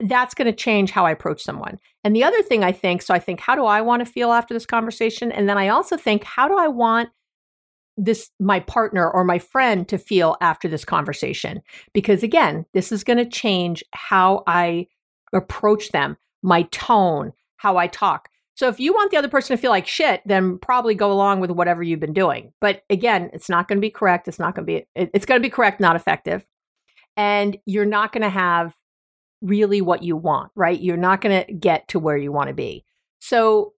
that's 0.00 0.34
going 0.34 0.46
to 0.46 0.52
change 0.52 0.90
how 0.90 1.06
I 1.06 1.10
approach 1.10 1.42
someone. 1.42 1.78
And 2.04 2.16
the 2.16 2.24
other 2.24 2.42
thing 2.42 2.64
I 2.64 2.72
think, 2.72 3.02
so 3.02 3.12
I 3.14 3.18
think, 3.18 3.40
how 3.40 3.54
do 3.54 3.64
I 3.64 3.80
want 3.82 4.00
to 4.00 4.10
feel 4.10 4.32
after 4.32 4.54
this 4.54 4.66
conversation? 4.66 5.30
And 5.30 5.48
then 5.48 5.58
I 5.58 5.68
also 5.68 5.96
think, 5.96 6.24
how 6.24 6.48
do 6.48 6.56
I 6.56 6.68
want 6.68 7.10
this 7.96 8.30
my 8.38 8.60
partner 8.60 9.10
or 9.10 9.24
my 9.24 9.38
friend 9.38 9.88
to 9.88 9.98
feel 9.98 10.36
after 10.40 10.68
this 10.68 10.84
conversation. 10.84 11.60
Because 11.92 12.22
again 12.22 12.64
this 12.72 12.92
is 12.92 13.04
going 13.04 13.18
to 13.18 13.26
change 13.26 13.84
how 13.92 14.42
i 14.46 14.86
approach 15.32 15.90
them 15.90 16.16
my 16.42 16.62
tone 16.64 17.32
how 17.56 17.76
i 17.76 17.86
talk. 17.86 18.28
So 18.54 18.68
if 18.68 18.78
you 18.78 18.92
want 18.92 19.10
the 19.10 19.16
other 19.16 19.28
person 19.28 19.56
to 19.56 19.60
feel 19.60 19.70
like 19.70 19.86
shit 19.86 20.22
then 20.26 20.58
probably 20.58 20.94
go 20.94 21.12
along 21.12 21.40
with 21.40 21.50
whatever 21.50 21.82
you've 21.82 22.00
been 22.00 22.12
doing. 22.12 22.52
But 22.60 22.82
again 22.90 23.30
it's 23.32 23.48
not 23.48 23.68
going 23.68 23.78
to 23.78 23.82
be 23.82 23.90
correct 23.90 24.28
it's 24.28 24.38
not 24.38 24.54
going 24.54 24.66
to 24.66 24.72
be 24.72 24.86
it's 24.94 25.26
going 25.26 25.40
to 25.40 25.46
be 25.46 25.50
correct 25.50 25.80
not 25.80 25.96
effective. 25.96 26.46
And 27.16 27.58
you're 27.66 27.84
not 27.84 28.12
going 28.12 28.22
to 28.22 28.30
have 28.30 28.74
really 29.42 29.80
what 29.80 30.02
you 30.02 30.16
want 30.16 30.52
right? 30.54 30.80
You're 30.80 30.96
not 30.96 31.20
going 31.20 31.44
to 31.44 31.52
get 31.52 31.88
to 31.88 31.98
where 31.98 32.16
you 32.16 32.32
want 32.32 32.48
to 32.48 32.54
be. 32.54 32.84
So 33.20 33.74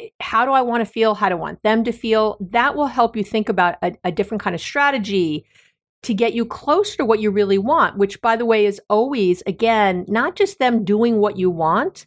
Eh, 0.00 0.08
how 0.20 0.44
do 0.44 0.52
I 0.52 0.62
want 0.62 0.80
to 0.80 0.90
feel? 0.90 1.14
How 1.14 1.28
do 1.28 1.36
I 1.36 1.38
want 1.38 1.62
them 1.62 1.84
to 1.84 1.92
feel? 1.92 2.36
That 2.40 2.74
will 2.74 2.86
help 2.86 3.16
you 3.16 3.24
think 3.24 3.48
about 3.48 3.76
a, 3.82 3.92
a 4.04 4.12
different 4.12 4.42
kind 4.42 4.54
of 4.54 4.60
strategy 4.60 5.44
to 6.02 6.14
get 6.14 6.34
you 6.34 6.44
closer 6.44 6.98
to 6.98 7.04
what 7.04 7.20
you 7.20 7.30
really 7.30 7.58
want, 7.58 7.96
which, 7.96 8.20
by 8.20 8.36
the 8.36 8.44
way, 8.44 8.66
is 8.66 8.80
always, 8.90 9.42
again, 9.46 10.04
not 10.06 10.36
just 10.36 10.58
them 10.58 10.84
doing 10.84 11.18
what 11.18 11.38
you 11.38 11.50
want, 11.50 12.06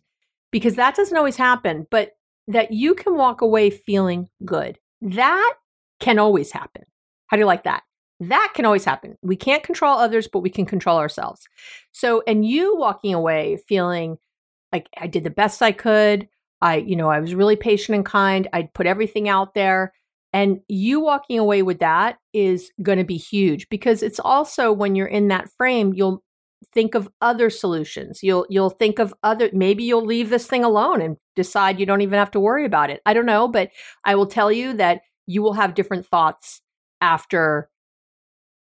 because 0.52 0.76
that 0.76 0.96
doesn't 0.96 1.18
always 1.18 1.36
happen, 1.36 1.88
but 1.90 2.12
that 2.48 2.72
you 2.72 2.94
can 2.94 3.16
walk 3.16 3.42
away 3.42 3.70
feeling 3.70 4.30
good. 4.46 4.78
That 5.02 5.54
can 6.00 6.20
always 6.20 6.52
happen. 6.52 6.84
How 7.28 7.38
do 7.38 7.42
you 7.42 7.48
like 7.48 7.64
that? 7.64 7.84
That 8.20 8.52
can 8.56 8.66
always 8.66 8.86
happen. 8.86 9.18
We 9.22 9.36
can't 9.36 9.64
control 9.64 9.98
others, 9.98 10.28
but 10.32 10.40
we 10.40 10.50
can 10.50 10.66
control 10.66 10.98
ourselves. 10.98 11.48
So, 11.92 12.24
and 12.28 12.46
you 12.46 12.78
walking 12.78 13.14
away 13.14 13.58
feeling 13.68 14.18
like 14.72 14.88
I 14.98 15.08
did 15.08 15.24
the 15.24 15.30
best 15.30 15.62
I 15.62 15.72
could, 15.72 16.28
I, 16.62 16.78
you 16.78 16.96
know, 16.96 17.10
I 17.10 17.20
was 17.20 17.36
really 17.36 17.56
patient 17.56 17.96
and 17.96 18.06
kind. 18.06 18.48
I'd 18.54 18.74
put 18.74 18.88
everything 18.88 19.30
out 19.30 19.54
there. 19.54 19.94
And 20.34 20.60
you 20.68 21.00
walking 21.00 21.40
away 21.40 21.62
with 21.62 21.80
that 21.80 22.18
is 22.34 22.72
going 22.82 22.98
to 22.98 23.04
be 23.04 23.18
huge 23.18 23.70
because 23.70 24.04
it's 24.04 24.20
also 24.20 24.72
when 24.72 24.96
you're 24.96 25.08
in 25.08 25.30
that 25.30 25.50
frame, 25.58 25.94
you'll 25.94 26.24
think 26.74 26.96
of 26.96 27.10
other 27.22 27.50
solutions. 27.50 28.20
You'll 28.22 28.46
you'll 28.50 28.70
think 28.70 29.00
of 29.00 29.14
other 29.24 29.50
maybe 29.54 29.84
you'll 29.84 30.06
leave 30.06 30.30
this 30.30 30.48
thing 30.48 30.64
alone 30.64 31.02
and 31.02 31.18
decide 31.36 31.80
you 31.80 31.86
don't 31.86 32.02
even 32.02 32.20
have 32.20 32.32
to 32.32 32.40
worry 32.40 32.66
about 32.66 32.90
it. 32.90 33.02
I 33.06 33.14
don't 33.14 33.26
know, 33.26 33.48
but 33.48 33.70
I 34.04 34.16
will 34.16 34.26
tell 34.26 34.52
you 34.52 34.74
that 34.74 35.02
you 35.28 35.42
will 35.42 35.54
have 35.54 35.76
different 35.76 36.06
thoughts 36.06 36.62
after 37.00 37.70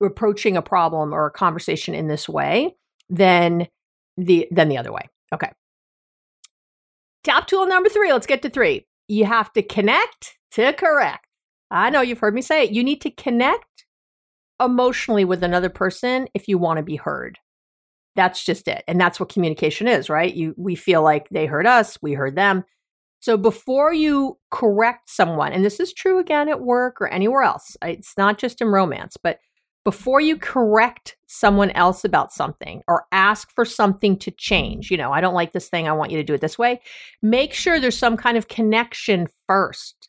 approaching 0.03 0.57
a 0.57 0.63
problem 0.63 1.13
or 1.13 1.27
a 1.27 1.31
conversation 1.31 1.95
in 1.95 2.09
this 2.09 2.29
way 2.29 2.77
than 3.09 3.69
the 4.17 4.49
than 4.51 4.69
the 4.69 4.79
other 4.79 4.93
way. 4.93 5.09
Okay. 5.33 5.51
Top 7.25 7.47
tool 7.47 7.67
number 7.67 7.89
three. 7.89 8.13
Let's 8.13 8.27
get 8.27 8.43
to 8.43 8.51
three. 8.51 8.87
You 9.09 9.25
have 9.25 9.53
to 9.55 9.63
connect 9.63 10.39
to 10.53 10.73
correct. 10.75 11.27
I 11.71 11.91
know 11.91 12.03
you've 12.03 12.21
heard 12.21 12.35
me 12.35 12.43
say 12.43 12.65
it. 12.65 12.73
You 12.73 12.85
need 12.85 13.01
to 13.01 13.11
connect 13.11 13.87
emotionally 14.63 15.25
with 15.25 15.43
another 15.43 15.71
person 15.71 16.29
if 16.35 16.47
you 16.47 16.59
want 16.59 16.77
to 16.77 16.83
be 16.83 16.97
heard. 16.97 17.39
That's 18.15 18.45
just 18.45 18.69
it. 18.69 18.85
And 18.87 19.01
that's 19.01 19.19
what 19.19 19.33
communication 19.33 19.89
is, 19.89 20.09
right? 20.09 20.33
You 20.33 20.55
we 20.57 20.77
feel 20.77 21.03
like 21.03 21.29
they 21.31 21.47
heard 21.47 21.67
us, 21.67 21.99
we 22.01 22.13
heard 22.13 22.37
them. 22.37 22.65
So 23.21 23.37
before 23.37 23.93
you 23.93 24.39
correct 24.51 25.09
someone, 25.09 25.53
and 25.53 25.65
this 25.65 25.81
is 25.81 25.95
true 25.95 26.19
again 26.19 26.49
at 26.49 26.61
work 26.61 27.01
or 27.01 27.09
anywhere 27.09 27.43
else, 27.43 27.77
it's 27.83 28.13
not 28.19 28.39
just 28.39 28.61
in 28.61 28.69
romance, 28.69 29.17
but 29.21 29.39
before 29.85 30.21
you 30.21 30.37
correct 30.37 31.17
someone 31.27 31.71
else 31.73 32.05
about 32.05 32.33
something 32.33 32.83
or 32.89 33.05
ask 33.13 33.51
for 33.55 33.65
something 33.65 34.19
to 34.19 34.31
change, 34.31 34.91
you 34.91 34.97
know, 34.97 35.13
I 35.13 35.21
don't 35.21 35.35
like 35.35 35.53
this 35.53 35.69
thing, 35.69 35.87
I 35.87 35.93
want 35.93 36.11
you 36.11 36.17
to 36.17 36.25
do 36.25 36.35
it 36.35 36.41
this 36.41 36.59
way, 36.59 36.81
make 37.23 37.53
sure 37.53 37.79
there's 37.79 37.99
some 37.99 38.17
kind 38.17 38.37
of 38.37 38.49
connection 38.49 39.29
first. 39.47 40.09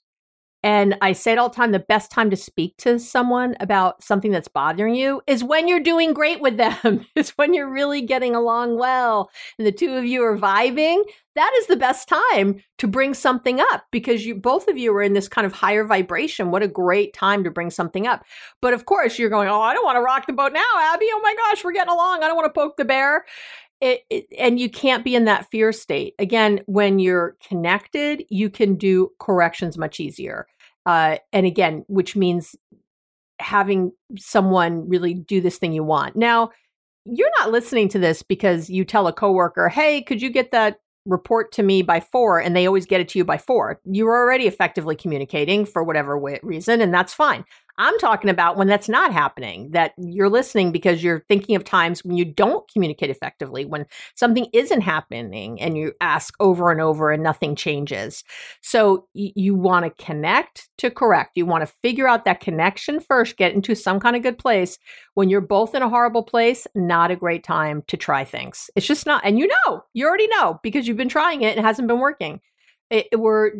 And 0.65 0.97
I 0.99 1.13
say 1.13 1.34
it 1.34 1.38
all 1.38 1.49
the 1.49 1.56
time 1.56 1.73
the 1.73 1.80
best 1.80 2.10
time 2.10 2.32
to 2.32 2.36
speak 2.36 2.75
to 2.78 2.97
someone 2.97 3.56
about 3.60 4.04
something 4.04 4.32
that's 4.32 4.47
bothering 4.47 4.95
you 4.95 5.21
is 5.28 5.43
when 5.43 5.67
you're 5.67 5.80
doing 5.80 6.12
great 6.12 6.41
with 6.41 6.58
them. 6.58 7.06
it's 7.15 7.38
when 7.38 7.54
you're 7.54 7.71
really 7.71 8.01
getting 8.01 8.34
along 8.34 8.80
well 8.80 9.30
and 9.60 9.67
the 9.67 9.71
two 9.71 9.93
of 9.93 10.06
you 10.06 10.23
are 10.23 10.36
vibing. 10.36 11.04
That 11.36 11.54
is 11.60 11.67
the 11.67 11.78
best 11.78 12.10
time 12.10 12.63
to 12.80 12.88
bring 12.88 13.13
something 13.13 13.60
up 13.60 13.84
because 13.91 14.25
you 14.25 14.34
both 14.34 14.67
of 14.67 14.75
you 14.75 14.91
are 14.95 15.04
in 15.04 15.13
this 15.13 15.28
kind 15.28 15.45
of 15.45 15.54
higher 15.54 15.84
vibration. 15.84 16.49
What 16.49 16.63
a 16.63 16.67
great 16.67 17.13
time 17.13 17.43
to 17.43 17.51
bring 17.51 17.69
something 17.69 18.08
up. 18.08 18.25
But 18.60 18.73
of 18.73 18.88
course, 18.88 19.19
you're 19.19 19.30
going, 19.30 19.49
Oh, 19.49 19.62
I 19.62 19.75
don't 19.75 19.86
want 19.86 19.97
to 19.97 20.01
rock 20.01 20.25
the 20.25 20.34
boat 20.34 20.51
now, 20.51 20.63
Abby. 20.80 21.06
Oh 21.13 21.19
my 21.21 21.36
gosh, 21.36 21.63
we're 21.63 21.73
getting 21.73 21.93
along. 21.93 22.23
I 22.23 22.28
don't 22.28 22.38
want 22.38 22.51
to 22.51 22.60
poke 22.60 22.78
the 22.78 22.86
bear. 22.86 23.25
It, 23.82 24.01
it, 24.10 24.25
and 24.39 24.60
you 24.60 24.69
can't 24.69 25.04
be 25.04 25.15
in 25.15 25.25
that 25.25 25.51
fear 25.51 25.71
state. 25.71 26.15
Again, 26.17 26.62
when 26.65 26.97
you're 26.97 27.36
connected, 27.47 28.23
you 28.30 28.49
can 28.49 28.75
do 28.78 29.12
corrections 29.19 29.78
much 29.78 29.99
easier. 29.99 30.47
Uh, 30.85 31.17
and 31.33 31.45
again, 31.45 31.83
which 31.87 32.15
means 32.15 32.55
having 33.39 33.91
someone 34.17 34.87
really 34.87 35.13
do 35.13 35.41
this 35.41 35.57
thing 35.57 35.73
you 35.73 35.83
want. 35.83 36.15
Now, 36.15 36.51
you're 37.05 37.31
not 37.39 37.51
listening 37.51 37.89
to 37.89 37.99
this 37.99 38.23
because 38.23 38.69
you 38.69 38.85
tell 38.85 39.07
a 39.07 39.13
coworker, 39.13 39.69
"Hey, 39.69 40.01
could 40.01 40.21
you 40.21 40.29
get 40.29 40.51
that 40.51 40.77
report 41.05 41.51
to 41.53 41.63
me 41.63 41.81
by 41.81 41.99
4?" 41.99 42.39
and 42.39 42.55
they 42.55 42.65
always 42.65 42.85
get 42.85 43.01
it 43.01 43.09
to 43.09 43.19
you 43.19 43.25
by 43.25 43.37
4. 43.37 43.79
You're 43.85 44.15
already 44.15 44.47
effectively 44.47 44.95
communicating 44.95 45.65
for 45.65 45.83
whatever 45.83 46.17
reason 46.43 46.81
and 46.81 46.93
that's 46.93 47.13
fine. 47.13 47.45
I'm 47.77 47.97
talking 47.99 48.29
about 48.29 48.57
when 48.57 48.67
that's 48.67 48.88
not 48.88 49.11
happening, 49.11 49.71
that 49.71 49.93
you're 49.97 50.29
listening 50.29 50.71
because 50.71 51.03
you're 51.03 51.25
thinking 51.27 51.55
of 51.55 51.63
times 51.63 52.03
when 52.03 52.15
you 52.17 52.25
don't 52.25 52.69
communicate 52.71 53.09
effectively, 53.09 53.65
when 53.65 53.85
something 54.15 54.47
isn't 54.53 54.81
happening 54.81 55.59
and 55.61 55.77
you 55.77 55.93
ask 55.99 56.33
over 56.39 56.71
and 56.71 56.79
over 56.79 57.11
and 57.11 57.21
nothing 57.21 57.55
changes. 57.55 58.23
So 58.61 59.07
y- 59.13 59.33
you 59.35 59.55
want 59.55 59.85
to 59.85 60.03
connect 60.03 60.69
to 60.77 60.89
correct. 60.89 61.31
You 61.35 61.45
want 61.45 61.67
to 61.67 61.73
figure 61.81 62.07
out 62.07 62.25
that 62.25 62.39
connection 62.39 62.99
first, 62.99 63.38
get 63.38 63.53
into 63.53 63.75
some 63.75 63.99
kind 63.99 64.15
of 64.15 64.23
good 64.23 64.38
place. 64.38 64.77
When 65.13 65.29
you're 65.29 65.41
both 65.41 65.75
in 65.75 65.81
a 65.81 65.89
horrible 65.89 66.23
place, 66.23 66.67
not 66.75 67.11
a 67.11 67.15
great 67.15 67.43
time 67.43 67.83
to 67.88 67.97
try 67.97 68.23
things. 68.25 68.69
It's 68.75 68.85
just 68.88 69.05
not, 69.05 69.23
and 69.25 69.39
you 69.39 69.47
know, 69.47 69.83
you 69.93 70.07
already 70.07 70.27
know 70.27 70.59
because 70.63 70.88
you've 70.88 70.97
been 70.97 71.09
trying 71.09 71.41
it 71.41 71.57
and 71.57 71.59
it 71.59 71.65
hasn't 71.65 71.88
been 71.88 71.99
working. 71.99 72.41
It, 72.89 73.07
we're 73.17 73.51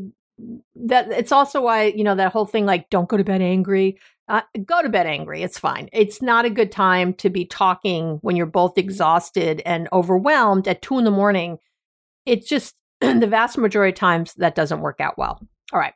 that 0.76 1.10
it's 1.12 1.32
also 1.32 1.62
why 1.62 1.86
you 1.86 2.04
know 2.04 2.15
that 2.15 2.32
whole 2.32 2.45
thing 2.45 2.65
like 2.65 2.89
don't 2.89 3.10
go 3.10 3.17
to 3.17 3.24
bed 3.24 3.41
angry. 3.41 4.00
Uh, 4.28 4.41
go 4.65 4.82
to 4.82 4.89
bed 4.89 5.06
angry 5.06 5.43
it's 5.43 5.60
fine. 5.60 5.88
It's 5.93 6.21
not 6.21 6.45
a 6.45 6.50
good 6.50 6.71
time 6.71 7.13
to 7.15 7.30
be 7.30 7.45
talking 7.45 8.17
when 8.21 8.36
you're 8.36 8.48
both 8.48 8.78
exhausted 8.78 9.62
and 9.65 9.88
overwhelmed 9.93 10.67
at 10.67 10.82
two 10.82 10.98
in 10.98 11.06
the 11.06 11.12
morning. 11.12 11.58
It's 12.26 12.48
just 12.48 12.76
the 13.02 13.28
vast 13.28 13.58
majority 13.58 13.91
of 13.91 14.00
times 14.00 14.34
that 14.36 14.56
doesn't 14.56 14.82
work 14.82 15.00
out 15.00 15.17
well. 15.17 15.39
All 15.71 15.80
right. 15.80 15.93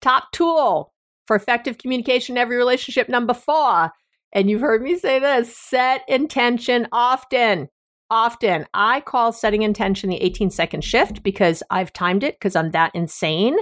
Top 0.00 0.32
tool 0.32 0.92
for 1.26 1.36
effective 1.36 1.78
communication 1.78 2.36
in 2.36 2.42
every 2.42 2.56
relationship. 2.56 3.08
Number 3.08 3.34
four 3.34 3.92
and 4.32 4.50
you've 4.50 4.60
heard 4.60 4.82
me 4.82 4.98
say 4.98 5.18
this 5.18 5.56
set 5.56 6.02
intention 6.08 6.86
often. 6.92 7.68
Often. 8.10 8.66
I 8.72 9.00
call 9.00 9.32
setting 9.32 9.62
intention 9.62 10.10
the 10.10 10.22
18 10.22 10.50
second 10.50 10.82
shift 10.82 11.22
because 11.22 11.62
I've 11.70 11.92
timed 11.92 12.22
it 12.22 12.36
because 12.36 12.54
I'm 12.54 12.70
that 12.70 12.94
insane. 12.94 13.56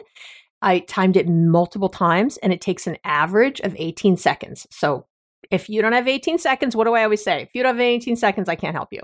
I 0.61 0.81
timed 0.81 1.17
it 1.17 1.29
multiple 1.29 1.89
times 1.89 2.37
and 2.39 2.53
it 2.53 2.61
takes 2.61 2.87
an 2.87 2.99
average 3.05 3.61
of 3.61 3.75
18 3.79 4.17
seconds. 4.17 4.67
So 4.71 5.07
if 5.51 5.69
you 5.69 5.83
don't 5.83 5.93
have 5.93 6.09
18 6.09 6.39
seconds, 6.39 6.77
what 6.77 6.85
do 6.85 6.95
I 6.95 7.05
always 7.05 7.23
say? 7.23 7.43
If 7.43 7.51
you 7.55 7.63
don't 7.63 7.75
have 7.75 7.81
18 7.81 8.17
seconds, 8.17 8.49
I 8.49 8.55
can't 8.55 8.77
help 8.77 8.93
you. 8.93 9.01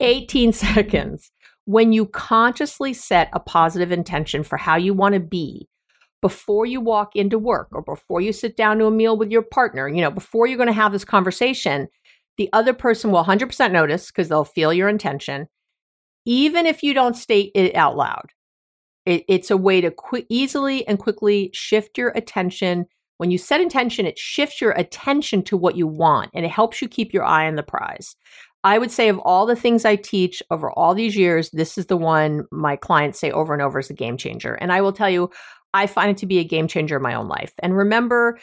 18 0.00 0.52
seconds. 0.54 1.30
When 1.66 1.92
you 1.92 2.06
consciously 2.06 2.92
set 2.92 3.30
a 3.32 3.40
positive 3.40 3.90
intention 3.90 4.42
for 4.42 4.58
how 4.58 4.76
you 4.76 4.92
want 4.92 5.14
to 5.14 5.20
be, 5.20 5.68
before 6.24 6.64
you 6.64 6.80
walk 6.80 7.14
into 7.14 7.38
work 7.38 7.68
or 7.72 7.82
before 7.82 8.18
you 8.18 8.32
sit 8.32 8.56
down 8.56 8.78
to 8.78 8.86
a 8.86 8.90
meal 8.90 9.14
with 9.14 9.30
your 9.30 9.42
partner, 9.42 9.86
you 9.86 10.00
know, 10.00 10.10
before 10.10 10.46
you're 10.46 10.56
going 10.56 10.68
to 10.68 10.72
have 10.72 10.90
this 10.90 11.04
conversation, 11.04 11.86
the 12.36 12.48
other 12.52 12.74
person 12.74 13.10
will 13.10 13.24
100% 13.24 13.72
notice 13.72 14.08
because 14.08 14.28
they'll 14.28 14.44
feel 14.44 14.72
your 14.72 14.88
intention, 14.88 15.48
even 16.24 16.66
if 16.66 16.82
you 16.82 16.94
don't 16.94 17.16
state 17.16 17.52
it 17.54 17.74
out 17.74 17.96
loud. 17.96 18.30
It, 19.06 19.24
it's 19.28 19.50
a 19.50 19.56
way 19.56 19.80
to 19.80 19.90
qu- 19.90 20.24
easily 20.28 20.86
and 20.88 20.98
quickly 20.98 21.50
shift 21.52 21.98
your 21.98 22.08
attention. 22.10 22.86
When 23.18 23.30
you 23.30 23.38
set 23.38 23.60
intention, 23.60 24.06
it 24.06 24.18
shifts 24.18 24.60
your 24.60 24.72
attention 24.72 25.42
to 25.44 25.56
what 25.56 25.76
you 25.76 25.86
want 25.86 26.30
and 26.34 26.44
it 26.44 26.50
helps 26.50 26.80
you 26.80 26.88
keep 26.88 27.12
your 27.12 27.24
eye 27.24 27.46
on 27.46 27.56
the 27.56 27.62
prize. 27.62 28.16
I 28.64 28.78
would 28.78 28.90
say 28.90 29.10
of 29.10 29.18
all 29.18 29.44
the 29.44 29.56
things 29.56 29.84
I 29.84 29.96
teach 29.96 30.42
over 30.50 30.70
all 30.72 30.94
these 30.94 31.16
years, 31.16 31.50
this 31.50 31.76
is 31.76 31.86
the 31.86 31.98
one 31.98 32.46
my 32.50 32.76
clients 32.76 33.20
say 33.20 33.30
over 33.30 33.52
and 33.52 33.62
over 33.62 33.78
is 33.78 33.90
a 33.90 33.94
game 33.94 34.16
changer. 34.16 34.54
And 34.54 34.72
I 34.72 34.80
will 34.80 34.92
tell 34.92 35.10
you, 35.10 35.30
I 35.74 35.86
find 35.86 36.10
it 36.10 36.16
to 36.18 36.26
be 36.26 36.38
a 36.38 36.44
game 36.44 36.66
changer 36.66 36.96
in 36.96 37.02
my 37.02 37.14
own 37.14 37.28
life. 37.28 37.52
And 37.58 37.76
remember, 37.76 38.38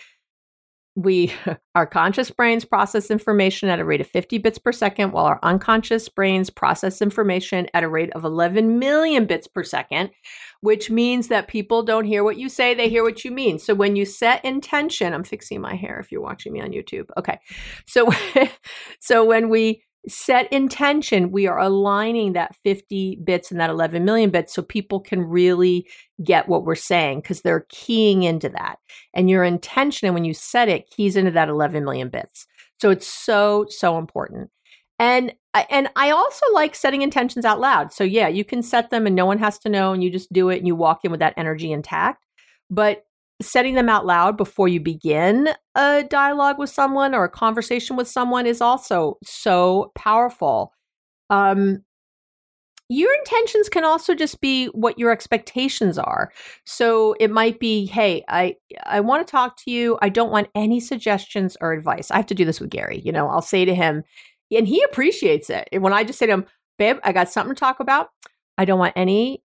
we 0.96 1.34
our 1.76 1.86
conscious 1.86 2.30
brains 2.30 2.66
process 2.66 3.10
information 3.10 3.70
at 3.70 3.80
a 3.80 3.86
rate 3.86 4.02
of 4.02 4.08
50 4.08 4.38
bits 4.40 4.58
per 4.58 4.72
second 4.72 5.12
while 5.12 5.26
our 5.26 5.40
unconscious 5.44 6.10
brains 6.10 6.50
process 6.50 7.02
information 7.02 7.68
at 7.74 7.84
a 7.84 7.90
rate 7.90 8.12
of 8.14 8.26
11 8.26 8.80
million 8.80 9.26
bits 9.26 9.48
per 9.48 9.64
second 9.64 10.10
which 10.62 10.92
means 10.92 11.28
that 11.28 11.48
people 11.48 11.82
don't 11.84 12.06
hear 12.06 12.24
what 12.24 12.38
you 12.38 12.48
say 12.48 12.74
they 12.74 12.90
hear 12.90 13.04
what 13.04 13.26
you 13.26 13.32
mean. 13.32 13.58
So 13.60 13.74
when 13.74 13.96
you 13.96 14.06
set 14.06 14.44
intention 14.46 15.14
i'm 15.14 15.24
fixing 15.24 15.62
my 15.62 15.76
hair 15.76 16.00
if 16.00 16.12
you're 16.12 16.22
watching 16.22 16.54
me 16.54 16.62
on 16.62 16.72
youtube. 16.72 17.10
Okay. 17.18 17.40
So 17.88 18.10
so 19.00 19.26
when 19.26 19.50
we 19.50 19.84
set 20.08 20.52
intention, 20.52 21.32
we 21.32 21.48
are 21.48 21.60
aligning 21.60 22.34
that 22.34 22.56
50 22.64 23.20
bits 23.24 23.52
and 23.52 23.60
that 23.60 23.70
11 23.70 24.04
million 24.04 24.30
bits 24.30 24.54
so 24.54 24.62
people 24.62 25.00
can 25.00 25.22
really 25.22 25.88
get 26.24 26.48
what 26.48 26.66
we're 26.66 26.76
saying 26.76 27.22
because 27.22 27.42
they're 27.42 27.66
keying 27.70 28.24
into 28.24 28.50
that. 28.50 28.78
And 29.14 29.30
your 29.30 29.44
intention, 29.44 30.08
and 30.08 30.16
when 30.16 30.26
you 30.26 30.34
set 30.34 30.70
it, 30.70 30.90
keys 30.90 31.16
into 31.16 31.32
that 31.32 31.50
11 31.50 31.84
million 31.84 32.10
bits. 32.10 32.48
So 32.82 32.90
it's 32.90 33.08
so, 33.08 33.66
so 33.70 33.98
important. 33.98 34.50
And 34.98 35.34
and 35.70 35.90
I 35.96 36.12
also 36.12 36.46
like 36.54 36.76
setting 36.76 37.02
intentions 37.02 37.44
out 37.44 37.60
loud. 37.60 37.92
So 37.92 38.04
yeah, 38.06 38.30
you 38.30 38.46
can 38.46 38.64
set 38.64 38.90
them 38.90 39.06
and 39.06 39.16
no 39.16 39.26
one 39.26 39.40
has 39.40 39.60
to 39.60 39.70
know 39.70 39.92
and 39.92 40.02
you 40.02 40.10
just 40.10 40.32
do 40.32 40.50
it 40.50 40.60
and 40.60 40.68
you 40.68 40.76
walk 40.76 41.02
in 41.04 41.12
with 41.12 41.20
that 41.20 41.34
energy 41.36 41.72
intact. 41.74 42.26
But 42.70 43.04
setting 43.42 43.76
them 43.76 43.90
out 43.90 44.06
loud 44.06 44.38
before 44.38 44.68
you 44.68 44.80
begin 44.80 45.50
a 45.76 46.04
dialogue 46.10 46.60
with 46.60 46.70
someone 46.70 47.16
or 47.16 47.24
a 47.24 47.30
conversation 47.30 47.96
with 47.96 48.08
someone 48.08 48.46
is 48.46 48.62
also 48.62 49.18
so 49.24 49.92
powerful. 49.96 50.74
Um, 51.30 51.84
your 52.90 53.14
intentions 53.20 53.70
can 53.70 53.86
also 53.86 54.14
just 54.14 54.42
be 54.42 54.66
what 54.68 55.00
your 55.00 55.12
expectations 55.12 55.98
are. 55.98 56.30
So 56.66 57.16
it 57.22 57.32
might 57.32 57.58
be, 57.58 57.86
hey, 57.86 58.24
I 58.28 58.58
I 58.84 59.00
want 59.00 59.26
to 59.26 59.32
talk 59.32 59.56
to 59.64 59.72
you. 59.72 59.98
I 60.02 60.10
don't 60.10 60.30
want 60.30 60.50
any 60.56 60.82
suggestions 60.82 61.56
or 61.62 61.72
advice. 61.72 62.12
I 62.12 62.18
have 62.18 62.26
to 62.26 62.36
do 62.36 62.44
this 62.44 62.60
with 62.60 62.70
Gary. 62.70 63.02
You 63.06 63.14
know, 63.14 63.30
I'll 63.30 63.42
say 63.42 63.64
to 63.64 63.74
him, 63.74 64.04
and 64.52 64.68
he 64.68 64.84
appreciates 64.84 65.50
it. 65.50 65.70
When 65.72 65.94
I 65.94 66.04
just 66.04 66.20
say 66.20 66.26
to 66.26 66.34
him, 66.34 66.46
babe, 66.78 66.98
I 67.06 67.14
got 67.14 67.30
something 67.30 67.56
to 67.56 67.60
talk 67.60 67.80
about. 67.80 68.10
I 68.58 68.66
don't 68.66 68.80
want 68.80 68.94
any 68.98 69.42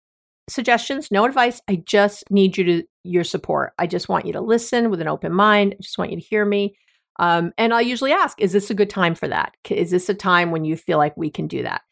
suggestions, 0.50 1.10
no 1.10 1.24
advice. 1.24 1.62
I 1.66 1.76
just 1.86 2.30
need 2.30 2.58
you 2.58 2.64
to 2.64 2.82
your 3.02 3.24
support. 3.24 3.72
I 3.78 3.86
just 3.86 4.08
want 4.08 4.26
you 4.26 4.32
to 4.34 4.40
listen 4.40 4.90
with 4.90 5.00
an 5.00 5.08
open 5.08 5.32
mind. 5.32 5.74
I 5.78 5.82
just 5.82 5.98
want 5.98 6.10
you 6.10 6.16
to 6.16 6.22
hear 6.22 6.44
me. 6.44 6.76
Um, 7.18 7.52
and 7.58 7.74
I 7.74 7.80
usually 7.80 8.12
ask, 8.12 8.40
is 8.40 8.52
this 8.52 8.70
a 8.70 8.74
good 8.74 8.90
time 8.90 9.14
for 9.14 9.28
that? 9.28 9.54
Is 9.68 9.90
this 9.90 10.08
a 10.08 10.14
time 10.14 10.50
when 10.50 10.64
you 10.64 10.76
feel 10.76 10.98
like 10.98 11.16
we 11.16 11.30
can 11.30 11.46
do 11.46 11.62
that? 11.62 11.82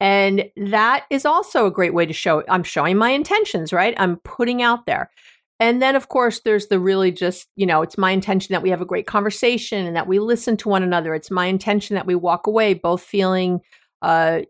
And 0.00 0.46
that 0.56 1.04
is 1.10 1.26
also 1.26 1.66
a 1.66 1.70
great 1.70 1.92
way 1.92 2.06
to 2.06 2.12
show 2.12 2.42
I'm 2.48 2.62
showing 2.62 2.96
my 2.96 3.10
intentions, 3.10 3.72
right? 3.72 3.94
I'm 3.98 4.16
putting 4.18 4.62
out 4.62 4.86
there. 4.86 5.10
And 5.58 5.82
then, 5.82 5.94
of 5.94 6.08
course, 6.08 6.40
there's 6.40 6.68
the 6.68 6.78
really 6.78 7.12
just, 7.12 7.46
you 7.54 7.66
know, 7.66 7.82
it's 7.82 7.98
my 7.98 8.10
intention 8.12 8.54
that 8.54 8.62
we 8.62 8.70
have 8.70 8.80
a 8.80 8.86
great 8.86 9.06
conversation 9.06 9.86
and 9.86 9.94
that 9.94 10.08
we 10.08 10.18
listen 10.18 10.56
to 10.58 10.70
one 10.70 10.82
another. 10.82 11.14
It's 11.14 11.30
my 11.30 11.44
intention 11.44 11.94
that 11.96 12.06
we 12.06 12.14
walk 12.14 12.46
away 12.46 12.72
both 12.72 13.02
feeling 13.02 13.60
uh, 14.02 14.40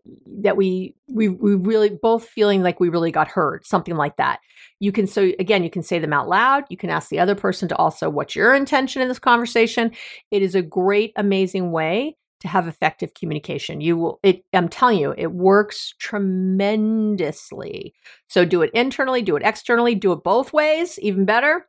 that 0.41 0.55
we 0.57 0.95
we 1.07 1.27
we 1.27 1.55
really 1.55 1.89
both 1.89 2.25
feeling 2.27 2.63
like 2.63 2.79
we 2.79 2.89
really 2.89 3.11
got 3.11 3.27
heard, 3.27 3.65
something 3.65 3.95
like 3.95 4.17
that. 4.17 4.39
You 4.79 4.91
can 4.91 5.07
so 5.07 5.31
again, 5.39 5.63
you 5.63 5.69
can 5.69 5.83
say 5.83 5.99
them 5.99 6.13
out 6.13 6.29
loud. 6.29 6.63
You 6.69 6.77
can 6.77 6.89
ask 6.89 7.09
the 7.09 7.19
other 7.19 7.35
person 7.35 7.67
to 7.69 7.75
also, 7.75 8.09
what's 8.09 8.35
your 8.35 8.53
intention 8.53 9.01
in 9.01 9.07
this 9.07 9.19
conversation? 9.19 9.91
It 10.31 10.41
is 10.41 10.55
a 10.55 10.61
great, 10.61 11.13
amazing 11.15 11.71
way 11.71 12.15
to 12.41 12.47
have 12.47 12.67
effective 12.67 13.13
communication. 13.13 13.81
You 13.81 13.97
will 13.97 14.19
it 14.23 14.43
I'm 14.53 14.69
telling 14.69 14.99
you, 14.99 15.13
it 15.17 15.31
works 15.31 15.93
tremendously. 15.99 17.93
So 18.27 18.45
do 18.45 18.61
it 18.61 18.71
internally, 18.73 19.21
do 19.21 19.35
it 19.35 19.43
externally, 19.43 19.95
do 19.95 20.11
it 20.11 20.23
both 20.23 20.53
ways, 20.53 20.97
even 20.99 21.25
better. 21.25 21.67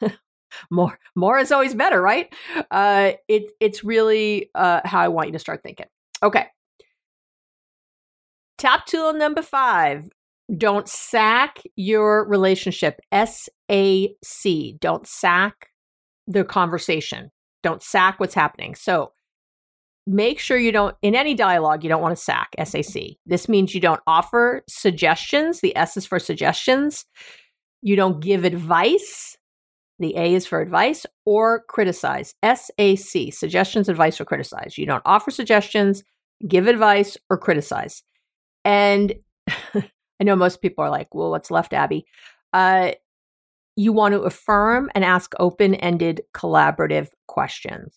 more 0.70 0.98
more 1.14 1.38
is 1.38 1.52
always 1.52 1.74
better, 1.74 2.00
right? 2.00 2.32
Uh 2.70 3.12
it 3.28 3.50
it's 3.60 3.84
really 3.84 4.50
uh 4.54 4.80
how 4.84 5.00
I 5.00 5.08
want 5.08 5.28
you 5.28 5.32
to 5.32 5.38
start 5.38 5.62
thinking. 5.62 5.86
Okay. 6.22 6.46
Top 8.58 8.86
tool 8.86 9.12
number 9.12 9.42
five 9.42 10.08
don't 10.56 10.88
sack 10.88 11.62
your 11.74 12.26
relationship. 12.28 13.00
S 13.10 13.48
A 13.70 14.14
C. 14.22 14.76
Don't 14.80 15.06
sack 15.06 15.68
the 16.26 16.44
conversation. 16.44 17.30
Don't 17.62 17.82
sack 17.82 18.20
what's 18.20 18.34
happening. 18.34 18.74
So 18.76 19.12
make 20.06 20.38
sure 20.38 20.56
you 20.56 20.70
don't, 20.70 20.94
in 21.02 21.16
any 21.16 21.34
dialogue, 21.34 21.82
you 21.82 21.88
don't 21.88 22.02
want 22.02 22.16
to 22.16 22.22
sack 22.22 22.50
SAC. 22.64 23.02
This 23.26 23.48
means 23.48 23.74
you 23.74 23.80
don't 23.80 24.00
offer 24.06 24.62
suggestions. 24.68 25.60
The 25.60 25.76
S 25.76 25.96
is 25.96 26.06
for 26.06 26.20
suggestions. 26.20 27.04
You 27.82 27.96
don't 27.96 28.20
give 28.20 28.44
advice. 28.44 29.36
The 29.98 30.16
A 30.16 30.34
is 30.34 30.46
for 30.46 30.60
advice 30.60 31.06
or 31.24 31.64
criticize. 31.68 32.34
SAC, 32.44 33.32
suggestions, 33.32 33.88
advice, 33.88 34.20
or 34.20 34.24
criticize. 34.24 34.78
You 34.78 34.86
don't 34.86 35.02
offer 35.06 35.30
suggestions, 35.30 36.04
give 36.46 36.68
advice, 36.68 37.16
or 37.30 37.38
criticize. 37.38 38.02
And 38.66 39.14
I 39.72 40.24
know 40.24 40.34
most 40.34 40.60
people 40.60 40.84
are 40.84 40.90
like, 40.90 41.14
well, 41.14 41.30
what's 41.30 41.52
left, 41.52 41.72
Abby? 41.72 42.04
Uh, 42.52 42.92
you 43.76 43.92
want 43.92 44.12
to 44.14 44.22
affirm 44.22 44.90
and 44.94 45.04
ask 45.04 45.32
open 45.38 45.76
ended 45.76 46.22
collaborative 46.34 47.08
questions. 47.28 47.94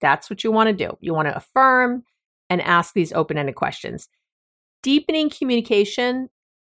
That's 0.00 0.30
what 0.30 0.44
you 0.44 0.52
want 0.52 0.68
to 0.68 0.86
do. 0.86 0.96
You 1.00 1.12
want 1.12 1.26
to 1.26 1.36
affirm 1.36 2.04
and 2.48 2.62
ask 2.62 2.94
these 2.94 3.12
open 3.12 3.36
ended 3.36 3.56
questions. 3.56 4.08
Deepening 4.82 5.28
communication 5.28 6.28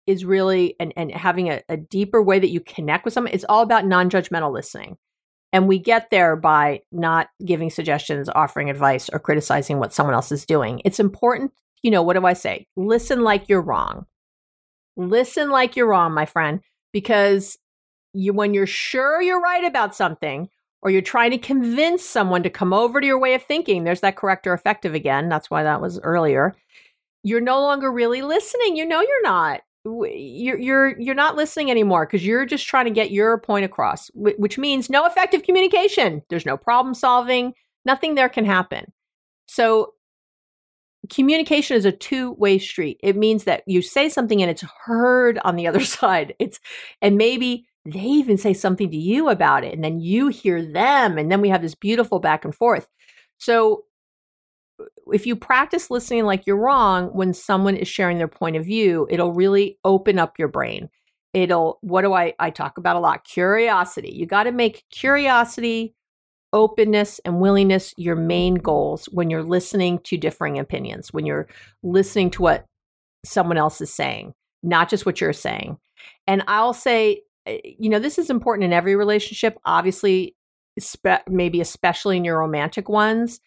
is 0.07 0.25
really, 0.25 0.75
and, 0.79 0.91
and 0.95 1.11
having 1.11 1.49
a, 1.49 1.61
a 1.69 1.77
deeper 1.77 2.23
way 2.23 2.39
that 2.39 2.49
you 2.49 2.61
connect 2.61 3.05
with 3.05 3.13
someone, 3.13 3.33
it's 3.33 3.45
all 3.47 3.61
about 3.61 3.85
non 3.85 4.09
judgmental 4.09 4.51
listening. 4.51 4.97
And 5.53 5.67
we 5.67 5.77
get 5.77 6.09
there 6.09 6.35
by 6.35 6.81
not 6.91 7.27
giving 7.45 7.69
suggestions, 7.69 8.27
offering 8.33 8.69
advice, 8.71 9.09
or 9.09 9.19
criticizing 9.19 9.79
what 9.79 9.93
someone 9.93 10.15
else 10.15 10.31
is 10.31 10.45
doing. 10.45 10.81
It's 10.83 10.99
important 10.99 11.51
you 11.85 11.91
know, 11.91 12.01
what 12.01 12.17
do 12.17 12.25
I 12.25 12.33
say? 12.33 12.65
Listen 12.75 13.21
like 13.21 13.47
you're 13.47 13.61
wrong. 13.61 14.07
Listen 14.97 15.51
like 15.51 15.75
you're 15.75 15.85
wrong, 15.85 16.13
my 16.13 16.25
friend, 16.25 16.61
because 16.91 17.59
you 18.11 18.33
when 18.33 18.55
you're 18.55 18.65
sure 18.65 19.21
you're 19.21 19.39
right 19.39 19.63
about 19.63 19.95
something 19.95 20.49
or 20.81 20.89
you're 20.89 21.03
trying 21.03 21.29
to 21.29 21.37
convince 21.37 22.03
someone 22.03 22.41
to 22.41 22.49
come 22.49 22.73
over 22.73 22.99
to 22.99 23.05
your 23.05 23.19
way 23.19 23.35
of 23.35 23.43
thinking, 23.43 23.83
there's 23.83 24.01
that 24.01 24.15
correct 24.15 24.47
or 24.47 24.55
effective 24.55 24.95
again. 24.95 25.29
That's 25.29 25.51
why 25.51 25.61
that 25.61 25.79
was 25.79 25.99
earlier. 25.99 26.55
You're 27.21 27.39
no 27.39 27.61
longer 27.61 27.91
really 27.91 28.23
listening. 28.23 28.75
You 28.75 28.87
know 28.87 29.01
you're 29.01 29.23
not. 29.23 29.61
You're 29.85 30.57
you're 30.57 30.99
you're 30.99 31.13
not 31.13 31.35
listening 31.35 31.69
anymore 31.69 32.07
because 32.07 32.25
you're 32.25 32.47
just 32.47 32.65
trying 32.65 32.85
to 32.85 32.91
get 32.91 33.11
your 33.11 33.37
point 33.37 33.65
across, 33.65 34.09
which 34.15 34.57
means 34.57 34.89
no 34.89 35.05
effective 35.05 35.43
communication. 35.43 36.23
There's 36.29 36.47
no 36.47 36.57
problem 36.57 36.95
solving. 36.95 37.53
Nothing 37.85 38.15
there 38.15 38.29
can 38.29 38.45
happen. 38.45 38.91
So 39.45 39.93
communication 41.09 41.77
is 41.77 41.85
a 41.85 41.91
two-way 41.91 42.57
street. 42.57 42.99
It 43.03 43.15
means 43.15 43.43
that 43.45 43.63
you 43.67 43.81
say 43.81 44.09
something 44.09 44.41
and 44.41 44.51
it's 44.51 44.63
heard 44.85 45.39
on 45.43 45.55
the 45.55 45.67
other 45.67 45.79
side. 45.83 46.35
It's 46.39 46.59
and 47.01 47.17
maybe 47.17 47.65
they 47.85 47.99
even 47.99 48.37
say 48.37 48.53
something 48.53 48.89
to 48.89 48.97
you 48.97 49.29
about 49.29 49.63
it 49.63 49.73
and 49.73 49.83
then 49.83 49.99
you 49.99 50.29
hear 50.29 50.63
them 50.63 51.17
and 51.17 51.31
then 51.31 51.41
we 51.41 51.49
have 51.49 51.61
this 51.61 51.75
beautiful 51.75 52.19
back 52.19 52.43
and 52.43 52.55
forth. 52.55 52.87
So 53.37 53.83
uh, 54.79 54.85
if 55.13 55.25
you 55.25 55.35
practice 55.35 55.91
listening 55.91 56.25
like 56.25 56.47
you're 56.47 56.57
wrong 56.57 57.07
when 57.07 57.33
someone 57.33 57.75
is 57.75 57.87
sharing 57.87 58.17
their 58.17 58.27
point 58.27 58.55
of 58.55 58.65
view, 58.65 59.07
it'll 59.09 59.33
really 59.33 59.79
open 59.83 60.19
up 60.19 60.39
your 60.39 60.47
brain. 60.47 60.89
It'll 61.33 61.79
what 61.81 62.01
do 62.01 62.13
I 62.13 62.33
I 62.39 62.49
talk 62.49 62.77
about 62.77 62.95
a 62.95 62.99
lot? 62.99 63.25
Curiosity. 63.25 64.11
You 64.13 64.25
got 64.25 64.43
to 64.43 64.51
make 64.51 64.85
curiosity 64.91 65.94
openness 66.55 67.19
and 67.25 67.41
willingness 67.41 67.93
your 67.97 68.15
main 68.15 68.55
goals 68.55 69.05
when 69.11 69.29
you're 69.29 69.43
listening 69.43 69.99
to 70.05 70.17
differing 70.17 70.57
opinions, 70.57 71.13
when 71.13 71.25
you're 71.25 71.47
listening 71.83 72.31
to 72.31 72.41
what 72.41 72.65
someone 73.25 73.57
else 73.57 73.81
is 73.81 73.93
saying, 73.93 74.33
not 74.63 74.89
just 74.89 75.05
what 75.05 75.19
you're 75.19 75.33
saying. 75.33 75.77
And 76.25 76.43
I'll 76.47 76.73
say, 76.73 77.21
eh, 77.45 77.59
you 77.77 77.89
know, 77.89 77.99
this 77.99 78.17
is 78.17 78.29
important 78.29 78.63
in 78.63 78.73
every 78.73 78.95
relationship, 78.95 79.57
obviously, 79.65 80.35
spe- 80.79 81.27
maybe 81.29 81.59
especially 81.59 82.17
in 82.17 82.23
your 82.23 82.39
romantic 82.39 82.87
ones, 82.87 83.41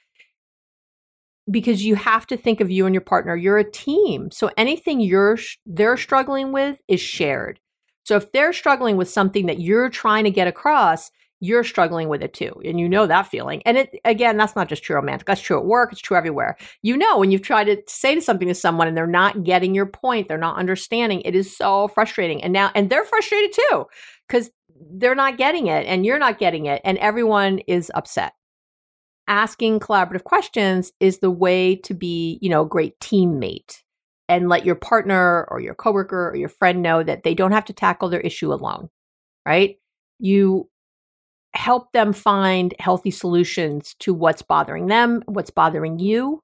because 1.51 1.83
you 1.83 1.94
have 1.94 2.27
to 2.27 2.37
think 2.37 2.61
of 2.61 2.71
you 2.71 2.85
and 2.85 2.94
your 2.94 3.01
partner. 3.01 3.35
You're 3.35 3.59
a 3.59 3.71
team. 3.71 4.31
So 4.31 4.51
anything 4.59 5.01
you're 5.01 5.38
they're 5.64 5.97
struggling 5.97 6.53
with 6.53 6.79
is 6.88 7.01
shared. 7.01 7.59
So 8.05 8.16
if 8.16 8.31
they're 8.33 8.53
struggling 8.53 8.99
with 8.99 9.09
something 9.09 9.47
that 9.47 9.61
you're 9.61 9.88
trying 9.88 10.25
to 10.25 10.31
get 10.31 10.47
across, 10.47 11.11
you're 11.40 11.64
struggling 11.64 12.09
with 12.09 12.22
it 12.22 12.35
too. 12.35 12.53
And 12.64 12.81
you 12.81 12.88
know 12.88 13.07
that 13.07 13.29
feeling. 13.29 13.62
And 13.64 13.79
it 13.79 14.01
again, 14.05 14.37
that's 14.37 14.57
not 14.57 14.68
just 14.68 14.83
true 14.83 14.96
romantic. 14.96 15.27
That's 15.27 15.40
true 15.40 15.59
at 15.59 15.64
work. 15.64 15.92
It's 15.92 16.01
true 16.01 16.16
everywhere. 16.16 16.57
You 16.83 16.96
know, 16.96 17.18
when 17.18 17.31
you've 17.31 17.42
tried 17.42 17.64
to 17.64 17.81
say 17.87 18.18
something 18.20 18.48
to 18.48 18.55
someone 18.55 18.88
and 18.88 18.96
they're 18.96 19.07
not 19.07 19.44
getting 19.44 19.74
your 19.74 19.87
point, 19.87 20.29
they're 20.29 20.38
not 20.38 20.59
understanding, 20.59 21.20
it 21.22 21.35
is 21.35 21.57
so 21.57 21.88
frustrating. 21.88 22.42
And 22.42 22.53
now 22.53 22.70
and 22.74 22.90
they're 22.90 23.05
frustrated 23.05 23.53
too, 23.53 23.87
because 24.27 24.51
they're 24.92 25.14
not 25.14 25.38
getting 25.38 25.66
it 25.68 25.87
and 25.87 26.05
you're 26.05 26.18
not 26.18 26.38
getting 26.38 26.66
it, 26.66 26.81
and 26.85 26.98
everyone 26.98 27.61
is 27.61 27.90
upset. 27.94 28.33
Asking 29.27 29.79
collaborative 29.79 30.24
questions 30.24 30.92
is 31.01 31.18
the 31.18 31.31
way 31.31 31.77
to 31.77 31.94
be, 31.94 32.38
you 32.40 32.48
know, 32.48 32.62
a 32.62 32.68
great 32.68 32.98
teammate 33.01 33.83
and 34.29 34.48
let 34.48 34.64
your 34.64 34.74
partner 34.74 35.46
or 35.51 35.61
your 35.61 35.74
coworker 35.74 36.31
or 36.31 36.37
your 36.37 36.48
friend 36.48 36.83
know 36.83 37.03
that 37.03 37.22
they 37.22 37.35
don't 37.35 37.53
have 37.53 37.66
to 37.66 37.72
tackle 37.72 38.09
their 38.09 38.20
issue 38.20 38.53
alone. 38.53 38.88
Right? 39.46 39.77
You 40.18 40.68
help 41.59 41.90
them 41.90 42.12
find 42.12 42.73
healthy 42.79 43.11
solutions 43.11 43.97
to 43.99 44.14
what's 44.14 44.42
bothering 44.42 44.87
them, 44.87 45.23
what's 45.27 45.51
bothering 45.51 45.99
you. 45.99 46.40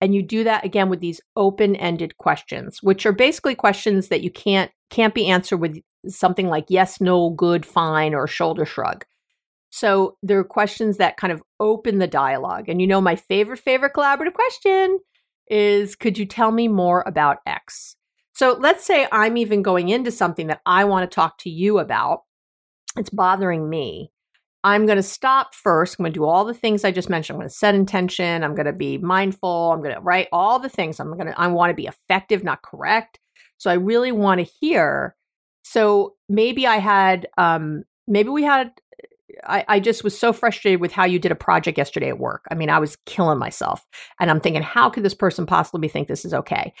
And 0.00 0.14
you 0.14 0.22
do 0.22 0.42
that 0.44 0.64
again 0.64 0.88
with 0.88 1.00
these 1.00 1.20
open-ended 1.36 2.16
questions, 2.16 2.82
which 2.82 3.04
are 3.04 3.12
basically 3.12 3.54
questions 3.54 4.08
that 4.08 4.22
you 4.22 4.30
can't 4.30 4.70
can't 4.88 5.14
be 5.14 5.26
answered 5.26 5.58
with 5.58 5.78
something 6.08 6.48
like 6.48 6.64
yes, 6.68 6.98
no, 6.98 7.30
good, 7.30 7.66
fine, 7.66 8.14
or 8.14 8.26
shoulder 8.26 8.64
shrug. 8.64 9.04
So 9.68 10.16
there 10.22 10.38
are 10.38 10.44
questions 10.44 10.96
that 10.96 11.18
kind 11.18 11.32
of 11.32 11.42
open 11.60 11.98
the 11.98 12.06
dialogue. 12.06 12.70
And 12.70 12.80
you 12.80 12.86
know, 12.86 13.02
my 13.02 13.16
favorite, 13.16 13.58
favorite 13.58 13.92
collaborative 13.92 14.32
question 14.32 14.98
is 15.50 15.94
could 15.94 16.16
you 16.16 16.24
tell 16.24 16.52
me 16.52 16.68
more 16.68 17.04
about 17.06 17.38
X? 17.46 17.96
So 18.32 18.56
let's 18.58 18.84
say 18.84 19.08
I'm 19.12 19.36
even 19.36 19.60
going 19.60 19.90
into 19.90 20.10
something 20.10 20.46
that 20.46 20.62
I 20.64 20.84
want 20.84 21.10
to 21.10 21.14
talk 21.14 21.36
to 21.38 21.50
you 21.50 21.78
about 21.78 22.20
it's 22.96 23.10
bothering 23.10 23.68
me. 23.68 24.10
I'm 24.64 24.84
going 24.84 24.96
to 24.96 25.02
stop 25.02 25.54
first. 25.54 25.96
I'm 25.96 26.02
going 26.02 26.12
to 26.12 26.18
do 26.18 26.24
all 26.24 26.44
the 26.44 26.52
things 26.52 26.84
I 26.84 26.90
just 26.90 27.08
mentioned. 27.08 27.36
I'm 27.36 27.40
going 27.40 27.48
to 27.48 27.54
set 27.54 27.76
intention. 27.76 28.42
I'm 28.42 28.56
going 28.56 28.66
to 28.66 28.72
be 28.72 28.98
mindful. 28.98 29.72
I'm 29.72 29.80
going 29.80 29.94
to 29.94 30.00
write 30.00 30.26
all 30.32 30.58
the 30.58 30.68
things. 30.68 30.98
I'm 30.98 31.14
going 31.14 31.28
to, 31.28 31.40
I 31.40 31.46
want 31.46 31.70
to 31.70 31.74
be 31.74 31.86
effective, 31.86 32.42
not 32.42 32.62
correct. 32.62 33.20
So 33.58 33.70
I 33.70 33.74
really 33.74 34.10
want 34.10 34.40
to 34.40 34.52
hear. 34.60 35.14
So 35.62 36.14
maybe 36.28 36.66
I 36.66 36.78
had, 36.78 37.28
um, 37.38 37.84
maybe 38.08 38.28
we 38.30 38.42
had, 38.42 38.72
I, 39.44 39.64
I 39.68 39.80
just 39.80 40.02
was 40.02 40.18
so 40.18 40.32
frustrated 40.32 40.80
with 40.80 40.90
how 40.90 41.04
you 41.04 41.18
did 41.18 41.30
a 41.32 41.36
project 41.36 41.78
yesterday 41.78 42.08
at 42.08 42.18
work. 42.18 42.44
I 42.50 42.54
mean, 42.54 42.70
I 42.70 42.80
was 42.80 42.96
killing 43.06 43.38
myself. 43.38 43.84
And 44.18 44.30
I'm 44.30 44.40
thinking, 44.40 44.62
how 44.62 44.90
could 44.90 45.04
this 45.04 45.14
person 45.14 45.46
possibly 45.46 45.88
think 45.88 46.08
this 46.08 46.24
is 46.24 46.34
okay? 46.34 46.72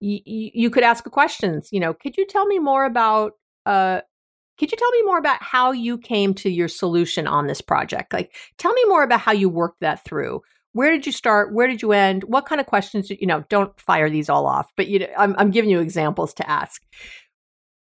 You, 0.00 0.20
you 0.26 0.70
could 0.70 0.82
ask 0.82 1.04
questions, 1.04 1.68
you 1.72 1.80
know, 1.80 1.94
could 1.94 2.16
you 2.16 2.26
tell 2.26 2.46
me 2.46 2.58
more 2.58 2.84
about 2.84 3.32
uh, 3.64 4.00
could 4.60 4.70
you 4.70 4.76
tell 4.76 4.90
me 4.90 5.02
more 5.04 5.16
about 5.16 5.42
how 5.42 5.72
you 5.72 5.96
came 5.96 6.34
to 6.34 6.50
your 6.50 6.68
solution 6.68 7.26
on 7.26 7.46
this 7.46 7.62
project? 7.62 8.12
Like, 8.12 8.34
tell 8.58 8.74
me 8.74 8.84
more 8.88 9.02
about 9.02 9.20
how 9.20 9.32
you 9.32 9.48
worked 9.48 9.80
that 9.80 10.04
through. 10.04 10.42
Where 10.72 10.90
did 10.90 11.06
you 11.06 11.12
start? 11.12 11.54
Where 11.54 11.66
did 11.66 11.80
you 11.80 11.92
end? 11.92 12.24
What 12.24 12.44
kind 12.44 12.60
of 12.60 12.66
questions? 12.66 13.08
you 13.08 13.26
know, 13.26 13.42
don't 13.48 13.80
fire 13.80 14.10
these 14.10 14.28
all 14.28 14.46
off, 14.46 14.70
but 14.76 14.86
you 14.86 14.98
know, 14.98 15.06
I'm, 15.16 15.34
I'm 15.38 15.50
giving 15.50 15.70
you 15.70 15.80
examples 15.80 16.34
to 16.34 16.48
ask. 16.48 16.82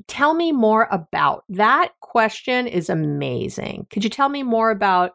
Tell 0.07 0.35
me 0.35 0.53
more 0.53 0.87
about 0.91 1.45
that 1.49 1.93
question. 2.01 2.67
Is 2.67 2.91
amazing. 2.91 3.87
Could 3.89 4.05
you 4.05 4.11
tell 4.11 4.29
me 4.29 4.43
more 4.43 4.71
about 4.71 5.13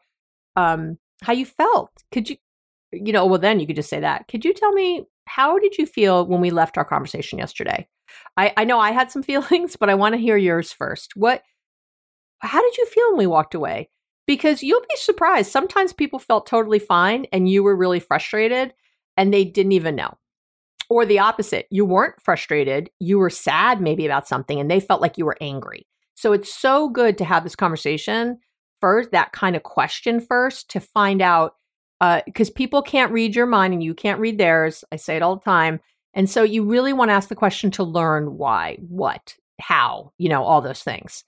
um, 0.55 0.97
how 1.21 1.33
you 1.33 1.45
felt? 1.45 1.91
Could 2.11 2.27
you, 2.27 2.37
you 2.91 3.13
know, 3.13 3.27
well, 3.27 3.39
then 3.39 3.59
you 3.59 3.67
could 3.67 3.75
just 3.75 3.89
say 3.89 3.99
that. 3.99 4.27
Could 4.27 4.43
you 4.43 4.53
tell 4.55 4.71
me 4.71 5.05
how 5.27 5.59
did 5.59 5.77
you 5.77 5.85
feel 5.85 6.25
when 6.25 6.41
we 6.41 6.49
left 6.49 6.75
our 6.75 6.85
conversation 6.85 7.37
yesterday? 7.37 7.87
I, 8.35 8.51
I 8.57 8.63
know 8.63 8.79
I 8.79 8.91
had 8.91 9.11
some 9.11 9.21
feelings, 9.31 9.75
but 9.75 9.91
I 9.91 9.93
want 9.93 10.13
to 10.13 10.19
hear 10.19 10.37
yours 10.37 10.73
first. 10.73 11.11
What 11.15 11.43
how 12.41 12.61
did 12.61 12.77
you 12.77 12.85
feel 12.85 13.09
when 13.09 13.17
we 13.17 13.27
walked 13.27 13.55
away? 13.55 13.89
Because 14.27 14.63
you'll 14.63 14.81
be 14.81 14.95
surprised. 14.95 15.51
Sometimes 15.51 15.93
people 15.93 16.19
felt 16.19 16.45
totally 16.45 16.79
fine 16.79 17.25
and 17.31 17.49
you 17.49 17.63
were 17.63 17.75
really 17.75 17.99
frustrated 17.99 18.73
and 19.17 19.33
they 19.33 19.43
didn't 19.43 19.73
even 19.73 19.95
know. 19.95 20.17
Or 20.89 21.05
the 21.05 21.19
opposite, 21.19 21.67
you 21.69 21.85
weren't 21.85 22.21
frustrated, 22.21 22.89
you 22.99 23.17
were 23.17 23.29
sad 23.29 23.81
maybe 23.81 24.05
about 24.05 24.27
something 24.27 24.59
and 24.59 24.69
they 24.69 24.79
felt 24.79 25.01
like 25.01 25.17
you 25.17 25.25
were 25.25 25.37
angry. 25.39 25.87
So 26.15 26.33
it's 26.33 26.53
so 26.53 26.89
good 26.89 27.17
to 27.17 27.25
have 27.25 27.43
this 27.43 27.55
conversation 27.55 28.39
first, 28.79 29.11
that 29.11 29.31
kind 29.31 29.55
of 29.55 29.63
question 29.63 30.19
first 30.19 30.69
to 30.71 30.79
find 30.79 31.21
out 31.21 31.55
because 32.25 32.49
uh, 32.49 32.53
people 32.55 32.81
can't 32.81 33.11
read 33.11 33.35
your 33.35 33.45
mind 33.45 33.73
and 33.73 33.83
you 33.83 33.93
can't 33.93 34.19
read 34.19 34.37
theirs. 34.37 34.83
I 34.91 34.95
say 34.95 35.15
it 35.15 35.21
all 35.21 35.35
the 35.35 35.43
time. 35.43 35.79
And 36.13 36.29
so 36.29 36.43
you 36.43 36.63
really 36.65 36.93
want 36.93 37.09
to 37.09 37.13
ask 37.13 37.29
the 37.29 37.35
question 37.35 37.71
to 37.71 37.83
learn 37.83 38.37
why, 38.37 38.77
what, 38.81 39.35
how, 39.59 40.11
you 40.17 40.27
know, 40.27 40.43
all 40.43 40.61
those 40.61 40.83
things. 40.83 41.23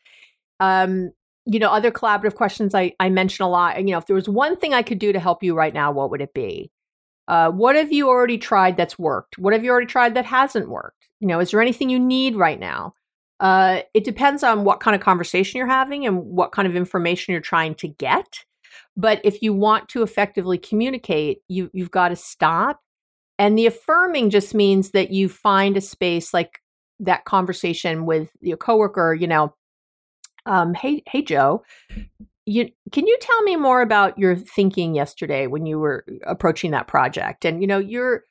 Um, 0.60 1.12
you 1.46 1.60
know, 1.60 1.70
other 1.70 1.92
collaborative 1.92 2.36
questions 2.36 2.74
I, 2.74 2.94
I 3.00 3.10
mention 3.10 3.44
a 3.44 3.50
lot. 3.50 3.78
You 3.78 3.92
know, 3.92 3.98
if 3.98 4.06
there 4.06 4.16
was 4.16 4.30
one 4.30 4.56
thing 4.56 4.74
I 4.74 4.82
could 4.82 5.00
do 5.00 5.12
to 5.12 5.20
help 5.20 5.44
you 5.44 5.56
right 5.56 5.74
now, 5.74 5.92
what 5.92 6.10
would 6.12 6.22
it 6.22 6.34
be? 6.34 6.72
Uh, 7.28 7.50
what 7.50 7.76
have 7.76 7.92
you 7.92 8.10
already 8.10 8.38
tried 8.38 8.78
that's 8.78 9.00
worked? 9.00 9.38
What 9.38 9.54
have 9.54 9.64
you 9.64 9.72
already 9.72 9.88
tried 9.88 10.16
that 10.16 10.26
hasn't 10.26 10.70
worked? 10.70 11.08
You 11.20 11.28
know, 11.28 11.40
is 11.40 11.52
there 11.52 11.62
anything 11.62 11.90
you 11.90 12.00
need 12.00 12.36
right 12.36 12.60
now? 12.60 12.94
Uh, 13.40 13.82
it 13.94 14.04
depends 14.04 14.44
on 14.44 14.64
what 14.64 14.80
kind 14.80 14.96
of 14.96 15.02
conversation 15.02 15.58
you're 15.58 15.68
having 15.68 16.06
and 16.06 16.24
what 16.24 16.52
kind 16.52 16.68
of 16.68 16.76
information 16.76 17.32
you're 17.32 17.42
trying 17.42 17.76
to 17.76 17.88
get. 17.88 18.40
But 18.96 19.22
if 19.24 19.42
you 19.42 19.54
want 19.54 19.90
to 19.90 20.04
effectively 20.04 20.58
communicate, 20.58 21.40
you 21.48 21.70
you've 21.74 21.92
got 21.92 22.10
to 22.10 22.16
stop. 22.16 22.80
And 23.40 23.58
the 23.58 23.66
affirming 23.66 24.30
just 24.30 24.54
means 24.54 24.92
that 24.92 25.12
you 25.12 25.28
find 25.28 25.76
a 25.76 25.82
space 25.82 26.34
like 26.34 26.60
that 27.00 27.26
conversation 27.26 28.06
with 28.06 28.30
your 28.40 28.58
coworker, 28.58 29.14
you 29.14 29.28
know, 29.28 29.56
um, 30.46 30.74
hey, 30.74 31.04
hey, 31.08 31.22
Joe, 31.22 31.64
you 32.46 32.70
can 32.92 33.08
you 33.08 33.18
tell 33.22 33.42
me 33.44 33.56
more 33.56 33.82
about 33.82 34.18
your 34.18 34.36
thinking 34.36 34.96
yesterday 34.96 35.48
when 35.48 35.66
you 35.66 35.80
were 35.80 36.06
approaching 36.26 36.72
that 36.72 36.88
project? 36.88 37.46
And 37.46 37.62
you 37.62 37.68
know, 37.68 37.80
you're, 37.80 38.24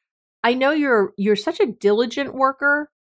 I 0.45 0.55
know 0.55 0.73
you're 0.73 1.13
you're 1.17 1.37
such 1.37 1.61
a 1.61 1.67
diligent 1.67 2.35
worker, 2.35 2.91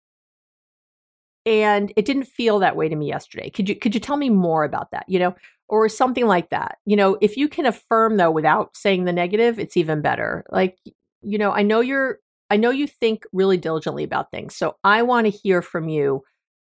and 1.44 1.92
it 1.96 2.05
didn't 2.05 2.25
feel 2.25 2.59
that 2.61 2.77
way 2.77 2.88
to 2.88 2.96
me 2.96 3.09
yesterday. 3.09 3.51
Could 3.51 3.68
you 3.68 3.77
could 3.77 3.94
you 3.94 4.01
tell 4.01 4.16
me 4.16 4.31
more 4.31 4.64
about 4.64 4.90
that? 4.92 5.05
You 5.09 5.18
know, 5.18 5.35
or 5.68 5.88
something 5.88 6.27
like 6.27 6.51
that. 6.51 6.79
You 6.87 6.96
know, 6.96 7.18
if 7.20 7.37
you 7.37 7.48
can 7.48 7.66
affirm 7.66 8.16
though 8.16 8.31
without 8.31 8.77
saying 8.77 9.05
the 9.05 9.12
negative, 9.12 9.59
it's 9.59 9.77
even 9.77 10.03
better. 10.03 10.44
Like, 10.51 10.79
you 11.22 11.38
know, 11.38 11.53
I 11.53 11.62
know 11.62 11.81
you're 11.81 12.18
I 12.51 12.57
know 12.59 12.70
you 12.70 12.87
think 12.87 13.25
really 13.33 13.57
diligently 13.57 14.05
about 14.05 14.31
things. 14.31 14.55
So 14.55 14.77
I 14.85 15.03
want 15.03 15.27
to 15.27 15.31
hear 15.31 15.62
from 15.62 15.88
you 15.88 16.22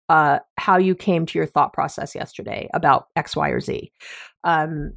uh, 0.09 0.39
how 0.57 0.77
you 0.77 0.95
came 0.95 1.25
to 1.25 1.37
your 1.37 1.47
thought 1.47 1.73
process 1.73 2.15
yesterday 2.15 2.69
about 2.73 3.07
X, 3.15 3.35
Y, 3.35 3.49
or 3.49 3.59
Z. 3.59 3.91
Um, 4.43 4.93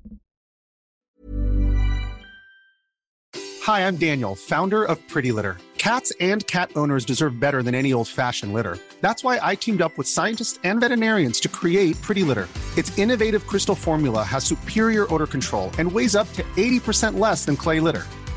Hi, 3.65 3.87
I'm 3.87 3.97
Daniel, 3.97 4.35
founder 4.35 4.85
of 4.85 5.07
Pretty 5.07 5.33
Litter. 5.33 5.59
Cats 5.77 6.13
and 6.21 6.47
cat 6.47 6.71
owners 6.77 7.05
deserve 7.05 7.39
better 7.39 7.63
than 7.63 7.75
any 7.75 7.93
old 7.93 8.09
fashioned 8.09 8.53
litter. 8.53 8.79
That's 9.01 9.23
why 9.23 9.39
I 9.41 9.55
teamed 9.55 9.81
up 9.81 9.97
with 9.97 10.07
scientists 10.09 10.59
and 10.65 10.81
veterinarians 10.81 11.41
to 11.41 11.49
create 11.49 12.01
Pretty 12.03 12.23
Litter. 12.23 12.49
Its 12.77 12.97
innovative 12.99 13.47
crystal 13.47 13.75
formula 13.75 14.23
has 14.23 14.45
superior 14.45 15.07
odor 15.13 15.27
control 15.27 15.71
and 15.79 15.91
weighs 15.91 16.15
up 16.15 16.31
to 16.35 16.43
80% 16.57 17.19
less 17.19 17.45
than 17.45 17.57
clay 17.57 17.81
litter. 17.81 18.05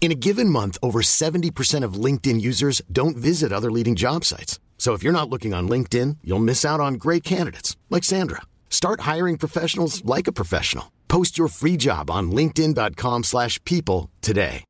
In 0.00 0.12
a 0.12 0.14
given 0.14 0.48
month, 0.48 0.78
over 0.82 1.00
70% 1.02 1.82
of 1.82 1.94
LinkedIn 1.94 2.40
users 2.40 2.80
don't 2.92 3.16
visit 3.16 3.52
other 3.52 3.72
leading 3.72 3.96
job 3.96 4.24
sites. 4.24 4.60
So 4.78 4.92
if 4.92 5.02
you're 5.02 5.12
not 5.12 5.28
looking 5.28 5.52
on 5.52 5.68
LinkedIn, 5.68 6.18
you'll 6.22 6.38
miss 6.38 6.64
out 6.64 6.78
on 6.78 6.94
great 6.94 7.24
candidates 7.24 7.76
like 7.90 8.04
Sandra. 8.04 8.42
Start 8.70 9.00
hiring 9.00 9.36
professionals 9.36 10.04
like 10.04 10.28
a 10.28 10.32
professional. 10.32 10.92
Post 11.08 11.36
your 11.38 11.48
free 11.48 11.76
job 11.76 12.08
on 12.08 12.30
linkedin.com/people 12.30 14.10
today. 14.20 14.64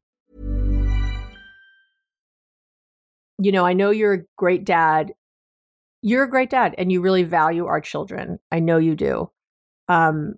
You 3.39 3.53
know, 3.53 3.67
I 3.67 3.75
know 3.75 3.91
you're 3.91 4.15
a 4.15 4.25
great 4.39 4.65
dad. 4.65 5.13
You're 6.01 6.25
a 6.25 6.31
great 6.31 6.49
dad 6.49 6.75
and 6.79 6.91
you 6.91 7.03
really 7.03 7.23
value 7.23 7.67
our 7.67 7.81
children. 7.81 8.39
I 8.51 8.61
know 8.61 8.79
you 8.79 8.95
do. 8.95 9.31
Um 9.89 10.37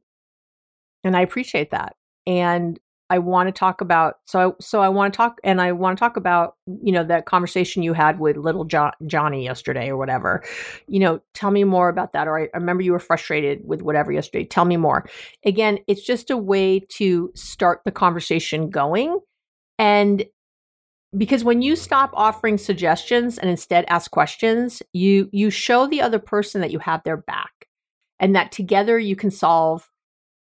and 1.04 1.16
I 1.16 1.20
appreciate 1.20 1.70
that. 1.70 1.94
And 2.26 2.80
I 3.10 3.18
want 3.18 3.48
to 3.48 3.52
talk 3.52 3.80
about 3.80 4.16
so 4.26 4.54
so 4.60 4.80
I 4.80 4.88
want 4.90 5.12
to 5.12 5.16
talk 5.16 5.40
and 5.42 5.60
I 5.62 5.72
want 5.72 5.96
to 5.96 6.00
talk 6.00 6.16
about 6.16 6.56
you 6.82 6.92
know 6.92 7.04
that 7.04 7.24
conversation 7.24 7.82
you 7.82 7.94
had 7.94 8.20
with 8.20 8.36
little 8.36 8.64
jo- 8.64 8.90
Johnny 9.06 9.44
yesterday 9.44 9.88
or 9.88 9.96
whatever. 9.96 10.44
You 10.88 11.00
know, 11.00 11.20
tell 11.32 11.50
me 11.50 11.64
more 11.64 11.88
about 11.88 12.12
that. 12.12 12.28
Or 12.28 12.38
I, 12.38 12.48
I 12.54 12.58
remember 12.58 12.82
you 12.82 12.92
were 12.92 12.98
frustrated 12.98 13.60
with 13.64 13.80
whatever 13.80 14.12
yesterday. 14.12 14.44
Tell 14.44 14.66
me 14.66 14.76
more. 14.76 15.08
Again, 15.44 15.78
it's 15.86 16.02
just 16.02 16.30
a 16.30 16.36
way 16.36 16.80
to 16.96 17.32
start 17.34 17.80
the 17.84 17.92
conversation 17.92 18.68
going, 18.68 19.18
and 19.78 20.24
because 21.16 21.42
when 21.42 21.62
you 21.62 21.76
stop 21.76 22.10
offering 22.12 22.58
suggestions 22.58 23.38
and 23.38 23.48
instead 23.48 23.86
ask 23.88 24.10
questions, 24.10 24.82
you 24.92 25.30
you 25.32 25.48
show 25.48 25.86
the 25.86 26.02
other 26.02 26.18
person 26.18 26.60
that 26.60 26.72
you 26.72 26.78
have 26.80 27.02
their 27.04 27.16
back, 27.16 27.68
and 28.20 28.36
that 28.36 28.52
together 28.52 28.98
you 28.98 29.16
can 29.16 29.30
solve 29.30 29.88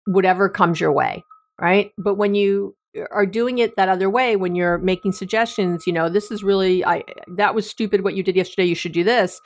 whatever 0.07 0.49
comes 0.49 0.81
your 0.81 0.93
way 0.93 1.23
right? 1.61 1.93
But 1.99 2.15
when 2.17 2.35
you 2.35 2.77
uh, 2.97 3.05
are 3.11 3.27
doing 3.27 3.59
it 3.59 3.77
that 3.77 3.89
other 3.89 4.11
way, 4.11 4.37
when 4.37 4.55
you're 4.55 4.79
making 4.79 5.13
suggestions, 5.13 5.87
you 5.87 5.93
know, 5.93 6.09
this 6.09 6.31
is 6.31 6.45
really, 6.45 6.85
I 6.85 7.03
that 7.37 7.55
was 7.55 7.69
stupid 7.69 8.03
what 8.03 8.15
you 8.15 8.23
did 8.23 8.37
yesterday. 8.37 8.65
You 8.65 8.75
should 8.75 8.93
do 8.93 9.05
this. 9.05 9.41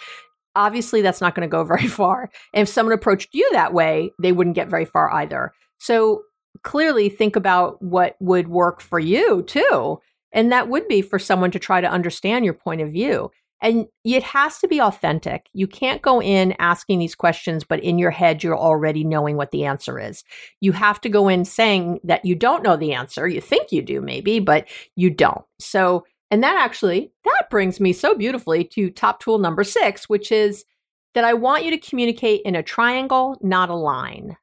Obviously, 0.56 1.00
that's 1.00 1.20
not 1.20 1.34
going 1.34 1.48
to 1.48 1.50
go 1.50 1.64
very 1.64 1.86
far. 1.86 2.30
And 2.52 2.62
if 2.62 2.68
someone 2.68 2.94
approached 2.94 3.30
you 3.32 3.48
that 3.52 3.72
way, 3.72 4.12
they 4.20 4.32
wouldn't 4.32 4.56
get 4.56 4.68
very 4.68 4.84
far 4.84 5.12
either. 5.12 5.52
So 5.78 6.22
clearly, 6.62 7.08
think 7.08 7.36
about 7.36 7.80
what 7.82 8.16
would 8.20 8.48
work 8.48 8.80
for 8.80 8.98
you 8.98 9.42
too. 9.42 10.00
And 10.32 10.52
that 10.52 10.68
would 10.68 10.86
be 10.86 11.02
for 11.02 11.18
someone 11.18 11.50
to 11.50 11.58
try 11.58 11.80
to 11.80 11.90
understand 11.90 12.44
your 12.44 12.54
point 12.54 12.80
of 12.80 12.92
view. 12.92 13.30
And 13.62 13.86
it 14.04 14.22
has 14.22 14.58
to 14.58 14.68
be 14.68 14.80
authentic. 14.80 15.48
You 15.52 15.66
can't 15.66 16.00
go 16.00 16.22
in 16.22 16.54
asking 16.58 16.98
these 16.98 17.14
questions, 17.14 17.62
but 17.62 17.80
in 17.80 17.98
your 17.98 18.10
head, 18.10 18.42
you're 18.42 18.56
already 18.56 19.04
knowing 19.04 19.36
what 19.36 19.50
the 19.50 19.64
answer 19.64 19.98
is. 19.98 20.24
You 20.60 20.72
have 20.72 21.00
to 21.02 21.10
go 21.10 21.28
in 21.28 21.44
saying 21.44 22.00
that 22.04 22.24
you 22.24 22.34
don't 22.34 22.62
know 22.62 22.76
the 22.76 22.94
answer. 22.94 23.28
You 23.28 23.40
think 23.40 23.70
you 23.70 23.82
do, 23.82 24.00
maybe, 24.00 24.40
but 24.40 24.66
you 24.96 25.10
don't. 25.10 25.44
So, 25.58 26.06
and 26.30 26.42
that 26.42 26.56
actually, 26.56 27.12
that 27.24 27.50
brings 27.50 27.80
me 27.80 27.92
so 27.92 28.14
beautifully 28.14 28.64
to 28.64 28.88
top 28.88 29.20
tool 29.20 29.38
number 29.38 29.64
six, 29.64 30.08
which 30.08 30.32
is 30.32 30.64
that 31.12 31.24
I 31.24 31.34
want 31.34 31.64
you 31.64 31.70
to 31.70 31.78
communicate 31.78 32.40
in 32.46 32.54
a 32.54 32.62
triangle, 32.62 33.36
not 33.42 33.68
a 33.68 33.74
line. 33.76 34.38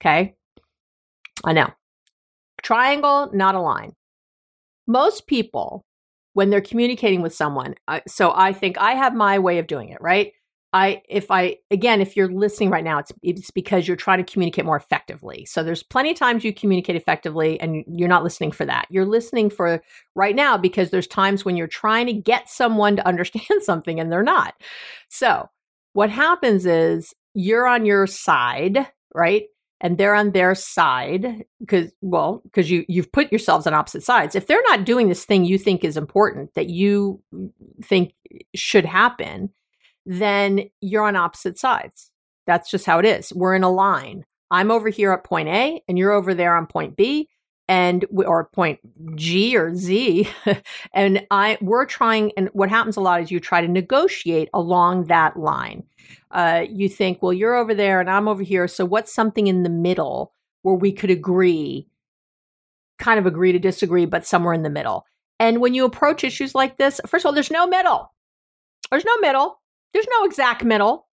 Okay. 0.00 0.34
I 1.44 1.52
know. 1.52 1.70
Triangle, 2.62 3.30
not 3.32 3.54
a 3.54 3.60
line. 3.60 3.94
Most 4.88 5.28
people 5.28 5.85
when 6.36 6.50
they're 6.50 6.60
communicating 6.60 7.22
with 7.22 7.34
someone. 7.34 7.74
So 8.06 8.30
I 8.36 8.52
think 8.52 8.76
I 8.76 8.92
have 8.92 9.14
my 9.14 9.38
way 9.38 9.58
of 9.58 9.66
doing 9.66 9.88
it, 9.88 9.96
right? 10.02 10.34
I 10.74 11.00
if 11.08 11.30
I 11.30 11.56
again 11.70 12.02
if 12.02 12.14
you're 12.14 12.30
listening 12.30 12.68
right 12.68 12.84
now 12.84 12.98
it's 12.98 13.10
it's 13.22 13.50
because 13.50 13.88
you're 13.88 13.96
trying 13.96 14.22
to 14.22 14.30
communicate 14.30 14.66
more 14.66 14.76
effectively. 14.76 15.46
So 15.46 15.64
there's 15.64 15.82
plenty 15.82 16.10
of 16.10 16.18
times 16.18 16.44
you 16.44 16.52
communicate 16.52 16.94
effectively 16.94 17.58
and 17.58 17.84
you're 17.88 18.06
not 18.06 18.22
listening 18.22 18.52
for 18.52 18.66
that. 18.66 18.84
You're 18.90 19.06
listening 19.06 19.48
for 19.48 19.82
right 20.14 20.36
now 20.36 20.58
because 20.58 20.90
there's 20.90 21.06
times 21.06 21.46
when 21.46 21.56
you're 21.56 21.66
trying 21.66 22.04
to 22.08 22.12
get 22.12 22.50
someone 22.50 22.96
to 22.96 23.08
understand 23.08 23.46
something 23.62 23.98
and 23.98 24.12
they're 24.12 24.22
not. 24.22 24.52
So 25.08 25.48
what 25.94 26.10
happens 26.10 26.66
is 26.66 27.14
you're 27.32 27.66
on 27.66 27.86
your 27.86 28.06
side, 28.06 28.86
right? 29.14 29.44
And 29.80 29.98
they're 29.98 30.14
on 30.14 30.32
their 30.32 30.54
side 30.54 31.44
because 31.60 31.92
well 32.00 32.40
because 32.44 32.70
you 32.70 32.84
you've 32.88 33.12
put 33.12 33.30
yourselves 33.30 33.66
on 33.66 33.74
opposite 33.74 34.02
sides. 34.02 34.34
If 34.34 34.46
they're 34.46 34.62
not 34.68 34.84
doing 34.84 35.08
this 35.08 35.24
thing 35.24 35.44
you 35.44 35.58
think 35.58 35.84
is 35.84 35.96
important 35.96 36.54
that 36.54 36.68
you 36.68 37.22
think 37.82 38.14
should 38.54 38.84
happen 38.84 39.50
then 40.06 40.60
you're 40.80 41.02
on 41.02 41.16
opposite 41.16 41.58
sides. 41.58 42.10
That's 42.46 42.70
just 42.70 42.86
how 42.86 43.00
it 43.00 43.04
is. 43.04 43.32
We're 43.34 43.56
in 43.56 43.64
a 43.64 43.70
line. 43.70 44.24
I'm 44.52 44.70
over 44.70 44.88
here 44.88 45.12
at 45.12 45.24
point 45.24 45.48
a 45.48 45.82
and 45.88 45.98
you're 45.98 46.12
over 46.12 46.32
there 46.32 46.56
on 46.56 46.66
point 46.66 46.96
b 46.96 47.28
and 47.68 48.04
or 48.12 48.44
point 48.44 48.78
G 49.16 49.56
or 49.56 49.74
Z 49.74 50.28
and 50.92 51.26
I 51.30 51.58
we're 51.60 51.84
trying 51.84 52.32
and 52.36 52.48
what 52.52 52.68
happens 52.68 52.96
a 52.96 53.00
lot 53.00 53.20
is 53.20 53.30
you 53.30 53.40
try 53.40 53.60
to 53.60 53.68
negotiate 53.68 54.48
along 54.54 55.06
that 55.06 55.36
line 55.36 55.82
uh, 56.30 56.64
you 56.70 56.88
think, 56.88 57.22
well, 57.22 57.32
you're 57.32 57.54
over 57.54 57.74
there 57.74 58.00
and 58.00 58.10
I'm 58.10 58.28
over 58.28 58.42
here. 58.42 58.68
So 58.68 58.84
what's 58.84 59.14
something 59.14 59.46
in 59.46 59.62
the 59.62 59.70
middle 59.70 60.32
where 60.62 60.74
we 60.74 60.92
could 60.92 61.10
agree, 61.10 61.88
kind 62.98 63.18
of 63.18 63.26
agree 63.26 63.52
to 63.52 63.58
disagree, 63.58 64.06
but 64.06 64.26
somewhere 64.26 64.54
in 64.54 64.62
the 64.62 64.70
middle? 64.70 65.06
And 65.38 65.60
when 65.60 65.74
you 65.74 65.84
approach 65.84 66.24
issues 66.24 66.54
like 66.54 66.78
this, 66.78 67.00
first 67.06 67.24
of 67.24 67.26
all, 67.26 67.32
there's 67.32 67.50
no 67.50 67.66
middle. 67.66 68.12
There's 68.90 69.04
no 69.04 69.16
middle. 69.18 69.60
There's 69.92 70.06
no 70.18 70.24
exact 70.24 70.64
middle. 70.64 71.06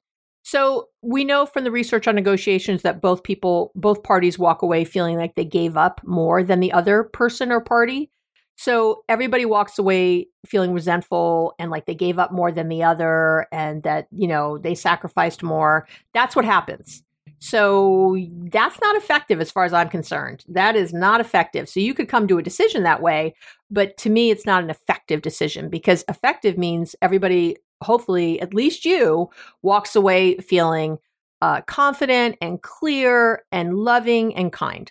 So 0.44 0.90
we 1.02 1.24
know 1.24 1.46
from 1.46 1.64
the 1.64 1.72
research 1.72 2.08
on 2.08 2.16
negotiations 2.16 2.82
that 2.82 3.02
both 3.02 3.24
people, 3.24 3.72
both 3.76 4.04
parties 4.04 4.38
walk 4.38 4.62
away 4.62 4.84
feeling 4.84 5.18
like 5.18 5.36
they 5.36 5.46
gave 5.46 5.78
up 5.78 6.02
more 6.04 6.44
than 6.44 6.60
the 6.60 6.74
other 6.74 7.04
person 7.04 7.52
or 7.52 7.62
party. 7.62 8.12
So 8.56 9.04
everybody 9.10 9.46
walks 9.46 9.80
away 9.80 10.28
feeling 10.46 10.74
resentful 10.74 11.54
and 11.60 11.72
like 11.72 11.86
they 11.86 11.96
gave 11.96 12.20
up 12.20 12.32
more 12.32 12.52
than 12.52 12.70
the 12.70 12.84
other 12.84 13.48
and 13.52 13.84
that, 13.84 14.08
you 14.12 14.28
know, 14.28 14.58
they 14.58 14.76
sacrificed 14.76 15.44
more. 15.44 15.88
That's 16.14 16.36
what 16.36 16.46
happens. 16.46 17.04
So 17.40 18.18
that's 18.52 18.80
not 18.80 18.96
effective 18.96 19.42
as 19.42 19.52
far 19.52 19.66
as 19.66 19.74
I'm 19.74 19.90
concerned. 19.90 20.46
That 20.48 20.78
is 20.78 20.94
not 20.94 21.20
effective. 21.20 21.68
So 21.68 21.82
you 21.82 21.94
could 21.94 22.08
come 22.08 22.26
to 22.30 22.38
a 22.38 22.44
decision 22.44 22.84
that 22.84 23.02
way, 23.02 23.36
but 23.70 23.98
to 23.98 24.10
me, 24.10 24.32
it's 24.32 24.46
not 24.46 24.64
an 24.64 24.70
effective 24.70 25.22
decision 25.22 25.70
because 25.70 26.06
effective 26.08 26.58
means 26.58 26.96
everybody, 27.02 27.58
hopefully, 27.82 28.40
at 28.40 28.54
least 28.54 28.86
you, 28.86 29.30
walks 29.62 29.94
away 29.94 30.38
feeling 30.38 31.00
uh, 31.42 31.60
confident 31.64 32.38
and 32.40 32.62
clear 32.62 33.44
and 33.52 33.76
loving 33.76 34.34
and 34.36 34.54
kind. 34.54 34.90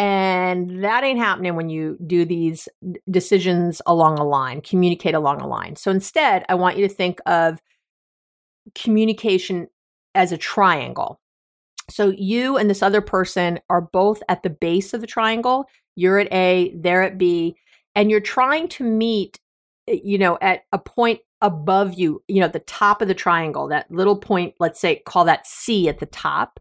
And 0.00 0.82
that 0.82 1.04
ain't 1.04 1.18
happening 1.18 1.56
when 1.56 1.68
you 1.68 1.98
do 2.06 2.24
these 2.24 2.70
decisions 3.10 3.82
along 3.84 4.18
a 4.18 4.24
line, 4.24 4.62
communicate 4.62 5.14
along 5.14 5.42
a 5.42 5.46
line. 5.46 5.76
So 5.76 5.90
instead, 5.90 6.42
I 6.48 6.54
want 6.54 6.78
you 6.78 6.88
to 6.88 6.94
think 6.94 7.20
of 7.26 7.60
communication 8.74 9.68
as 10.14 10.32
a 10.32 10.38
triangle. 10.38 11.20
So 11.90 12.14
you 12.16 12.56
and 12.56 12.70
this 12.70 12.82
other 12.82 13.02
person 13.02 13.60
are 13.68 13.82
both 13.82 14.22
at 14.26 14.42
the 14.42 14.48
base 14.48 14.94
of 14.94 15.02
the 15.02 15.06
triangle. 15.06 15.66
You're 15.96 16.18
at 16.18 16.32
A, 16.32 16.74
they're 16.74 17.02
at 17.02 17.18
B, 17.18 17.56
and 17.94 18.10
you're 18.10 18.20
trying 18.20 18.68
to 18.68 18.84
meet, 18.84 19.38
eh, 19.86 19.98
you 20.02 20.16
know, 20.16 20.38
at 20.40 20.62
a 20.72 20.78
point 20.78 21.20
above 21.42 21.92
you, 21.92 22.22
you 22.26 22.40
know, 22.40 22.48
the 22.48 22.60
top 22.60 23.02
of 23.02 23.08
the 23.08 23.14
triangle, 23.14 23.68
that 23.68 23.90
little 23.90 24.16
point, 24.16 24.54
let's 24.60 24.80
say, 24.80 25.02
call 25.04 25.26
that 25.26 25.46
C 25.46 25.90
at 25.90 25.98
the 25.98 26.06
top. 26.06 26.58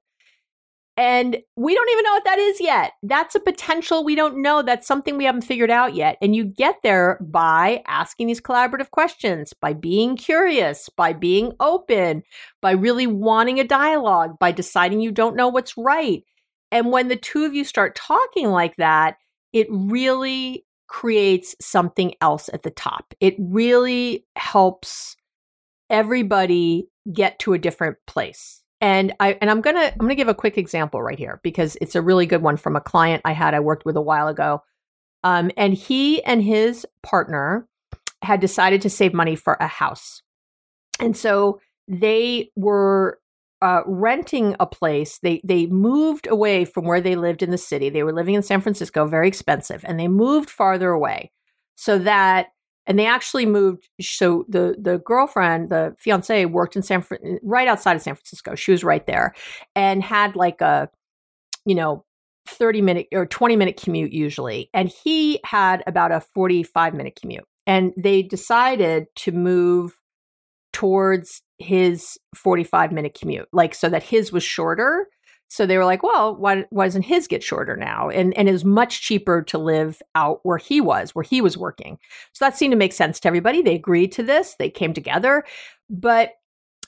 And 0.99 1.37
we 1.55 1.73
don't 1.73 1.89
even 1.91 2.03
know 2.03 2.11
what 2.11 2.25
that 2.25 2.39
is 2.39 2.59
yet. 2.59 2.91
That's 3.03 3.33
a 3.33 3.39
potential 3.39 4.03
we 4.03 4.15
don't 4.15 4.41
know. 4.41 4.61
That's 4.61 4.85
something 4.85 5.15
we 5.15 5.23
haven't 5.23 5.45
figured 5.45 5.71
out 5.71 5.95
yet. 5.95 6.17
And 6.21 6.35
you 6.35 6.43
get 6.43 6.75
there 6.83 7.17
by 7.21 7.81
asking 7.87 8.27
these 8.27 8.41
collaborative 8.41 8.91
questions, 8.91 9.53
by 9.53 9.71
being 9.71 10.17
curious, 10.17 10.89
by 10.89 11.13
being 11.13 11.53
open, 11.61 12.21
by 12.61 12.71
really 12.71 13.07
wanting 13.07 13.61
a 13.61 13.63
dialogue, 13.63 14.37
by 14.39 14.51
deciding 14.51 14.99
you 14.99 15.13
don't 15.13 15.37
know 15.37 15.47
what's 15.47 15.77
right. 15.77 16.21
And 16.69 16.91
when 16.91 17.07
the 17.07 17.15
two 17.15 17.45
of 17.45 17.55
you 17.55 17.63
start 17.63 17.95
talking 17.95 18.49
like 18.49 18.75
that, 18.75 19.15
it 19.53 19.67
really 19.69 20.65
creates 20.87 21.55
something 21.61 22.13
else 22.19 22.49
at 22.51 22.63
the 22.63 22.71
top. 22.71 23.13
It 23.21 23.35
really 23.39 24.25
helps 24.35 25.15
everybody 25.89 26.89
get 27.13 27.39
to 27.39 27.53
a 27.53 27.57
different 27.57 27.95
place 28.05 28.63
and 28.81 29.13
I 29.19 29.37
and 29.41 29.49
I'm 29.49 29.61
gonna 29.61 29.91
I'm 29.91 29.97
gonna 29.97 30.15
give 30.15 30.27
a 30.27 30.33
quick 30.33 30.57
example 30.57 31.01
right 31.01 31.17
here 31.17 31.39
because 31.43 31.77
it's 31.81 31.95
a 31.95 32.01
really 32.01 32.25
good 32.25 32.41
one 32.41 32.57
from 32.57 32.75
a 32.75 32.81
client 32.81 33.21
I 33.25 33.33
had 33.33 33.53
I 33.53 33.59
worked 33.59 33.85
with 33.85 33.95
a 33.95 34.01
while 34.01 34.27
ago. 34.27 34.63
Um, 35.23 35.51
and 35.57 35.73
he 35.73 36.23
and 36.23 36.41
his 36.41 36.85
partner 37.03 37.67
had 38.21 38.39
decided 38.39 38.81
to 38.83 38.89
save 38.89 39.13
money 39.13 39.35
for 39.35 39.57
a 39.59 39.67
house, 39.67 40.21
and 40.99 41.15
so 41.15 41.59
they 41.89 42.51
were 42.55 43.19
uh, 43.61 43.81
renting 43.85 44.55
a 44.59 44.65
place. 44.65 45.19
They 45.19 45.41
they 45.43 45.65
moved 45.65 46.27
away 46.27 46.63
from 46.63 46.85
where 46.85 47.01
they 47.01 47.15
lived 47.15 47.43
in 47.43 47.51
the 47.51 47.57
city. 47.57 47.89
They 47.89 48.03
were 48.03 48.13
living 48.13 48.35
in 48.35 48.43
San 48.43 48.61
Francisco, 48.61 49.05
very 49.07 49.27
expensive, 49.27 49.83
and 49.85 49.99
they 49.99 50.07
moved 50.07 50.49
farther 50.49 50.91
away 50.91 51.31
so 51.75 51.97
that 51.99 52.47
and 52.89 52.97
they 52.97 53.05
actually 53.05 53.45
moved 53.45 53.87
so 54.01 54.45
the 54.49 54.75
the 54.81 54.97
girlfriend 54.97 55.69
the 55.69 55.95
fiance 55.99 56.45
worked 56.45 56.75
in 56.75 56.81
san 56.81 57.05
right 57.43 57.67
outside 57.67 57.95
of 57.95 58.01
san 58.01 58.15
francisco. 58.15 58.55
She 58.55 58.71
was 58.71 58.83
right 58.83 59.05
there 59.05 59.33
and 59.75 60.03
had 60.03 60.35
like 60.35 60.59
a 60.59 60.89
you 61.65 61.75
know 61.75 62.03
30 62.47 62.81
minute 62.81 63.07
or 63.13 63.25
20 63.25 63.55
minute 63.55 63.79
commute 63.81 64.11
usually. 64.11 64.69
And 64.73 64.89
he 64.89 65.39
had 65.45 65.83
about 65.85 66.11
a 66.11 66.21
45 66.33 66.95
minute 66.95 67.17
commute. 67.19 67.45
And 67.67 67.93
they 67.95 68.23
decided 68.23 69.05
to 69.17 69.31
move 69.31 69.93
towards 70.73 71.43
his 71.59 72.17
45 72.35 72.91
minute 72.91 73.17
commute 73.19 73.47
like 73.51 73.75
so 73.75 73.89
that 73.89 74.03
his 74.03 74.31
was 74.31 74.43
shorter 74.43 75.07
So 75.49 75.65
they 75.65 75.77
were 75.77 75.85
like, 75.85 76.03
well, 76.03 76.35
why, 76.35 76.65
why 76.69 76.85
doesn't 76.85 77.01
his 77.01 77.27
get 77.27 77.43
shorter 77.43 77.75
now? 77.75 78.09
And 78.09 78.37
and 78.37 78.47
was 78.47 78.63
much 78.63 79.01
cheaper 79.01 79.41
to 79.43 79.57
live 79.57 80.01
out 80.15 80.39
where 80.43 80.59
he 80.59 80.79
was, 80.79 81.15
where 81.15 81.23
he 81.23 81.41
was 81.41 81.57
working. 81.57 81.97
So 82.33 82.45
that 82.45 82.55
seemed 82.55 82.71
to 82.71 82.77
make 82.77 82.93
sense 82.93 83.19
to 83.19 83.27
everybody. 83.27 83.61
They 83.61 83.75
agreed 83.75 84.11
to 84.13 84.23
this. 84.23 84.55
They 84.57 84.69
came 84.69 84.93
together, 84.93 85.43
but 85.89 86.33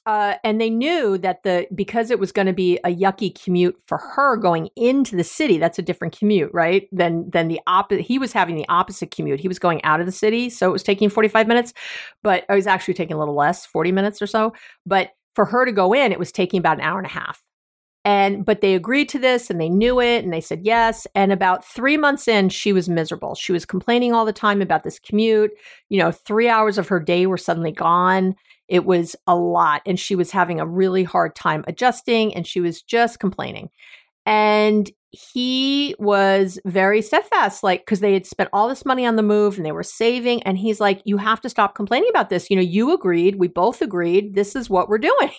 uh, 0.06 0.36
and 0.44 0.60
they 0.60 0.70
knew 0.70 1.18
that 1.20 1.44
the 1.44 1.68
because 1.76 2.10
it 2.10 2.20
was 2.20 2.32
going 2.32 2.48
to 2.48 2.54
be 2.54 2.80
a 2.84 2.90
yucky 2.90 3.32
commute 3.44 3.80
for 3.86 4.00
her 4.00 4.36
going 4.36 4.70
into 4.76 5.16
the 5.16 5.24
city. 5.24 5.58
That's 5.58 5.78
a 5.78 5.84
different 5.84 6.18
commute, 6.18 6.52
right? 6.54 6.88
Than 6.92 7.30
than 7.30 7.48
the 7.48 7.60
opposite. 7.68 8.02
He 8.04 8.18
was 8.18 8.34
having 8.34 8.56
the 8.56 8.68
opposite 8.68 9.12
commute. 9.12 9.40
He 9.40 9.48
was 9.48 9.60
going 9.60 9.84
out 9.84 10.00
of 10.00 10.08
the 10.08 10.12
city, 10.12 10.50
so 10.50 10.70
it 10.70 10.74
was 10.74 10.84
taking 10.84 11.10
forty 11.10 11.30
five 11.30 11.48
minutes, 11.48 11.74
but 12.24 12.46
it 12.50 12.54
was 12.54 12.68
actually 12.68 12.96
taking 12.96 13.16
a 13.16 13.20
little 13.20 13.36
less, 13.36 13.66
forty 13.66 13.92
minutes 13.92 14.22
or 14.22 14.28
so. 14.28 14.54
But 14.86 15.12
for 15.36 15.46
her 15.46 15.66
to 15.66 15.72
go 15.72 15.94
in, 15.94 16.12
it 16.12 16.20
was 16.20 16.32
taking 16.32 16.60
about 16.60 16.78
an 16.78 16.84
hour 16.84 16.98
and 16.98 17.08
a 17.08 17.12
half. 17.12 17.44
And 18.04 18.44
but 18.46 18.62
they 18.62 18.74
agreed 18.74 19.10
to 19.10 19.20
this 19.20 19.50
and 19.50 19.62
they 19.62 19.70
knew 19.70 20.02
it 20.02 20.24
and 20.24 20.34
they 20.34 20.42
said 20.42 20.62
yes. 20.64 21.06
And 21.14 21.32
about 21.32 21.66
three 21.66 21.98
months 21.98 22.28
in, 22.28 22.50
she 22.50 22.74
was 22.74 22.90
miserable. 22.90 23.36
She 23.36 23.52
was 23.52 23.66
complaining 23.66 24.14
all 24.14 24.26
the 24.26 24.34
time 24.34 24.62
about 24.62 24.84
this 24.84 25.00
commute. 25.00 25.52
You 25.90 26.00
know, 26.00 26.12
three 26.12 26.50
hours 26.50 26.78
of 26.78 26.88
her 26.88 27.00
day 27.00 27.28
were 27.28 27.38
suddenly 27.38 27.72
gone. 27.72 28.36
It 28.68 28.86
was 28.86 29.16
a 29.28 29.36
lot. 29.36 29.84
And 29.86 30.00
she 30.00 30.16
was 30.16 30.32
having 30.32 30.60
a 30.60 30.66
really 30.66 31.04
hard 31.04 31.36
time 31.36 31.64
adjusting 31.68 32.34
and 32.34 32.48
she 32.48 32.60
was 32.60 32.82
just 32.82 33.20
complaining. 33.20 33.70
And 34.26 34.90
he 35.12 35.94
was 36.00 36.58
very 36.66 37.02
steadfast, 37.02 37.64
like, 37.64 37.82
because 37.82 38.00
they 38.00 38.14
had 38.14 38.26
spent 38.26 38.50
all 38.54 38.70
this 38.70 38.86
money 38.86 39.06
on 39.06 39.18
the 39.18 39.24
move 39.24 39.58
and 39.58 39.66
they 39.66 39.74
were 39.74 39.84
saving. 39.84 40.42
And 40.44 40.58
he's 40.58 40.80
like, 40.80 41.02
You 41.06 41.18
have 41.18 41.42
to 41.42 41.50
stop 41.50 41.76
complaining 41.76 42.10
about 42.10 42.30
this. 42.30 42.50
You 42.50 42.56
know, 42.56 42.62
you 42.62 42.94
agreed. 42.94 43.36
We 43.36 43.48
both 43.48 43.82
agreed. 43.82 44.36
This 44.36 44.56
is 44.56 44.70
what 44.70 44.90
we're 44.90 44.98
doing. 44.98 45.32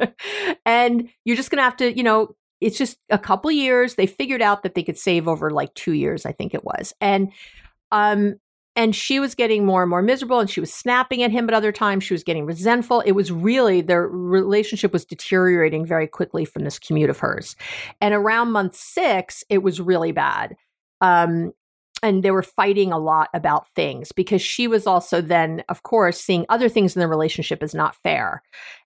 and 0.66 1.08
you're 1.24 1.36
just 1.36 1.50
going 1.50 1.58
to 1.58 1.64
have 1.64 1.76
to, 1.78 1.96
you 1.96 2.02
know, 2.02 2.34
it's 2.60 2.78
just 2.78 2.98
a 3.08 3.18
couple 3.18 3.50
years. 3.50 3.94
They 3.94 4.06
figured 4.06 4.42
out 4.42 4.62
that 4.62 4.74
they 4.74 4.82
could 4.82 4.98
save 4.98 5.26
over 5.28 5.50
like 5.50 5.74
two 5.74 5.92
years, 5.92 6.26
I 6.26 6.32
think 6.32 6.54
it 6.54 6.64
was. 6.64 6.92
And, 7.00 7.32
um, 7.90 8.36
and 8.76 8.94
she 8.94 9.18
was 9.18 9.34
getting 9.34 9.66
more 9.66 9.82
and 9.82 9.90
more 9.90 10.02
miserable 10.02 10.40
and 10.40 10.48
she 10.48 10.60
was 10.60 10.72
snapping 10.72 11.22
at 11.22 11.30
him 11.30 11.48
at 11.48 11.54
other 11.54 11.72
times 11.72 12.04
she 12.04 12.14
was 12.14 12.22
getting 12.22 12.46
resentful 12.46 13.00
it 13.00 13.12
was 13.12 13.32
really 13.32 13.80
their 13.80 14.06
relationship 14.06 14.92
was 14.92 15.04
deteriorating 15.04 15.84
very 15.84 16.06
quickly 16.06 16.44
from 16.44 16.64
this 16.64 16.78
commute 16.78 17.10
of 17.10 17.18
hers 17.18 17.56
and 18.00 18.14
around 18.14 18.52
month 18.52 18.76
six 18.76 19.42
it 19.48 19.62
was 19.62 19.80
really 19.80 20.12
bad 20.12 20.56
um, 21.00 21.52
and 22.02 22.22
they 22.22 22.30
were 22.30 22.42
fighting 22.42 22.92
a 22.92 22.98
lot 22.98 23.28
about 23.34 23.66
things 23.74 24.12
because 24.12 24.42
she 24.42 24.66
was 24.66 24.86
also 24.86 25.20
then 25.20 25.62
of 25.68 25.82
course 25.82 26.20
seeing 26.20 26.46
other 26.48 26.68
things 26.68 26.96
in 26.96 27.00
the 27.00 27.08
relationship 27.08 27.62
as 27.62 27.74
not 27.74 27.96
fair. 28.02 28.42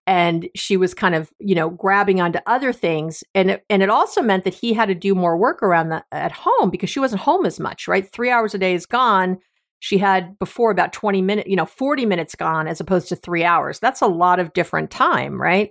And 0.07 0.49
she 0.55 0.77
was 0.77 0.95
kind 0.95 1.15
of 1.15 1.33
you 1.39 1.55
know 1.55 1.71
grabbing 1.71 2.21
onto 2.21 2.41
other 2.47 2.73
things. 2.73 3.25
And 3.35 3.53
it, 3.53 3.65
and 3.71 3.83
it 3.83 3.91
also 3.91 4.23
meant 4.23 4.45
that 4.45 4.55
he 4.55 4.73
had 4.73 4.87
to 4.87 4.95
do 4.95 5.15
more 5.15 5.37
work 5.37 5.63
around 5.63 5.89
the, 5.89 6.05
at 6.13 6.33
home 6.33 6.71
because 6.71 6.91
she 6.91 7.01
wasn't 7.01 7.23
home 7.23 7.47
as 7.47 7.61
much 7.61 7.89
right? 7.89 8.11
3 8.11 8.31
hours 8.31 8.55
a 8.55 8.59
day 8.59 8.75
is 8.75 8.87
gone. 8.87 9.39
She 9.81 9.99
had 9.99 10.39
before 10.39 10.71
about 10.71 10.93
20 10.93 11.23
minutes 11.23 11.49
you 11.49 11.57
know 11.57 11.67
40 11.67 12.07
minutes 12.07 12.35
gone 12.35 12.67
as 12.69 12.81
opposed 12.81 13.09
to 13.09 13.17
3 13.17 13.45
hours. 13.45 13.79
That's 13.79 14.03
a 14.03 14.07
lot 14.07 14.41
of 14.41 14.53
different 14.53 14.91
time 14.91 15.41
right? 15.41 15.71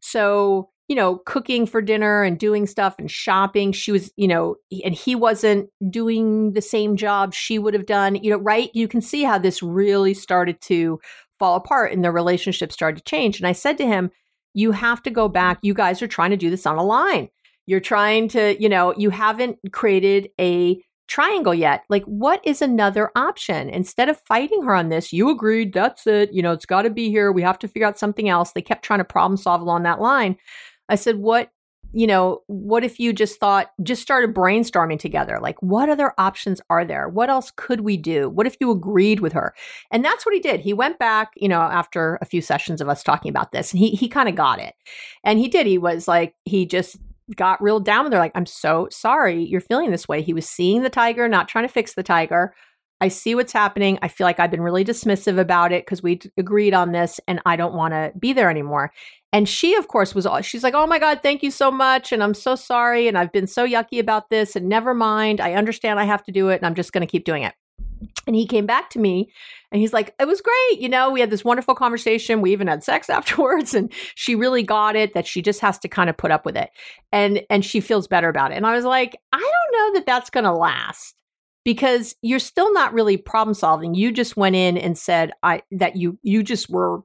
So 0.00 0.70
you 0.90 0.96
know, 0.96 1.18
cooking 1.18 1.66
for 1.66 1.80
dinner 1.80 2.24
and 2.24 2.36
doing 2.36 2.66
stuff 2.66 2.96
and 2.98 3.08
shopping. 3.08 3.70
She 3.70 3.92
was, 3.92 4.12
you 4.16 4.26
know, 4.26 4.56
and 4.84 4.92
he 4.92 5.14
wasn't 5.14 5.70
doing 5.88 6.52
the 6.54 6.60
same 6.60 6.96
job 6.96 7.32
she 7.32 7.60
would 7.60 7.74
have 7.74 7.86
done, 7.86 8.16
you 8.16 8.28
know, 8.28 8.38
right? 8.38 8.70
You 8.74 8.88
can 8.88 9.00
see 9.00 9.22
how 9.22 9.38
this 9.38 9.62
really 9.62 10.14
started 10.14 10.60
to 10.62 10.98
fall 11.38 11.54
apart 11.54 11.92
and 11.92 12.04
the 12.04 12.10
relationship 12.10 12.72
started 12.72 12.96
to 12.96 13.04
change. 13.04 13.38
And 13.38 13.46
I 13.46 13.52
said 13.52 13.78
to 13.78 13.86
him, 13.86 14.10
you 14.52 14.72
have 14.72 15.00
to 15.04 15.10
go 15.10 15.28
back. 15.28 15.60
You 15.62 15.74
guys 15.74 16.02
are 16.02 16.08
trying 16.08 16.30
to 16.30 16.36
do 16.36 16.50
this 16.50 16.66
on 16.66 16.76
a 16.76 16.82
line. 16.82 17.28
You're 17.66 17.78
trying 17.78 18.26
to, 18.30 18.60
you 18.60 18.68
know, 18.68 18.92
you 18.96 19.10
haven't 19.10 19.58
created 19.70 20.30
a 20.40 20.82
triangle 21.06 21.54
yet. 21.54 21.84
Like, 21.88 22.04
what 22.04 22.40
is 22.44 22.62
another 22.62 23.12
option? 23.14 23.68
Instead 23.68 24.08
of 24.08 24.20
fighting 24.26 24.64
her 24.64 24.74
on 24.74 24.88
this, 24.88 25.12
you 25.12 25.30
agreed, 25.30 25.72
that's 25.72 26.04
it. 26.08 26.32
You 26.32 26.42
know, 26.42 26.50
it's 26.52 26.66
got 26.66 26.82
to 26.82 26.90
be 26.90 27.10
here. 27.10 27.30
We 27.30 27.42
have 27.42 27.60
to 27.60 27.68
figure 27.68 27.86
out 27.86 27.98
something 27.98 28.28
else. 28.28 28.52
They 28.52 28.62
kept 28.62 28.84
trying 28.84 28.98
to 28.98 29.04
problem 29.04 29.36
solve 29.36 29.60
along 29.60 29.84
that 29.84 30.00
line. 30.00 30.36
I 30.90 30.96
said, 30.96 31.16
what, 31.16 31.50
you 31.92 32.06
know, 32.06 32.42
what 32.46 32.84
if 32.84 33.00
you 33.00 33.12
just 33.12 33.40
thought, 33.40 33.72
just 33.82 34.02
started 34.02 34.34
brainstorming 34.34 34.98
together? 34.98 35.38
Like, 35.40 35.60
what 35.60 35.88
other 35.88 36.12
options 36.18 36.60
are 36.70 36.84
there? 36.84 37.08
What 37.08 37.30
else 37.30 37.50
could 37.56 37.80
we 37.80 37.96
do? 37.96 38.28
What 38.28 38.46
if 38.46 38.56
you 38.60 38.70
agreed 38.70 39.20
with 39.20 39.32
her? 39.32 39.54
And 39.90 40.04
that's 40.04 40.24
what 40.24 40.34
he 40.34 40.40
did. 40.40 40.60
He 40.60 40.72
went 40.72 40.98
back, 40.98 41.32
you 41.36 41.48
know, 41.48 41.60
after 41.60 42.18
a 42.20 42.26
few 42.26 42.42
sessions 42.42 42.80
of 42.80 42.88
us 42.88 43.02
talking 43.02 43.30
about 43.30 43.52
this, 43.52 43.72
and 43.72 43.80
he 43.80 43.90
he 43.90 44.08
kind 44.08 44.28
of 44.28 44.36
got 44.36 44.60
it. 44.60 44.74
And 45.24 45.38
he 45.38 45.48
did. 45.48 45.66
He 45.66 45.78
was 45.78 46.06
like, 46.06 46.34
he 46.44 46.66
just 46.66 46.96
got 47.36 47.62
real 47.62 47.80
down 47.80 48.04
with 48.04 48.12
her, 48.12 48.18
like, 48.18 48.32
I'm 48.34 48.46
so 48.46 48.88
sorry 48.90 49.44
you're 49.44 49.60
feeling 49.60 49.90
this 49.90 50.08
way. 50.08 50.20
He 50.22 50.34
was 50.34 50.48
seeing 50.48 50.82
the 50.82 50.90
tiger, 50.90 51.28
not 51.28 51.48
trying 51.48 51.66
to 51.66 51.72
fix 51.72 51.94
the 51.94 52.02
tiger. 52.02 52.54
I 53.00 53.08
see 53.08 53.34
what's 53.34 53.52
happening. 53.52 53.98
I 54.02 54.08
feel 54.08 54.26
like 54.26 54.38
I've 54.38 54.50
been 54.50 54.60
really 54.60 54.84
dismissive 54.84 55.38
about 55.38 55.72
it 55.72 55.86
because 55.86 56.02
we 56.02 56.20
agreed 56.36 56.74
on 56.74 56.92
this 56.92 57.18
and 57.26 57.40
I 57.46 57.56
don't 57.56 57.74
want 57.74 57.94
to 57.94 58.12
be 58.18 58.32
there 58.32 58.50
anymore. 58.50 58.92
And 59.32 59.48
she, 59.48 59.74
of 59.74 59.88
course, 59.88 60.14
was 60.14 60.26
all, 60.26 60.40
she's 60.42 60.62
like, 60.62 60.74
oh 60.74 60.86
my 60.86 60.98
God, 60.98 61.20
thank 61.22 61.42
you 61.42 61.50
so 61.50 61.70
much. 61.70 62.12
And 62.12 62.22
I'm 62.22 62.34
so 62.34 62.56
sorry. 62.56 63.08
And 63.08 63.16
I've 63.16 63.32
been 63.32 63.46
so 63.46 63.66
yucky 63.66 64.00
about 64.00 64.28
this. 64.28 64.56
And 64.56 64.68
never 64.68 64.92
mind. 64.92 65.40
I 65.40 65.54
understand 65.54 66.00
I 66.00 66.04
have 66.04 66.24
to 66.24 66.32
do 66.32 66.48
it. 66.48 66.56
And 66.56 66.66
I'm 66.66 66.74
just 66.74 66.92
going 66.92 67.06
to 67.06 67.10
keep 67.10 67.24
doing 67.24 67.44
it. 67.44 67.54
And 68.26 68.34
he 68.34 68.46
came 68.46 68.66
back 68.66 68.90
to 68.90 68.98
me 68.98 69.30
and 69.70 69.80
he's 69.80 69.92
like, 69.92 70.14
it 70.18 70.26
was 70.26 70.40
great. 70.40 70.80
You 70.80 70.88
know, 70.88 71.10
we 71.10 71.20
had 71.20 71.30
this 71.30 71.44
wonderful 71.44 71.74
conversation. 71.74 72.40
We 72.40 72.52
even 72.52 72.66
had 72.66 72.82
sex 72.82 73.08
afterwards. 73.10 73.72
And 73.72 73.92
she 74.14 74.34
really 74.34 74.62
got 74.62 74.96
it 74.96 75.14
that 75.14 75.26
she 75.26 75.42
just 75.42 75.60
has 75.60 75.78
to 75.80 75.88
kind 75.88 76.10
of 76.10 76.16
put 76.16 76.30
up 76.30 76.44
with 76.44 76.56
it. 76.56 76.70
And, 77.12 77.42
and 77.48 77.64
she 77.64 77.80
feels 77.80 78.08
better 78.08 78.28
about 78.28 78.52
it. 78.52 78.56
And 78.56 78.66
I 78.66 78.74
was 78.74 78.84
like, 78.84 79.16
I 79.32 79.38
don't 79.38 79.78
know 79.78 79.98
that 79.98 80.06
that's 80.06 80.30
going 80.30 80.44
to 80.44 80.52
last 80.52 81.14
because 81.64 82.14
you're 82.22 82.38
still 82.38 82.72
not 82.72 82.92
really 82.92 83.16
problem 83.16 83.54
solving. 83.54 83.94
You 83.94 84.12
just 84.12 84.36
went 84.36 84.56
in 84.56 84.78
and 84.78 84.96
said 84.96 85.32
I 85.42 85.62
that 85.72 85.96
you 85.96 86.18
you 86.22 86.42
just 86.42 86.70
were 86.70 87.02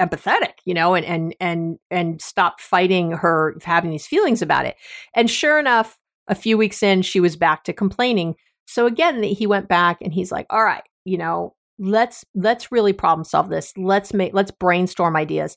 empathetic, 0.00 0.54
you 0.64 0.74
know, 0.74 0.94
and 0.94 1.04
and 1.06 1.34
and 1.40 1.78
and 1.90 2.20
stopped 2.20 2.60
fighting 2.60 3.12
her 3.12 3.56
having 3.62 3.90
these 3.90 4.06
feelings 4.06 4.42
about 4.42 4.66
it. 4.66 4.76
And 5.14 5.30
sure 5.30 5.58
enough, 5.58 5.98
a 6.28 6.34
few 6.34 6.58
weeks 6.58 6.82
in, 6.82 7.02
she 7.02 7.20
was 7.20 7.36
back 7.36 7.64
to 7.64 7.72
complaining. 7.72 8.34
So 8.66 8.86
again, 8.86 9.22
he 9.22 9.46
went 9.46 9.68
back 9.68 9.98
and 10.00 10.12
he's 10.12 10.32
like, 10.32 10.46
"All 10.50 10.64
right, 10.64 10.84
you 11.04 11.18
know, 11.18 11.54
let's 11.78 12.24
let's 12.34 12.72
really 12.72 12.92
problem 12.92 13.24
solve 13.24 13.48
this. 13.48 13.72
Let's 13.76 14.12
make 14.14 14.34
let's 14.34 14.50
brainstorm 14.50 15.16
ideas." 15.16 15.56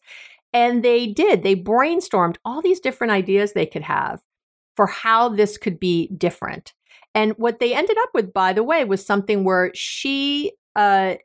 And 0.54 0.84
they 0.84 1.08
did. 1.08 1.44
They 1.44 1.56
brainstormed 1.56 2.38
all 2.46 2.62
these 2.62 2.80
different 2.80 3.12
ideas 3.12 3.52
they 3.54 3.66
could 3.66 3.84
have 3.84 4.22
for 4.76 4.88
how 4.88 5.30
this 5.30 5.58
could 5.58 5.80
be 5.80 6.08
different. 6.18 6.74
And 7.18 7.34
what 7.38 7.60
they 7.60 7.74
ended 7.74 7.98
up 7.98 8.10
with, 8.14 8.32
by 8.32 8.54
the 8.54 8.62
way, 8.62 8.86
was 8.86 9.04
something 9.04 9.44
where 9.44 9.72
she, 9.74 10.52
uh, 10.76 11.16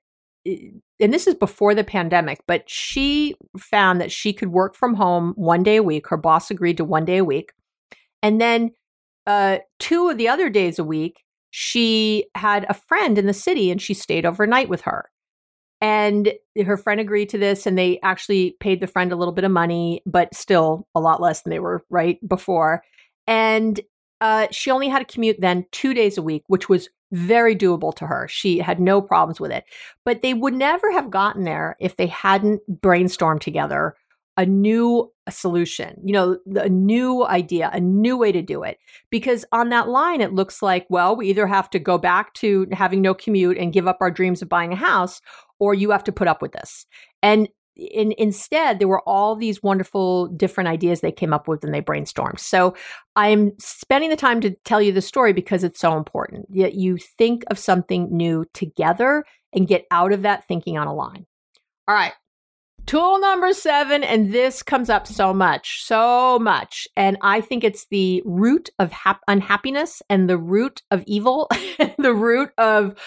and 0.46 1.12
this 1.12 1.26
is 1.26 1.34
before 1.34 1.74
the 1.74 1.84
pandemic, 1.84 2.40
but 2.48 2.64
she 2.66 3.34
found 3.58 4.00
that 4.00 4.10
she 4.10 4.32
could 4.32 4.48
work 4.48 4.74
from 4.74 4.94
home 4.94 5.34
one 5.36 5.62
day 5.62 5.76
a 5.76 5.82
week. 5.82 6.08
Her 6.08 6.16
boss 6.16 6.50
agreed 6.50 6.78
to 6.78 6.84
one 6.86 7.04
day 7.04 7.18
a 7.18 7.24
week. 7.26 7.52
And 8.22 8.40
then 8.40 8.70
uh, 9.26 9.58
two 9.80 10.08
of 10.08 10.16
the 10.16 10.28
other 10.28 10.48
days 10.48 10.78
a 10.78 10.84
week, 10.84 11.22
she 11.50 12.24
had 12.36 12.64
a 12.70 12.74
friend 12.74 13.18
in 13.18 13.26
the 13.26 13.34
city 13.34 13.70
and 13.70 13.80
she 13.80 13.92
stayed 13.92 14.24
overnight 14.24 14.70
with 14.70 14.80
her. 14.80 15.10
And 15.82 16.32
her 16.64 16.78
friend 16.78 17.00
agreed 17.00 17.28
to 17.30 17.38
this, 17.38 17.66
and 17.66 17.76
they 17.76 18.00
actually 18.02 18.56
paid 18.60 18.80
the 18.80 18.86
friend 18.86 19.12
a 19.12 19.16
little 19.16 19.34
bit 19.34 19.44
of 19.44 19.50
money, 19.50 20.00
but 20.06 20.34
still 20.34 20.86
a 20.94 21.00
lot 21.00 21.20
less 21.20 21.42
than 21.42 21.50
they 21.50 21.58
were 21.58 21.84
right 21.90 22.18
before. 22.26 22.82
And 23.26 23.78
uh, 24.22 24.46
she 24.52 24.70
only 24.70 24.88
had 24.88 25.00
to 25.00 25.12
commute 25.12 25.40
then 25.40 25.66
two 25.72 25.92
days 25.92 26.16
a 26.16 26.22
week, 26.22 26.44
which 26.46 26.68
was 26.68 26.88
very 27.10 27.56
doable 27.56 27.92
to 27.96 28.06
her. 28.06 28.28
She 28.28 28.58
had 28.58 28.78
no 28.78 29.02
problems 29.02 29.40
with 29.40 29.50
it. 29.50 29.64
But 30.04 30.22
they 30.22 30.32
would 30.32 30.54
never 30.54 30.92
have 30.92 31.10
gotten 31.10 31.42
there 31.42 31.76
if 31.80 31.96
they 31.96 32.06
hadn't 32.06 32.62
brainstormed 32.80 33.40
together 33.40 33.96
a 34.36 34.46
new 34.46 35.12
solution, 35.28 36.00
you 36.04 36.12
know, 36.12 36.38
a 36.54 36.68
new 36.68 37.26
idea, 37.26 37.68
a 37.72 37.80
new 37.80 38.16
way 38.16 38.30
to 38.30 38.40
do 38.40 38.62
it. 38.62 38.78
Because 39.10 39.44
on 39.50 39.70
that 39.70 39.88
line, 39.88 40.20
it 40.20 40.32
looks 40.32 40.62
like, 40.62 40.86
well, 40.88 41.16
we 41.16 41.28
either 41.28 41.48
have 41.48 41.68
to 41.70 41.80
go 41.80 41.98
back 41.98 42.32
to 42.34 42.68
having 42.70 43.02
no 43.02 43.14
commute 43.14 43.58
and 43.58 43.72
give 43.72 43.88
up 43.88 43.98
our 44.00 44.10
dreams 44.10 44.40
of 44.40 44.48
buying 44.48 44.72
a 44.72 44.76
house, 44.76 45.20
or 45.58 45.74
you 45.74 45.90
have 45.90 46.04
to 46.04 46.12
put 46.12 46.28
up 46.28 46.40
with 46.40 46.52
this. 46.52 46.86
And 47.22 47.48
in, 47.76 48.14
instead, 48.18 48.78
there 48.78 48.88
were 48.88 49.06
all 49.08 49.34
these 49.34 49.62
wonderful 49.62 50.28
different 50.28 50.68
ideas 50.68 51.00
they 51.00 51.12
came 51.12 51.32
up 51.32 51.48
with 51.48 51.64
and 51.64 51.72
they 51.72 51.80
brainstormed. 51.80 52.38
So 52.38 52.74
I'm 53.16 53.52
spending 53.58 54.10
the 54.10 54.16
time 54.16 54.40
to 54.42 54.50
tell 54.64 54.82
you 54.82 54.92
the 54.92 55.02
story 55.02 55.32
because 55.32 55.64
it's 55.64 55.80
so 55.80 55.96
important. 55.96 56.46
That 56.54 56.74
you 56.74 56.98
think 56.98 57.44
of 57.50 57.58
something 57.58 58.14
new 58.14 58.44
together 58.52 59.24
and 59.52 59.68
get 59.68 59.86
out 59.90 60.12
of 60.12 60.22
that 60.22 60.46
thinking 60.46 60.76
on 60.76 60.86
a 60.86 60.94
line. 60.94 61.26
All 61.88 61.94
right. 61.94 62.12
Tool 62.84 63.20
number 63.20 63.52
seven, 63.52 64.02
and 64.02 64.32
this 64.32 64.60
comes 64.60 64.90
up 64.90 65.06
so 65.06 65.32
much, 65.32 65.84
so 65.84 66.40
much. 66.40 66.88
And 66.96 67.16
I 67.22 67.40
think 67.40 67.62
it's 67.62 67.86
the 67.90 68.22
root 68.24 68.70
of 68.80 68.90
hap- 68.90 69.22
unhappiness 69.28 70.02
and 70.10 70.28
the 70.28 70.36
root 70.36 70.82
of 70.90 71.04
evil, 71.06 71.48
the 71.98 72.12
root 72.12 72.50
of 72.58 72.98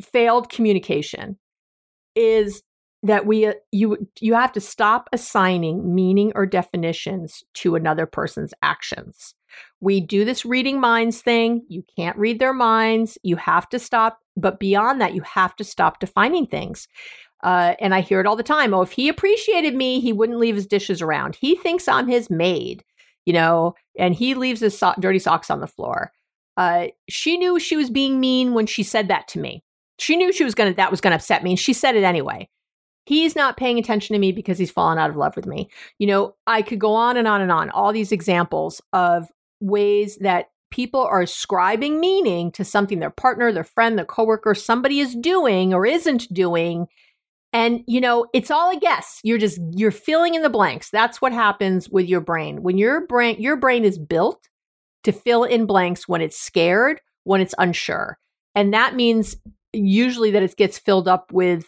failed 0.00 0.48
communication 0.48 1.38
is 2.14 2.62
that 3.06 3.26
we 3.26 3.46
uh, 3.46 3.54
you 3.72 4.08
you 4.20 4.34
have 4.34 4.52
to 4.52 4.60
stop 4.60 5.08
assigning 5.12 5.94
meaning 5.94 6.32
or 6.34 6.46
definitions 6.46 7.44
to 7.54 7.74
another 7.74 8.06
person's 8.06 8.54
actions. 8.62 9.34
We 9.80 10.00
do 10.00 10.24
this 10.24 10.44
reading 10.44 10.80
minds 10.80 11.22
thing. 11.22 11.64
You 11.68 11.84
can't 11.96 12.18
read 12.18 12.38
their 12.38 12.52
minds. 12.52 13.18
You 13.22 13.36
have 13.36 13.68
to 13.70 13.78
stop. 13.78 14.18
But 14.36 14.60
beyond 14.60 15.00
that, 15.00 15.14
you 15.14 15.22
have 15.22 15.56
to 15.56 15.64
stop 15.64 16.00
defining 16.00 16.46
things. 16.46 16.88
Uh, 17.42 17.74
and 17.80 17.94
I 17.94 18.00
hear 18.00 18.20
it 18.20 18.26
all 18.26 18.36
the 18.36 18.42
time. 18.42 18.74
Oh, 18.74 18.82
if 18.82 18.92
he 18.92 19.08
appreciated 19.08 19.74
me, 19.74 20.00
he 20.00 20.12
wouldn't 20.12 20.38
leave 20.38 20.54
his 20.54 20.66
dishes 20.66 21.02
around. 21.02 21.36
He 21.36 21.54
thinks 21.54 21.86
I'm 21.86 22.08
his 22.08 22.30
maid, 22.30 22.82
you 23.24 23.32
know, 23.32 23.74
and 23.98 24.14
he 24.14 24.34
leaves 24.34 24.60
his 24.60 24.76
so- 24.78 24.94
dirty 24.98 25.18
socks 25.18 25.50
on 25.50 25.60
the 25.60 25.66
floor. 25.66 26.12
Uh, 26.56 26.88
she 27.08 27.36
knew 27.36 27.58
she 27.58 27.76
was 27.76 27.90
being 27.90 28.18
mean 28.18 28.54
when 28.54 28.66
she 28.66 28.82
said 28.82 29.08
that 29.08 29.28
to 29.28 29.38
me. 29.38 29.62
She 29.98 30.16
knew 30.16 30.32
she 30.32 30.44
was 30.44 30.54
gonna 30.54 30.74
that 30.74 30.90
was 30.90 31.00
gonna 31.00 31.16
upset 31.16 31.42
me, 31.42 31.50
and 31.50 31.60
she 31.60 31.72
said 31.72 31.96
it 31.96 32.04
anyway. 32.04 32.48
He's 33.06 33.36
not 33.36 33.56
paying 33.56 33.78
attention 33.78 34.14
to 34.14 34.20
me 34.20 34.32
because 34.32 34.58
he's 34.58 34.70
fallen 34.70 34.98
out 34.98 35.10
of 35.10 35.16
love 35.16 35.36
with 35.36 35.46
me. 35.46 35.70
You 35.98 36.08
know, 36.08 36.34
I 36.46 36.62
could 36.62 36.80
go 36.80 36.94
on 36.94 37.16
and 37.16 37.26
on 37.28 37.40
and 37.40 37.52
on. 37.52 37.70
All 37.70 37.92
these 37.92 38.12
examples 38.12 38.82
of 38.92 39.28
ways 39.60 40.16
that 40.18 40.50
people 40.72 41.00
are 41.00 41.22
ascribing 41.22 42.00
meaning 42.00 42.50
to 42.52 42.64
something 42.64 42.98
their 42.98 43.10
partner, 43.10 43.52
their 43.52 43.64
friend, 43.64 43.96
their 43.96 44.04
coworker, 44.04 44.54
somebody 44.54 44.98
is 44.98 45.14
doing 45.14 45.72
or 45.72 45.86
isn't 45.86 46.32
doing. 46.34 46.88
And 47.52 47.82
you 47.86 48.00
know, 48.00 48.26
it's 48.34 48.50
all 48.50 48.76
a 48.76 48.78
guess. 48.78 49.20
You're 49.22 49.38
just 49.38 49.60
you're 49.72 49.92
filling 49.92 50.34
in 50.34 50.42
the 50.42 50.50
blanks. 50.50 50.90
That's 50.90 51.22
what 51.22 51.32
happens 51.32 51.88
with 51.88 52.06
your 52.06 52.20
brain. 52.20 52.62
When 52.62 52.76
your 52.76 53.06
brain 53.06 53.40
your 53.40 53.56
brain 53.56 53.84
is 53.84 53.98
built 53.98 54.48
to 55.04 55.12
fill 55.12 55.44
in 55.44 55.66
blanks 55.66 56.08
when 56.08 56.20
it's 56.20 56.36
scared, 56.36 57.00
when 57.22 57.40
it's 57.40 57.54
unsure. 57.58 58.18
And 58.56 58.74
that 58.74 58.96
means 58.96 59.36
usually 59.72 60.32
that 60.32 60.42
it 60.42 60.56
gets 60.56 60.78
filled 60.78 61.06
up 61.06 61.32
with 61.32 61.66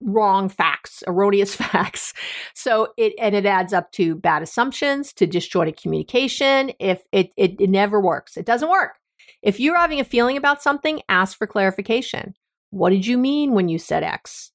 wrong 0.00 0.48
facts, 0.48 1.02
erroneous 1.06 1.54
facts. 1.56 2.14
So 2.54 2.92
it 2.96 3.14
and 3.18 3.34
it 3.34 3.46
adds 3.46 3.72
up 3.72 3.92
to 3.92 4.14
bad 4.14 4.42
assumptions, 4.42 5.12
to 5.14 5.26
disjointed 5.26 5.76
communication. 5.80 6.72
If 6.78 7.02
it, 7.12 7.30
it 7.36 7.60
it 7.60 7.70
never 7.70 8.00
works, 8.00 8.36
it 8.36 8.46
doesn't 8.46 8.70
work. 8.70 8.96
If 9.42 9.60
you're 9.60 9.76
having 9.76 10.00
a 10.00 10.04
feeling 10.04 10.36
about 10.36 10.62
something, 10.62 11.00
ask 11.08 11.38
for 11.38 11.46
clarification. 11.46 12.34
What 12.70 12.90
did 12.90 13.06
you 13.06 13.16
mean 13.16 13.52
when 13.52 13.68
you 13.68 13.78
said 13.78 14.02
X? 14.02 14.50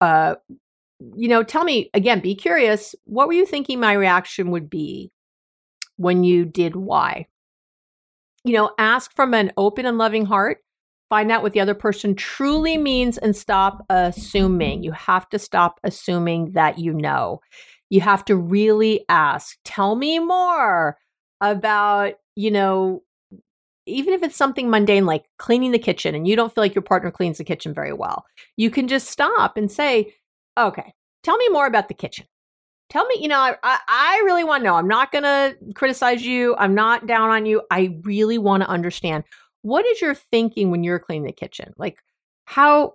Uh, 0.00 0.34
you 1.14 1.28
know, 1.28 1.42
tell 1.42 1.64
me 1.64 1.90
again. 1.94 2.20
Be 2.20 2.34
curious. 2.34 2.94
What 3.04 3.28
were 3.28 3.34
you 3.34 3.46
thinking 3.46 3.80
my 3.80 3.92
reaction 3.92 4.50
would 4.50 4.68
be 4.68 5.12
when 5.96 6.24
you 6.24 6.44
did 6.44 6.76
Y? 6.76 7.26
You 8.44 8.52
know, 8.52 8.70
ask 8.78 9.14
from 9.14 9.34
an 9.34 9.52
open 9.56 9.86
and 9.86 9.98
loving 9.98 10.26
heart 10.26 10.58
find 11.08 11.30
out 11.30 11.42
what 11.42 11.52
the 11.52 11.60
other 11.60 11.74
person 11.74 12.14
truly 12.14 12.76
means 12.76 13.18
and 13.18 13.36
stop 13.36 13.84
assuming. 13.90 14.82
You 14.82 14.92
have 14.92 15.28
to 15.30 15.38
stop 15.38 15.78
assuming 15.84 16.52
that 16.52 16.78
you 16.78 16.92
know. 16.92 17.40
You 17.90 18.00
have 18.00 18.24
to 18.26 18.36
really 18.36 19.04
ask, 19.08 19.56
tell 19.64 19.94
me 19.94 20.18
more 20.18 20.98
about, 21.40 22.14
you 22.34 22.50
know, 22.50 23.02
even 23.86 24.14
if 24.14 24.22
it's 24.24 24.36
something 24.36 24.68
mundane 24.68 25.06
like 25.06 25.24
cleaning 25.38 25.70
the 25.70 25.78
kitchen 25.78 26.14
and 26.14 26.26
you 26.26 26.34
don't 26.34 26.52
feel 26.52 26.64
like 26.64 26.74
your 26.74 26.82
partner 26.82 27.12
cleans 27.12 27.38
the 27.38 27.44
kitchen 27.44 27.72
very 27.72 27.92
well, 27.92 28.24
you 28.56 28.68
can 28.70 28.88
just 28.88 29.08
stop 29.08 29.56
and 29.56 29.70
say, 29.70 30.12
okay, 30.58 30.92
tell 31.22 31.36
me 31.36 31.48
more 31.50 31.66
about 31.66 31.86
the 31.86 31.94
kitchen. 31.94 32.26
Tell 32.88 33.06
me, 33.06 33.18
you 33.20 33.28
know, 33.28 33.54
I, 33.62 33.78
I 33.88 34.22
really 34.24 34.44
want 34.44 34.62
to 34.62 34.64
know. 34.66 34.74
I'm 34.74 34.88
not 34.88 35.12
going 35.12 35.24
to 35.24 35.56
criticize 35.74 36.24
you. 36.24 36.54
I'm 36.56 36.74
not 36.74 37.06
down 37.06 37.30
on 37.30 37.46
you. 37.46 37.62
I 37.70 37.96
really 38.02 38.38
want 38.38 38.62
to 38.62 38.68
understand 38.68 39.24
what 39.66 39.84
is 39.84 40.00
your 40.00 40.14
thinking 40.14 40.70
when 40.70 40.84
you're 40.84 41.00
cleaning 41.00 41.26
the 41.26 41.32
kitchen? 41.32 41.72
Like, 41.76 41.98
how 42.44 42.94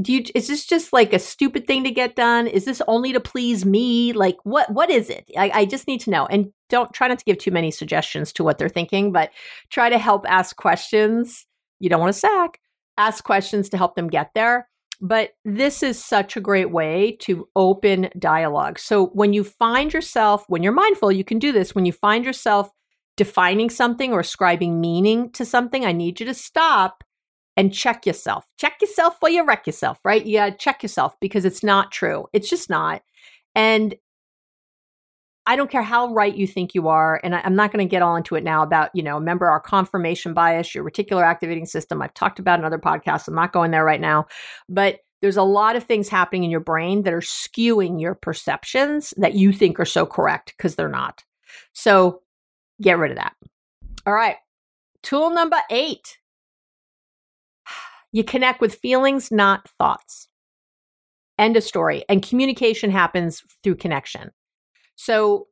do 0.00 0.12
you 0.12 0.24
is 0.34 0.48
this 0.48 0.66
just 0.66 0.92
like 0.92 1.14
a 1.14 1.18
stupid 1.18 1.66
thing 1.66 1.82
to 1.84 1.90
get 1.90 2.14
done? 2.14 2.46
Is 2.46 2.66
this 2.66 2.82
only 2.86 3.12
to 3.14 3.20
please 3.20 3.64
me? 3.64 4.12
Like 4.12 4.36
what 4.44 4.70
what 4.70 4.90
is 4.90 5.08
it? 5.08 5.30
I, 5.36 5.50
I, 5.54 5.64
just 5.64 5.88
need 5.88 6.00
to 6.02 6.10
know. 6.10 6.26
And 6.26 6.52
don't 6.68 6.92
try 6.92 7.08
not 7.08 7.18
to 7.18 7.24
give 7.24 7.38
too 7.38 7.50
many 7.50 7.70
suggestions 7.70 8.32
to 8.34 8.44
what 8.44 8.58
they're 8.58 8.68
thinking 8.68 9.12
but 9.12 9.30
try 9.70 9.88
to 9.88 9.98
help 9.98 10.24
ask 10.28 10.56
questions. 10.56 11.46
You 11.80 11.88
don't 11.88 12.00
want 12.00 12.12
to 12.12 12.20
sack. 12.20 12.60
Ask 12.98 13.24
questions 13.24 13.68
to 13.70 13.76
help 13.76 13.94
them 13.94 14.08
get 14.08 14.30
there. 14.34 14.68
But 15.00 15.30
this 15.46 15.82
is 15.82 16.02
such 16.02 16.36
a 16.36 16.40
great 16.40 16.70
way 16.70 17.16
to 17.20 17.48
open 17.56 18.10
dialogue. 18.18 18.78
So 18.78 19.06
when 19.06 19.32
you 19.32 19.42
find 19.42 19.92
yourself 19.92 20.44
when 20.48 20.62
you're 20.62 20.72
mindful 20.72 21.10
you 21.10 21.24
can 21.24 21.38
do 21.38 21.50
this. 21.50 21.74
When 21.74 21.86
you 21.86 21.92
find 21.92 22.24
yourself 22.24 22.70
defining 23.20 23.68
something 23.68 24.14
or 24.14 24.20
ascribing 24.20 24.80
meaning 24.80 25.30
to 25.32 25.44
something, 25.44 25.84
I 25.84 25.92
need 25.92 26.20
you 26.20 26.24
to 26.24 26.32
stop 26.32 27.04
and 27.54 27.70
check 27.70 28.06
yourself. 28.06 28.46
Check 28.56 28.78
yourself 28.80 29.16
while 29.20 29.30
you 29.30 29.44
wreck 29.44 29.66
yourself, 29.66 29.98
right? 30.06 30.24
Yeah, 30.24 30.48
check 30.48 30.82
yourself 30.82 31.20
because 31.20 31.44
it's 31.44 31.62
not 31.62 31.92
true. 31.92 32.28
It's 32.32 32.48
just 32.48 32.70
not. 32.70 33.02
And 33.54 33.94
I 35.44 35.54
don't 35.54 35.70
care 35.70 35.82
how 35.82 36.14
right 36.14 36.34
you 36.34 36.46
think 36.46 36.74
you 36.74 36.88
are, 36.88 37.20
and 37.22 37.34
I, 37.34 37.42
am 37.44 37.54
not 37.54 37.72
going 37.72 37.86
to 37.86 37.90
get 37.90 38.00
all 38.00 38.16
into 38.16 38.36
it 38.36 38.42
now 38.42 38.62
about, 38.62 38.88
you 38.94 39.02
know, 39.02 39.16
remember 39.16 39.50
our 39.50 39.60
confirmation 39.60 40.32
bias, 40.32 40.74
your 40.74 40.82
reticular 40.82 41.22
activating 41.22 41.66
system. 41.66 42.00
I've 42.00 42.14
talked 42.14 42.38
about 42.38 42.58
in 42.58 42.64
other 42.64 42.78
podcasts. 42.78 43.28
I'm 43.28 43.34
not 43.34 43.52
going 43.52 43.70
there 43.70 43.84
right 43.84 44.00
now. 44.00 44.28
But 44.66 45.00
there's 45.20 45.36
a 45.36 45.42
lot 45.42 45.76
of 45.76 45.84
things 45.84 46.08
happening 46.08 46.44
in 46.44 46.50
your 46.50 46.60
brain 46.60 47.02
that 47.02 47.12
are 47.12 47.20
skewing 47.20 48.00
your 48.00 48.14
perceptions 48.14 49.12
that 49.18 49.34
you 49.34 49.52
think 49.52 49.78
are 49.78 49.84
so 49.84 50.06
correct 50.06 50.54
because 50.56 50.74
they're 50.74 50.88
not. 50.88 51.22
So 51.74 52.22
Get 52.80 52.98
rid 52.98 53.10
of 53.10 53.16
that. 53.16 53.34
All 54.06 54.14
right. 54.14 54.36
Tool 55.02 55.30
number 55.30 55.58
eight 55.70 56.18
you 58.12 58.24
connect 58.24 58.60
with 58.60 58.74
feelings, 58.76 59.30
not 59.30 59.68
thoughts. 59.78 60.28
End 61.38 61.56
of 61.56 61.62
story. 61.62 62.04
And 62.08 62.22
communication 62.22 62.90
happens 62.90 63.42
through 63.62 63.76
connection. 63.76 64.30
So 64.96 65.46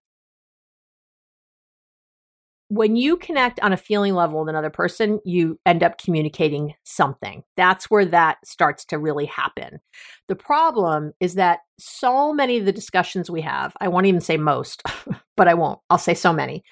when 2.70 2.97
you 2.97 3.16
connect 3.16 3.59
on 3.61 3.72
a 3.72 3.79
feeling 3.79 4.14
level 4.14 4.41
with 4.41 4.51
another 4.51 4.68
person, 4.68 5.20
you 5.24 5.59
end 5.64 5.83
up 5.83 5.97
communicating 5.97 6.74
something. 6.85 7.43
That's 7.57 7.89
where 7.91 8.05
that 8.05 8.39
starts 8.45 8.85
to 8.87 8.99
really 8.99 9.24
happen. 9.24 9.81
The 10.26 10.37
problem 10.37 11.12
is 11.18 11.35
that 11.35 11.61
so 11.79 12.35
many 12.35 12.59
of 12.59 12.66
the 12.66 12.72
discussions 12.72 13.31
we 13.31 13.41
have, 13.41 13.74
I 13.81 13.89
won't 13.89 14.05
even 14.05 14.20
say 14.20 14.37
most, 14.37 14.83
but 15.37 15.49
I 15.49 15.55
won't, 15.55 15.79
I'll 15.89 15.97
say 15.97 16.12
so 16.12 16.31
many, 16.31 16.62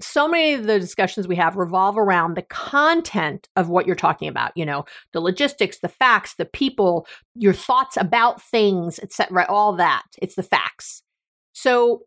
so 0.00 0.26
many 0.26 0.54
of 0.54 0.66
the 0.66 0.80
discussions 0.80 1.28
we 1.28 1.36
have 1.36 1.56
revolve 1.56 1.96
around 1.96 2.34
the 2.34 2.42
content 2.42 3.48
of 3.54 3.68
what 3.68 3.86
you're 3.86 3.94
talking 3.94 4.28
about 4.28 4.50
you 4.56 4.66
know 4.66 4.84
the 5.12 5.20
logistics 5.20 5.78
the 5.78 5.88
facts 5.88 6.34
the 6.34 6.44
people 6.44 7.06
your 7.36 7.52
thoughts 7.52 7.96
about 7.96 8.42
things 8.42 8.98
etc 8.98 9.44
all 9.48 9.72
that. 9.74 10.04
It's 10.20 10.34
the 10.34 10.42
facts. 10.42 11.02
So 11.52 12.02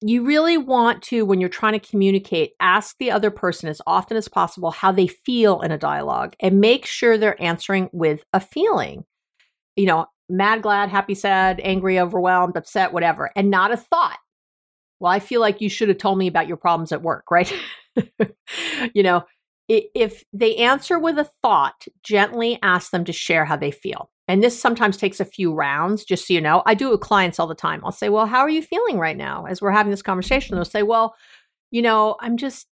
you 0.00 0.24
really 0.24 0.58
want 0.58 1.02
to 1.02 1.24
when 1.24 1.40
you're 1.40 1.48
trying 1.48 1.72
to 1.72 1.88
communicate 1.88 2.52
ask 2.60 2.96
the 2.98 3.10
other 3.10 3.30
person 3.30 3.68
as 3.68 3.80
often 3.86 4.16
as 4.16 4.28
possible 4.28 4.70
how 4.70 4.92
they 4.92 5.06
feel 5.06 5.60
in 5.62 5.70
a 5.70 5.78
dialogue 5.78 6.34
and 6.40 6.60
make 6.60 6.84
sure 6.84 7.16
they're 7.16 7.40
answering 7.42 7.88
with 7.92 8.22
a 8.32 8.40
feeling. 8.40 9.04
You 9.76 9.86
know 9.86 10.06
mad 10.30 10.62
glad 10.62 10.88
happy 10.88 11.14
sad 11.14 11.60
angry 11.62 11.98
overwhelmed 11.98 12.56
upset 12.56 12.92
whatever 12.92 13.30
and 13.36 13.50
not 13.50 13.72
a 13.72 13.76
thought 13.76 14.18
well, 15.04 15.12
I 15.12 15.20
feel 15.20 15.42
like 15.42 15.60
you 15.60 15.68
should 15.68 15.90
have 15.90 15.98
told 15.98 16.16
me 16.16 16.28
about 16.28 16.48
your 16.48 16.56
problems 16.56 16.90
at 16.90 17.02
work, 17.02 17.30
right? 17.30 17.52
you 18.94 19.02
know, 19.02 19.22
if 19.68 20.24
they 20.32 20.56
answer 20.56 20.98
with 20.98 21.18
a 21.18 21.28
thought, 21.42 21.84
gently 22.02 22.58
ask 22.62 22.90
them 22.90 23.04
to 23.04 23.12
share 23.12 23.44
how 23.44 23.54
they 23.54 23.70
feel. 23.70 24.10
And 24.28 24.42
this 24.42 24.58
sometimes 24.58 24.96
takes 24.96 25.20
a 25.20 25.26
few 25.26 25.52
rounds, 25.52 26.06
just 26.06 26.26
so 26.26 26.32
you 26.32 26.40
know. 26.40 26.62
I 26.64 26.72
do 26.72 26.88
it 26.88 26.92
with 26.92 27.00
clients 27.02 27.38
all 27.38 27.46
the 27.46 27.54
time. 27.54 27.82
I'll 27.84 27.92
say, 27.92 28.08
Well, 28.08 28.24
how 28.24 28.38
are 28.38 28.48
you 28.48 28.62
feeling 28.62 28.98
right 28.98 29.16
now 29.16 29.44
as 29.44 29.60
we're 29.60 29.72
having 29.72 29.90
this 29.90 30.00
conversation? 30.00 30.54
They'll 30.54 30.64
say, 30.64 30.82
Well, 30.82 31.14
you 31.70 31.82
know, 31.82 32.16
I'm 32.20 32.38
just, 32.38 32.66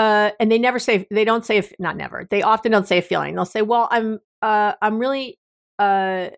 uh, 0.00 0.32
and 0.40 0.50
they 0.50 0.58
never 0.58 0.80
say, 0.80 1.06
they 1.12 1.24
don't 1.24 1.46
say, 1.46 1.58
if, 1.58 1.72
not 1.78 1.96
never, 1.96 2.26
they 2.28 2.42
often 2.42 2.72
don't 2.72 2.88
say 2.88 2.98
a 2.98 3.02
feeling. 3.02 3.36
They'll 3.36 3.44
say, 3.44 3.62
Well, 3.62 3.86
I'm, 3.92 4.18
uh, 4.42 4.72
I'm 4.82 4.98
really, 4.98 5.38
uh, 5.78 6.30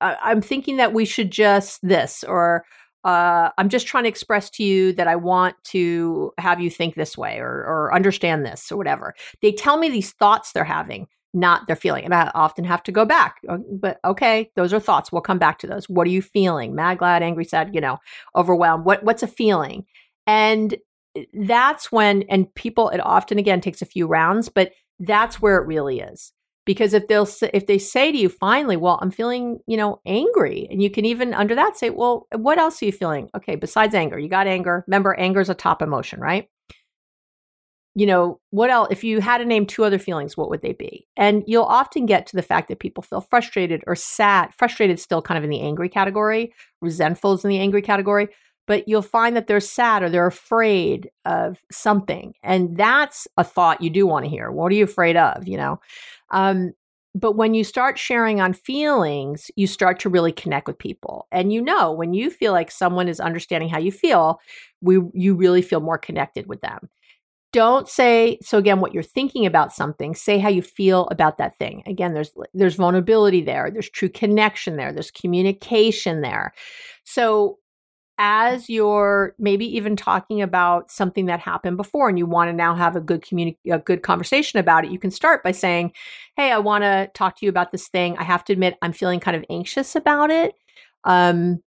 I'm 0.00 0.40
thinking 0.40 0.78
that 0.78 0.94
we 0.94 1.04
should 1.04 1.30
just 1.30 1.80
this, 1.82 2.24
or 2.24 2.64
uh, 3.04 3.50
I'm 3.56 3.68
just 3.68 3.86
trying 3.86 4.04
to 4.04 4.08
express 4.08 4.50
to 4.50 4.64
you 4.64 4.92
that 4.94 5.08
I 5.08 5.16
want 5.16 5.56
to 5.64 6.32
have 6.38 6.60
you 6.60 6.70
think 6.70 6.94
this 6.94 7.16
way 7.16 7.38
or, 7.38 7.48
or 7.48 7.94
understand 7.94 8.44
this 8.44 8.70
or 8.70 8.76
whatever. 8.76 9.14
They 9.40 9.52
tell 9.52 9.78
me 9.78 9.88
these 9.88 10.12
thoughts 10.12 10.52
they're 10.52 10.64
having, 10.64 11.06
not 11.32 11.66
their 11.66 11.76
feeling. 11.76 12.04
And 12.04 12.14
I 12.14 12.30
often 12.34 12.64
have 12.64 12.82
to 12.84 12.92
go 12.92 13.04
back. 13.04 13.36
Uh, 13.48 13.58
but 13.72 14.00
okay, 14.04 14.50
those 14.54 14.72
are 14.72 14.80
thoughts. 14.80 15.10
We'll 15.10 15.22
come 15.22 15.38
back 15.38 15.58
to 15.60 15.66
those. 15.66 15.88
What 15.88 16.06
are 16.06 16.10
you 16.10 16.22
feeling? 16.22 16.74
Mad, 16.74 16.98
glad, 16.98 17.22
angry, 17.22 17.44
sad, 17.44 17.74
you 17.74 17.80
know, 17.80 17.98
overwhelmed. 18.36 18.84
What 18.84 19.02
what's 19.02 19.22
a 19.22 19.28
feeling? 19.28 19.86
And 20.26 20.76
that's 21.32 21.90
when 21.90 22.22
and 22.24 22.54
people 22.54 22.90
it 22.90 23.00
often 23.00 23.38
again 23.38 23.60
takes 23.60 23.82
a 23.82 23.86
few 23.86 24.06
rounds, 24.06 24.48
but 24.48 24.72
that's 24.98 25.40
where 25.40 25.56
it 25.56 25.66
really 25.66 26.00
is 26.00 26.32
because 26.70 26.94
if 26.94 27.08
they'll 27.08 27.28
if 27.52 27.66
they 27.66 27.78
say 27.78 28.12
to 28.12 28.18
you 28.18 28.28
finally 28.28 28.76
well 28.76 28.96
i'm 29.02 29.10
feeling 29.10 29.58
you 29.66 29.76
know 29.76 30.00
angry 30.06 30.68
and 30.70 30.80
you 30.80 30.88
can 30.88 31.04
even 31.04 31.34
under 31.34 31.56
that 31.56 31.76
say 31.76 31.90
well 31.90 32.28
what 32.36 32.58
else 32.58 32.80
are 32.80 32.84
you 32.84 32.92
feeling 32.92 33.28
okay 33.34 33.56
besides 33.56 33.92
anger 33.92 34.20
you 34.20 34.28
got 34.28 34.46
anger 34.46 34.84
remember 34.86 35.18
anger 35.18 35.40
is 35.40 35.48
a 35.48 35.54
top 35.54 35.82
emotion 35.82 36.20
right 36.20 36.48
you 37.96 38.06
know, 38.06 38.38
what 38.50 38.70
else? 38.70 38.86
If 38.92 39.02
you 39.02 39.20
had 39.20 39.38
to 39.38 39.44
name 39.44 39.66
two 39.66 39.84
other 39.84 39.98
feelings, 39.98 40.36
what 40.36 40.48
would 40.48 40.62
they 40.62 40.74
be? 40.74 41.08
And 41.16 41.42
you'll 41.48 41.64
often 41.64 42.06
get 42.06 42.24
to 42.28 42.36
the 42.36 42.42
fact 42.42 42.68
that 42.68 42.78
people 42.78 43.02
feel 43.02 43.20
frustrated 43.20 43.82
or 43.88 43.96
sad. 43.96 44.54
Frustrated 44.56 45.00
still 45.00 45.20
kind 45.20 45.36
of 45.36 45.42
in 45.42 45.50
the 45.50 45.60
angry 45.60 45.88
category, 45.88 46.54
resentful 46.80 47.32
is 47.32 47.44
in 47.44 47.50
the 47.50 47.58
angry 47.58 47.82
category, 47.82 48.28
but 48.68 48.86
you'll 48.86 49.02
find 49.02 49.34
that 49.34 49.48
they're 49.48 49.58
sad 49.58 50.04
or 50.04 50.08
they're 50.08 50.28
afraid 50.28 51.10
of 51.24 51.58
something. 51.72 52.32
And 52.44 52.76
that's 52.76 53.26
a 53.36 53.42
thought 53.42 53.82
you 53.82 53.90
do 53.90 54.06
want 54.06 54.24
to 54.24 54.30
hear. 54.30 54.52
What 54.52 54.70
are 54.70 54.76
you 54.76 54.84
afraid 54.84 55.16
of? 55.16 55.48
You 55.48 55.56
know? 55.56 55.80
Um, 56.30 56.72
but 57.14 57.32
when 57.32 57.54
you 57.54 57.64
start 57.64 57.98
sharing 57.98 58.40
on 58.40 58.52
feelings, 58.52 59.50
you 59.56 59.66
start 59.66 59.98
to 60.00 60.08
really 60.08 60.32
connect 60.32 60.68
with 60.68 60.78
people. 60.78 61.26
And 61.32 61.52
you 61.52 61.60
know, 61.60 61.92
when 61.92 62.14
you 62.14 62.30
feel 62.30 62.52
like 62.52 62.70
someone 62.70 63.08
is 63.08 63.18
understanding 63.18 63.68
how 63.68 63.78
you 63.78 63.90
feel, 63.90 64.40
we 64.80 65.00
you 65.12 65.34
really 65.34 65.62
feel 65.62 65.80
more 65.80 65.98
connected 65.98 66.46
with 66.46 66.60
them. 66.60 66.88
Don't 67.52 67.88
say 67.88 68.38
so 68.42 68.58
again 68.58 68.80
what 68.80 68.94
you're 68.94 69.02
thinking 69.02 69.44
about 69.44 69.72
something 69.72 70.14
say 70.14 70.38
how 70.38 70.48
you 70.48 70.62
feel 70.62 71.08
about 71.08 71.38
that 71.38 71.58
thing. 71.58 71.82
Again 71.84 72.14
there's 72.14 72.30
there's 72.54 72.76
vulnerability 72.76 73.42
there 73.42 73.70
there's 73.72 73.90
true 73.90 74.08
connection 74.08 74.76
there 74.76 74.92
there's 74.92 75.10
communication 75.10 76.20
there. 76.20 76.54
So 77.02 77.58
as 78.22 78.68
you're 78.68 79.34
maybe 79.38 79.64
even 79.64 79.96
talking 79.96 80.42
about 80.42 80.90
something 80.90 81.24
that 81.24 81.40
happened 81.40 81.78
before 81.78 82.10
and 82.10 82.18
you 82.18 82.26
want 82.26 82.50
to 82.50 82.52
now 82.52 82.74
have 82.74 82.94
a 82.94 83.00
good 83.00 83.22
communi- 83.22 83.56
a 83.70 83.78
good 83.78 84.02
conversation 84.02 84.58
about 84.58 84.84
it 84.84 84.90
you 84.90 84.98
can 84.98 85.10
start 85.10 85.42
by 85.42 85.50
saying 85.50 85.90
hey 86.36 86.52
i 86.52 86.58
want 86.58 86.84
to 86.84 87.10
talk 87.14 87.34
to 87.34 87.46
you 87.46 87.48
about 87.48 87.72
this 87.72 87.88
thing. 87.88 88.16
I 88.18 88.24
have 88.24 88.44
to 88.44 88.52
admit 88.52 88.76
i'm 88.82 88.92
feeling 88.92 89.20
kind 89.20 89.36
of 89.36 89.44
anxious 89.48 89.96
about 89.96 90.30
it. 90.30 90.54
Um 91.04 91.62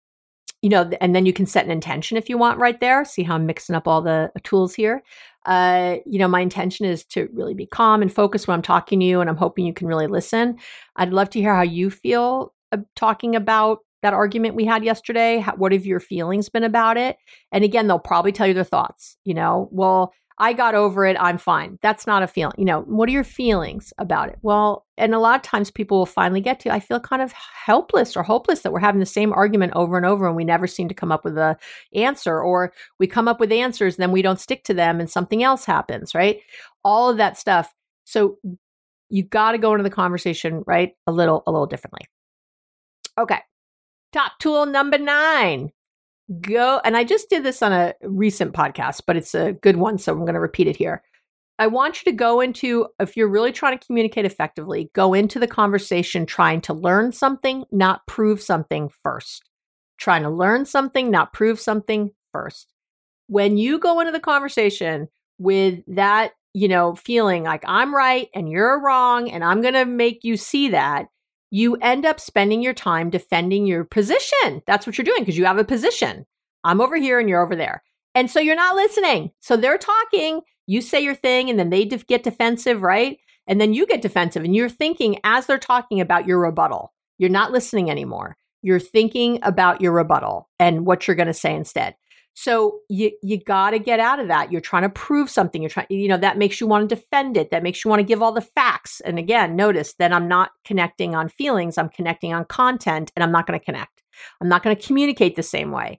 you 0.63 0.71
know 0.71 0.91
and 1.03 1.15
then 1.15 1.27
you 1.27 1.35
can 1.35 1.45
set 1.47 1.67
an 1.67 1.71
intention 1.71 2.17
if 2.17 2.31
you 2.31 2.39
want 2.39 2.59
right 2.59 2.81
there. 2.81 3.05
See 3.05 3.23
how 3.23 3.35
i'm 3.35 3.45
mixing 3.45 3.77
up 3.77 3.87
all 3.87 4.01
the 4.01 4.33
tools 4.43 4.75
here. 4.75 5.03
Uh, 5.45 5.97
you 6.05 6.19
know, 6.19 6.29
my 6.29 6.41
intention 6.41 6.85
is 6.85 7.05
to 7.07 7.29
really 7.33 7.55
be 7.55 7.65
calm 7.65 8.03
and 8.03 8.13
focused 8.13 8.47
when 8.47 8.55
I'm 8.55 8.63
talking 8.63 9.01
to 9.01 9.07
you, 9.07 9.21
and 9.23 9.31
I'm 9.31 9.37
hoping 9.37 9.65
you 9.65 9.73
can 9.73 9.87
really 9.87 10.07
listen. 10.07 10.59
I'd 10.97 11.13
love 11.13 11.31
to 11.31 11.41
hear 11.41 11.55
how 11.55 11.63
you 11.63 11.91
feel 11.91 12.53
uh, 12.71 12.79
talking 12.97 13.35
about 13.35 13.79
that 14.03 14.15
argument 14.15 14.55
we 14.55 14.65
had 14.65 14.85
yesterday. 14.85 15.39
How, 15.39 15.55
what 15.57 15.73
have 15.73 15.87
your 15.87 16.01
feelings 16.01 16.49
been 16.49 16.65
about 16.65 16.97
it? 16.97 17.17
And 17.53 17.65
again, 17.65 17.87
they'll 17.87 17.99
probably 17.99 18.33
tell 18.33 18.47
you 18.47 18.55
their 18.55 18.65
thoughts. 18.65 19.17
You 19.25 19.35
know, 19.35 19.69
well, 19.73 20.13
I 20.41 20.53
got 20.53 20.77
over 20.77 21.05
it. 21.05 21.17
I'm 21.19 21.37
fine. 21.37 21.79
That's 21.83 22.07
not 22.07 22.23
a 22.23 22.29
feeling. 22.29 22.55
You 22.57 22.65
know, 22.65 22.83
what 22.83 23.09
are 23.09 23.13
your 23.13 23.25
feelings 23.25 23.93
about 23.99 24.29
it? 24.29 24.39
Well, 24.43 24.87
and 24.97 25.13
a 25.13 25.19
lot 25.19 25.35
of 25.35 25.43
times 25.43 25.71
people 25.71 25.99
will 25.99 26.07
finally 26.07 26.41
get 26.41 26.61
to, 26.61 26.71
I 26.71 26.79
feel 26.79 27.01
kind 27.01 27.23
of 27.23 27.33
helpless 27.33 28.17
or 28.17 28.23
hopeless 28.23 28.61
that 28.61 28.73
we're 28.73 28.79
having 28.79 29.01
the 29.01 29.07
same 29.07 29.33
argument 29.33 29.73
over 29.75 29.97
and 29.97 30.07
over 30.07 30.29
and 30.29 30.37
we 30.37 30.45
never 30.45 30.69
seem 30.69 30.89
to 30.89 30.95
come 30.95 31.11
up 31.11 31.25
with 31.25 31.37
a 31.37 31.57
answer 31.93 32.41
or 32.41 32.73
we 33.01 33.09
come 33.09 33.27
up 33.27 33.41
with 33.41 33.51
answers, 33.51 33.97
then 33.97 34.13
we 34.13 34.23
don't 34.23 34.39
stick 34.39 34.63
to 34.65 34.75
them 34.75 35.01
and 35.01 35.11
something 35.11 35.43
else 35.43 35.65
happens, 35.65 36.15
right? 36.15 36.41
All 36.85 37.11
of 37.11 37.17
that 37.17 37.37
stuff. 37.37 37.75
So 38.05 38.39
you 39.11 39.25
got 39.25 39.53
to 39.53 39.59
go 39.59 39.73
into 39.73 39.83
the 39.83 39.91
conversation, 39.91 40.63
right? 40.67 40.93
A 41.09 41.13
little, 41.13 41.43
a 41.49 41.51
little 41.51 41.67
differently. 41.67 42.07
Okay. 43.19 43.41
Tool 44.49 44.65
number 44.65 44.97
nine 44.97 45.73
go 46.41 46.81
and 46.83 46.97
I 46.97 47.05
just 47.05 47.29
did 47.29 47.43
this 47.43 47.61
on 47.61 47.71
a 47.71 47.93
recent 48.03 48.55
podcast, 48.55 49.03
but 49.07 49.15
it's 49.15 49.35
a 49.35 49.53
good 49.53 49.77
one, 49.77 49.99
so 49.99 50.11
I'm 50.11 50.21
going 50.21 50.33
to 50.33 50.41
repeat 50.41 50.67
it 50.67 50.77
here. 50.77 51.03
I 51.59 51.67
want 51.67 52.01
you 52.01 52.11
to 52.11 52.17
go 52.17 52.41
into 52.41 52.87
if 52.99 53.15
you're 53.15 53.29
really 53.29 53.53
trying 53.53 53.79
to 53.79 53.87
communicate 53.87 54.25
effectively, 54.25 54.91
go 54.95 55.13
into 55.13 55.39
the 55.39 55.47
conversation 55.47 56.25
trying 56.25 56.63
to 56.63 56.73
learn 56.73 57.13
something, 57.13 57.67
not 57.71 58.07
prove 58.07 58.41
something 58.41 58.89
first. 59.03 59.51
Trying 59.99 60.23
to 60.23 60.31
learn 60.31 60.65
something, 60.65 61.11
not 61.11 61.35
prove 61.35 61.61
something 61.61 62.13
first. 62.33 62.73
When 63.27 63.59
you 63.59 63.79
go 63.79 64.01
into 64.01 64.13
the 64.13 64.19
conversation 64.19 65.09
with 65.37 65.81
that, 65.89 66.33
you 66.55 66.69
know, 66.69 66.95
feeling 66.95 67.43
like 67.43 67.65
I'm 67.67 67.95
right 67.95 68.31
and 68.35 68.49
you're 68.49 68.81
wrong 68.81 69.31
and 69.31 69.45
I'm 69.45 69.61
going 69.61 69.75
to 69.75 69.85
make 69.85 70.25
you 70.25 70.39
see 70.39 70.71
that, 70.71 71.09
you 71.51 71.77
end 71.77 72.05
up 72.05 72.21
spending 72.21 72.63
your 72.63 72.75
time 72.75 73.11
defending 73.11 73.67
your 73.67 73.85
position. 73.85 74.63
That's 74.67 74.87
what 74.87 74.99
you're 74.99 75.05
doing 75.05 75.23
because 75.23 75.39
you 75.39 75.45
have 75.47 75.59
a 75.59 75.65
position. 75.65 76.27
I'm 76.65 76.81
over 76.81 76.97
here 76.97 77.19
and 77.19 77.29
you're 77.29 77.43
over 77.43 77.57
there. 77.57 77.83
And 78.15 78.31
so 78.31 78.41
you're 78.41 78.57
not 78.57 78.75
listening. 78.75 79.31
So 79.41 79.57
they're 79.57 79.79
talking, 79.79 80.41
you 80.67 80.81
say 80.81 81.01
your 81.01 81.15
thing, 81.15 81.49
and 81.49 81.59
then 81.59 81.71
they 81.71 81.85
def- 81.85 82.07
get 82.07 82.23
defensive, 82.23 82.83
right? 82.83 83.19
And 83.47 83.61
then 83.61 83.73
you 83.73 83.87
get 83.87 84.03
defensive 84.03 84.45
and 84.45 84.55
you're 84.55 84.69
thinking 84.69 85.19
as 85.25 85.47
they're 85.47 85.59
talking 85.59 86.01
about 86.01 86.27
your 86.27 86.39
rebuttal. 86.39 86.93
You're 87.17 87.31
not 87.31 87.53
listening 87.53 87.91
anymore. 87.91 88.37
You're 88.61 88.81
thinking 88.81 89.39
about 89.43 89.81
your 89.81 89.93
rebuttal 89.93 90.49
and 90.59 90.85
what 90.85 91.07
you're 91.07 91.17
going 91.17 91.29
to 91.29 91.35
say 91.35 91.55
instead. 91.55 91.95
So 92.41 92.83
you 92.89 93.11
you 93.21 93.43
got 93.43 93.71
to 93.71 93.81
get 93.81 93.99
out 93.99 94.21
of 94.21 94.29
that. 94.29 94.53
You're 94.53 94.61
trying 94.61 94.85
to 94.85 94.89
prove 94.89 95.29
something. 95.29 95.61
You're 95.61 95.71
trying, 95.71 95.89
you 95.91 96.07
know, 96.07 96.17
that 96.19 96.39
makes 96.39 96.61
you 96.61 96.69
want 96.69 96.89
to 96.89 96.95
defend 96.95 97.37
it. 97.37 97.51
That 97.51 97.65
makes 97.65 97.85
you 97.85 97.89
want 97.89 97.99
to 97.99 98.07
give 98.07 98.23
all 98.23 98.31
the 98.31 98.41
facts. 98.41 99.01
And 99.01 99.19
again, 99.19 99.57
notice 99.57 99.95
that 99.95 100.13
I'm 100.13 100.29
not 100.29 100.53
connecting 100.65 101.17
on 101.17 101.31
feelings. 101.31 101.77
I'm 101.77 101.89
connecting 101.89 102.33
on 102.33 102.45
content, 102.45 103.11
and 103.17 103.25
I'm 103.25 103.33
not 103.33 103.49
going 103.49 103.59
to 103.59 103.65
connect. 103.65 104.05
I'm 104.41 104.49
not 104.49 104.63
going 104.63 104.77
to 104.77 104.87
communicate 104.87 105.35
the 105.35 105.43
same 105.43 105.73
way. 105.73 105.99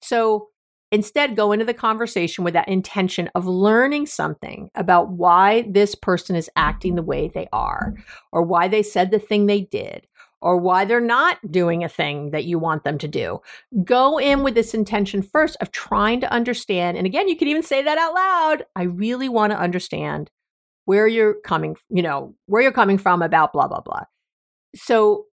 So 0.00 0.50
instead, 0.92 1.34
go 1.34 1.50
into 1.50 1.64
the 1.64 1.74
conversation 1.74 2.44
with 2.44 2.54
that 2.54 2.68
intention 2.68 3.28
of 3.34 3.48
learning 3.48 4.06
something 4.06 4.70
about 4.76 5.10
why 5.10 5.66
this 5.68 5.96
person 5.96 6.36
is 6.36 6.48
acting 6.54 6.94
the 6.94 7.02
way 7.02 7.32
they 7.34 7.48
are, 7.52 7.94
or 8.30 8.42
why 8.42 8.68
they 8.68 8.84
said 8.84 9.10
the 9.10 9.18
thing 9.18 9.46
they 9.46 9.62
did, 9.62 10.06
or 10.42 10.56
why 10.56 10.84
they're 10.84 11.00
not 11.00 11.38
doing 11.50 11.84
a 11.84 11.88
thing 11.88 12.30
that 12.30 12.44
you 12.44 12.58
want 12.58 12.84
them 12.84 12.98
to 12.98 13.08
do. 13.08 13.40
Go 13.84 14.18
in 14.18 14.42
with 14.42 14.54
this 14.54 14.74
intention 14.74 15.22
first 15.22 15.56
of 15.60 15.70
trying 15.70 16.20
to 16.20 16.32
understand. 16.32 16.96
And 16.96 17.06
again, 17.06 17.28
you 17.28 17.36
can 17.36 17.48
even 17.48 17.62
say 17.62 17.82
that 17.82 17.98
out 17.98 18.14
loud. 18.14 18.64
I 18.76 18.84
really 18.84 19.28
want 19.28 19.52
to 19.52 19.58
understand 19.58 20.30
where 20.84 21.06
you're 21.06 21.34
coming, 21.44 21.76
you 21.88 22.02
know, 22.02 22.34
where 22.46 22.62
you're 22.62 22.72
coming 22.72 22.98
from 22.98 23.22
about 23.22 23.52
blah, 23.52 23.68
blah, 23.68 23.80
blah. 23.80 24.04
So 24.74 25.26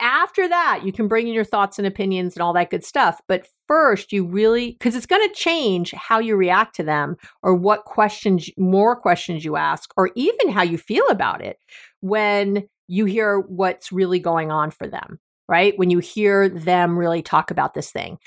after 0.00 0.48
that, 0.48 0.82
you 0.84 0.92
can 0.92 1.08
bring 1.08 1.28
in 1.28 1.34
your 1.34 1.44
thoughts 1.44 1.78
and 1.78 1.86
opinions 1.86 2.34
and 2.34 2.42
all 2.42 2.52
that 2.54 2.70
good 2.70 2.84
stuff. 2.84 3.20
But 3.28 3.46
first, 3.68 4.12
you 4.12 4.24
really, 4.24 4.72
because 4.72 4.94
it's 4.94 5.06
going 5.06 5.26
to 5.28 5.34
change 5.34 5.92
how 5.92 6.18
you 6.18 6.36
react 6.36 6.74
to 6.76 6.82
them 6.82 7.16
or 7.42 7.54
what 7.54 7.84
questions, 7.84 8.48
more 8.56 8.96
questions 8.96 9.44
you 9.44 9.56
ask, 9.56 9.92
or 9.96 10.10
even 10.14 10.48
how 10.48 10.62
you 10.62 10.78
feel 10.78 11.06
about 11.08 11.42
it 11.42 11.58
when 12.00 12.66
you 12.90 13.04
hear 13.04 13.38
what's 13.38 13.92
really 13.92 14.18
going 14.18 14.50
on 14.50 14.72
for 14.72 14.88
them, 14.88 15.20
right? 15.48 15.78
When 15.78 15.90
you 15.90 16.00
hear 16.00 16.48
them 16.48 16.98
really 16.98 17.22
talk 17.22 17.52
about 17.52 17.72
this 17.72 17.92
thing. 17.92 18.18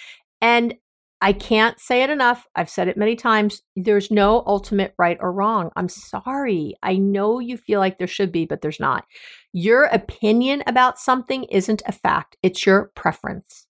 And 0.42 0.76
I 1.22 1.34
can't 1.34 1.80
say 1.82 2.02
it 2.04 2.10
enough. 2.10 2.48
I've 2.56 2.70
said 2.70 2.88
it 2.88 2.96
many 2.96 3.18
times. 3.18 3.62
There's 3.76 4.10
no 4.10 4.42
ultimate 4.48 4.94
right 4.98 5.18
or 5.20 5.34
wrong. 5.34 5.70
I'm 5.76 5.90
sorry. 5.90 6.76
I 6.82 6.96
know 6.96 7.40
you 7.40 7.58
feel 7.58 7.82
like 7.82 7.98
there 7.98 8.08
should 8.08 8.32
be, 8.32 8.46
but 8.46 8.62
there's 8.62 8.80
not. 8.80 9.06
Your 9.52 9.86
opinion 9.86 10.64
about 10.66 10.98
something 10.98 11.44
isn't 11.46 11.82
a 11.86 11.92
fact, 11.92 12.38
it's 12.42 12.66
your 12.66 12.92
preference. 12.96 13.68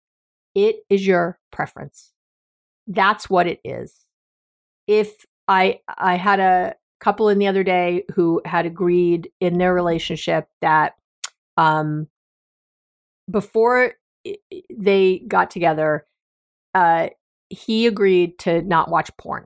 It 0.55 0.77
is 0.89 1.05
your 1.05 1.39
preference. 1.51 2.13
That's 2.87 3.29
what 3.29 3.45
it 3.45 3.59
is. 3.63 3.93
If 4.87 5.25
I 5.47 5.81
I 5.87 6.15
had 6.15 6.39
a 6.39 6.75
couple 6.99 7.29
in 7.29 7.39
the 7.39 7.47
other 7.47 7.63
day 7.63 8.03
who 8.13 8.41
had 8.45 8.65
agreed 8.65 9.31
in 9.39 9.57
their 9.57 9.73
relationship 9.73 10.47
that 10.61 10.93
um, 11.57 12.07
before 13.29 13.93
they 14.69 15.19
got 15.27 15.51
together, 15.51 16.05
uh, 16.73 17.09
he 17.49 17.87
agreed 17.87 18.37
to 18.39 18.61
not 18.61 18.89
watch 18.89 19.09
porn. 19.17 19.45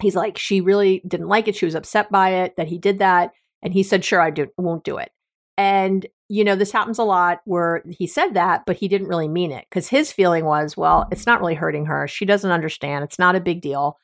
He's 0.00 0.16
like, 0.16 0.38
she 0.38 0.60
really 0.60 1.02
didn't 1.06 1.28
like 1.28 1.48
it. 1.48 1.56
She 1.56 1.66
was 1.66 1.74
upset 1.74 2.10
by 2.10 2.30
it 2.30 2.56
that 2.56 2.68
he 2.68 2.78
did 2.78 3.00
that. 3.00 3.32
And 3.62 3.74
he 3.74 3.82
said, 3.82 4.04
sure, 4.04 4.20
I 4.20 4.30
do, 4.30 4.48
won't 4.56 4.84
do 4.84 4.96
it. 4.96 5.10
And, 5.58 6.06
you 6.28 6.42
know, 6.42 6.56
this 6.56 6.72
happens 6.72 6.98
a 6.98 7.04
lot 7.04 7.40
where 7.44 7.82
he 7.90 8.06
said 8.06 8.32
that, 8.32 8.62
but 8.64 8.76
he 8.76 8.88
didn't 8.88 9.08
really 9.08 9.28
mean 9.28 9.52
it 9.52 9.66
because 9.68 9.88
his 9.88 10.10
feeling 10.10 10.46
was, 10.46 10.74
well, 10.76 11.06
it's 11.10 11.26
not 11.26 11.40
really 11.40 11.54
hurting 11.54 11.84
her. 11.86 12.08
She 12.08 12.24
doesn't 12.24 12.50
understand. 12.50 13.04
It's 13.04 13.18
not 13.18 13.36
a 13.36 13.40
big 13.40 13.60
deal. 13.60 13.98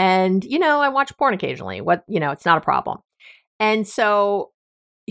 And, 0.00 0.42
you 0.44 0.58
know, 0.58 0.80
I 0.80 0.88
watch 0.88 1.14
porn 1.18 1.34
occasionally. 1.34 1.82
What, 1.82 2.04
you 2.08 2.18
know, 2.20 2.30
it's 2.30 2.46
not 2.46 2.56
a 2.56 2.62
problem. 2.62 3.00
And 3.58 3.86
so 3.86 4.50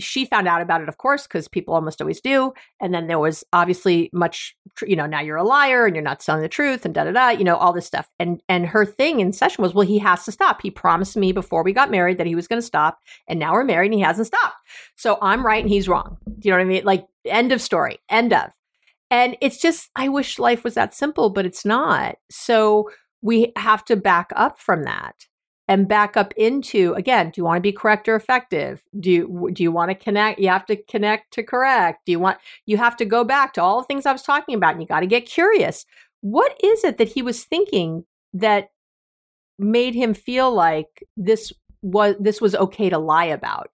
she 0.00 0.24
found 0.24 0.48
out 0.48 0.60
about 0.60 0.80
it, 0.80 0.88
of 0.88 0.98
course, 0.98 1.28
because 1.28 1.46
people 1.46 1.74
almost 1.74 2.00
always 2.00 2.20
do. 2.20 2.52
And 2.80 2.92
then 2.92 3.06
there 3.06 3.20
was 3.20 3.44
obviously 3.52 4.10
much, 4.12 4.56
you 4.82 4.96
know, 4.96 5.06
now 5.06 5.20
you're 5.20 5.36
a 5.36 5.44
liar 5.44 5.86
and 5.86 5.94
you're 5.94 6.02
not 6.02 6.18
telling 6.18 6.42
the 6.42 6.48
truth 6.48 6.84
and 6.84 6.92
da 6.92 7.04
da 7.04 7.12
da, 7.12 7.28
you 7.28 7.44
know, 7.44 7.54
all 7.54 7.72
this 7.72 7.86
stuff. 7.86 8.08
And 8.18 8.42
and 8.48 8.66
her 8.66 8.84
thing 8.84 9.20
in 9.20 9.32
session 9.32 9.62
was, 9.62 9.74
well, 9.74 9.86
he 9.86 10.00
has 10.00 10.24
to 10.24 10.32
stop. 10.32 10.60
He 10.60 10.72
promised 10.72 11.16
me 11.16 11.30
before 11.30 11.62
we 11.62 11.72
got 11.72 11.92
married 11.92 12.18
that 12.18 12.26
he 12.26 12.34
was 12.34 12.48
going 12.48 12.60
to 12.60 12.66
stop, 12.66 12.98
and 13.28 13.38
now 13.38 13.52
we're 13.52 13.62
married 13.62 13.92
and 13.92 13.94
he 13.94 14.00
hasn't 14.00 14.26
stopped. 14.26 14.56
So 14.96 15.18
I'm 15.22 15.46
right 15.46 15.62
and 15.62 15.70
he's 15.70 15.88
wrong. 15.88 16.16
Do 16.26 16.48
you 16.48 16.50
know 16.50 16.58
what 16.58 16.64
I 16.64 16.68
mean? 16.68 16.84
Like 16.84 17.06
end 17.24 17.52
of 17.52 17.60
story, 17.60 18.00
end 18.08 18.32
of. 18.32 18.50
And 19.08 19.36
it's 19.40 19.60
just, 19.60 19.88
I 19.94 20.08
wish 20.08 20.40
life 20.40 20.64
was 20.64 20.74
that 20.74 20.94
simple, 20.94 21.30
but 21.30 21.46
it's 21.46 21.64
not. 21.64 22.16
So 22.28 22.90
we 23.22 23.52
have 23.56 23.84
to 23.84 23.96
back 23.96 24.30
up 24.36 24.58
from 24.58 24.84
that 24.84 25.26
and 25.68 25.88
back 25.88 26.16
up 26.16 26.32
into 26.36 26.94
again 26.94 27.30
do 27.30 27.40
you 27.40 27.44
want 27.44 27.56
to 27.56 27.60
be 27.60 27.72
correct 27.72 28.08
or 28.08 28.16
effective 28.16 28.82
do 28.98 29.10
you 29.10 29.50
do 29.52 29.62
you 29.62 29.70
want 29.70 29.90
to 29.90 29.94
connect 29.94 30.40
you 30.40 30.48
have 30.48 30.66
to 30.66 30.76
connect 30.76 31.32
to 31.32 31.42
correct 31.42 32.04
do 32.06 32.12
you 32.12 32.18
want 32.18 32.38
you 32.66 32.76
have 32.76 32.96
to 32.96 33.04
go 33.04 33.24
back 33.24 33.52
to 33.52 33.62
all 33.62 33.80
the 33.80 33.86
things 33.86 34.06
i 34.06 34.12
was 34.12 34.22
talking 34.22 34.54
about 34.54 34.72
and 34.72 34.82
you 34.82 34.88
got 34.88 35.00
to 35.00 35.06
get 35.06 35.26
curious 35.26 35.84
what 36.22 36.58
is 36.62 36.84
it 36.84 36.98
that 36.98 37.08
he 37.08 37.22
was 37.22 37.44
thinking 37.44 38.04
that 38.32 38.70
made 39.60 39.94
him 39.94 40.14
feel 40.14 40.52
like 40.52 41.06
this 41.16 41.52
was 41.82 42.16
this 42.18 42.40
was 42.40 42.54
okay 42.54 42.88
to 42.90 42.98
lie 42.98 43.26
about. 43.26 43.70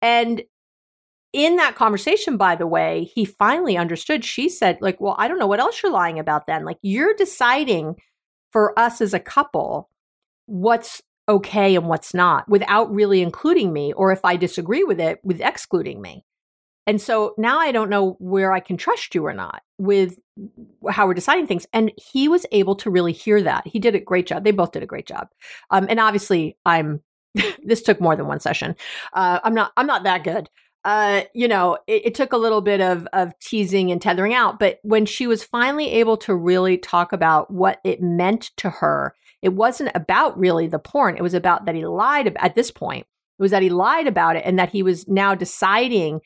And 0.00 0.42
in 1.32 1.56
that 1.56 1.74
conversation, 1.74 2.36
by 2.36 2.54
the 2.54 2.66
way, 2.66 3.10
he 3.12 3.24
finally 3.24 3.76
understood. 3.76 4.24
She 4.24 4.48
said, 4.48 4.78
like, 4.80 5.00
well, 5.00 5.16
I 5.18 5.26
don't 5.26 5.38
know 5.38 5.48
what 5.48 5.60
else 5.60 5.82
you're 5.82 5.90
lying 5.90 6.18
about 6.18 6.46
then. 6.46 6.64
Like, 6.64 6.78
you're 6.82 7.14
deciding 7.14 7.96
for 8.54 8.78
us 8.78 9.00
as 9.00 9.12
a 9.12 9.18
couple 9.18 9.90
what's 10.46 11.02
okay 11.28 11.74
and 11.74 11.88
what's 11.88 12.14
not 12.14 12.48
without 12.48 12.94
really 12.94 13.20
including 13.20 13.72
me, 13.72 13.92
or 13.94 14.12
if 14.12 14.24
I 14.24 14.36
disagree 14.36 14.84
with 14.84 15.00
it, 15.00 15.18
with 15.24 15.40
excluding 15.40 16.00
me. 16.00 16.24
And 16.86 17.02
so 17.02 17.34
now 17.36 17.58
I 17.58 17.72
don't 17.72 17.90
know 17.90 18.12
where 18.20 18.52
I 18.52 18.60
can 18.60 18.76
trust 18.76 19.12
you 19.12 19.26
or 19.26 19.32
not 19.32 19.62
with 19.78 20.20
how 20.88 21.08
we're 21.08 21.14
deciding 21.14 21.48
things. 21.48 21.66
And 21.72 21.90
he 21.96 22.28
was 22.28 22.46
able 22.52 22.76
to 22.76 22.90
really 22.90 23.12
hear 23.12 23.42
that. 23.42 23.66
He 23.66 23.80
did 23.80 23.96
a 23.96 24.00
great 24.00 24.28
job. 24.28 24.44
They 24.44 24.52
both 24.52 24.70
did 24.70 24.84
a 24.84 24.86
great 24.86 25.06
job. 25.06 25.26
Um, 25.70 25.86
and 25.90 25.98
obviously, 25.98 26.56
I'm. 26.64 27.02
this 27.64 27.82
took 27.82 28.00
more 28.00 28.14
than 28.14 28.28
one 28.28 28.38
session. 28.38 28.76
Uh, 29.12 29.40
I'm 29.42 29.54
not. 29.54 29.72
I'm 29.76 29.88
not 29.88 30.04
that 30.04 30.22
good. 30.22 30.48
Uh, 30.84 31.22
you 31.32 31.48
know, 31.48 31.78
it, 31.86 32.06
it, 32.06 32.14
took 32.14 32.34
a 32.34 32.36
little 32.36 32.60
bit 32.60 32.82
of 32.82 33.08
of 33.14 33.32
teasing 33.38 33.90
and 33.90 34.02
tethering 34.02 34.34
out, 34.34 34.58
but 34.58 34.80
when 34.82 35.06
she 35.06 35.26
was 35.26 35.42
finally 35.42 35.90
able 35.92 36.18
to 36.18 36.34
really 36.34 36.76
talk 36.76 37.14
about 37.14 37.50
what 37.50 37.80
it 37.84 38.02
meant 38.02 38.50
to 38.58 38.68
her, 38.68 39.14
it 39.40 39.54
wasn't 39.54 39.90
about 39.94 40.38
really 40.38 40.66
the 40.66 40.78
porn. 40.78 41.16
It 41.16 41.22
was 41.22 41.34
about 41.34 41.66
that 41.66 41.74
he 41.74 41.86
lied 41.86 42.26
about, 42.26 42.44
at 42.44 42.54
this 42.54 42.70
point. 42.70 43.06
It 43.38 43.42
was 43.42 43.50
that 43.50 43.62
he 43.62 43.68
lied 43.68 44.06
about 44.06 44.36
it 44.36 44.42
and 44.44 44.58
that 44.58 44.70
he 44.70 44.82
was 44.82 45.08
now 45.08 45.34
deciding. 45.34 46.20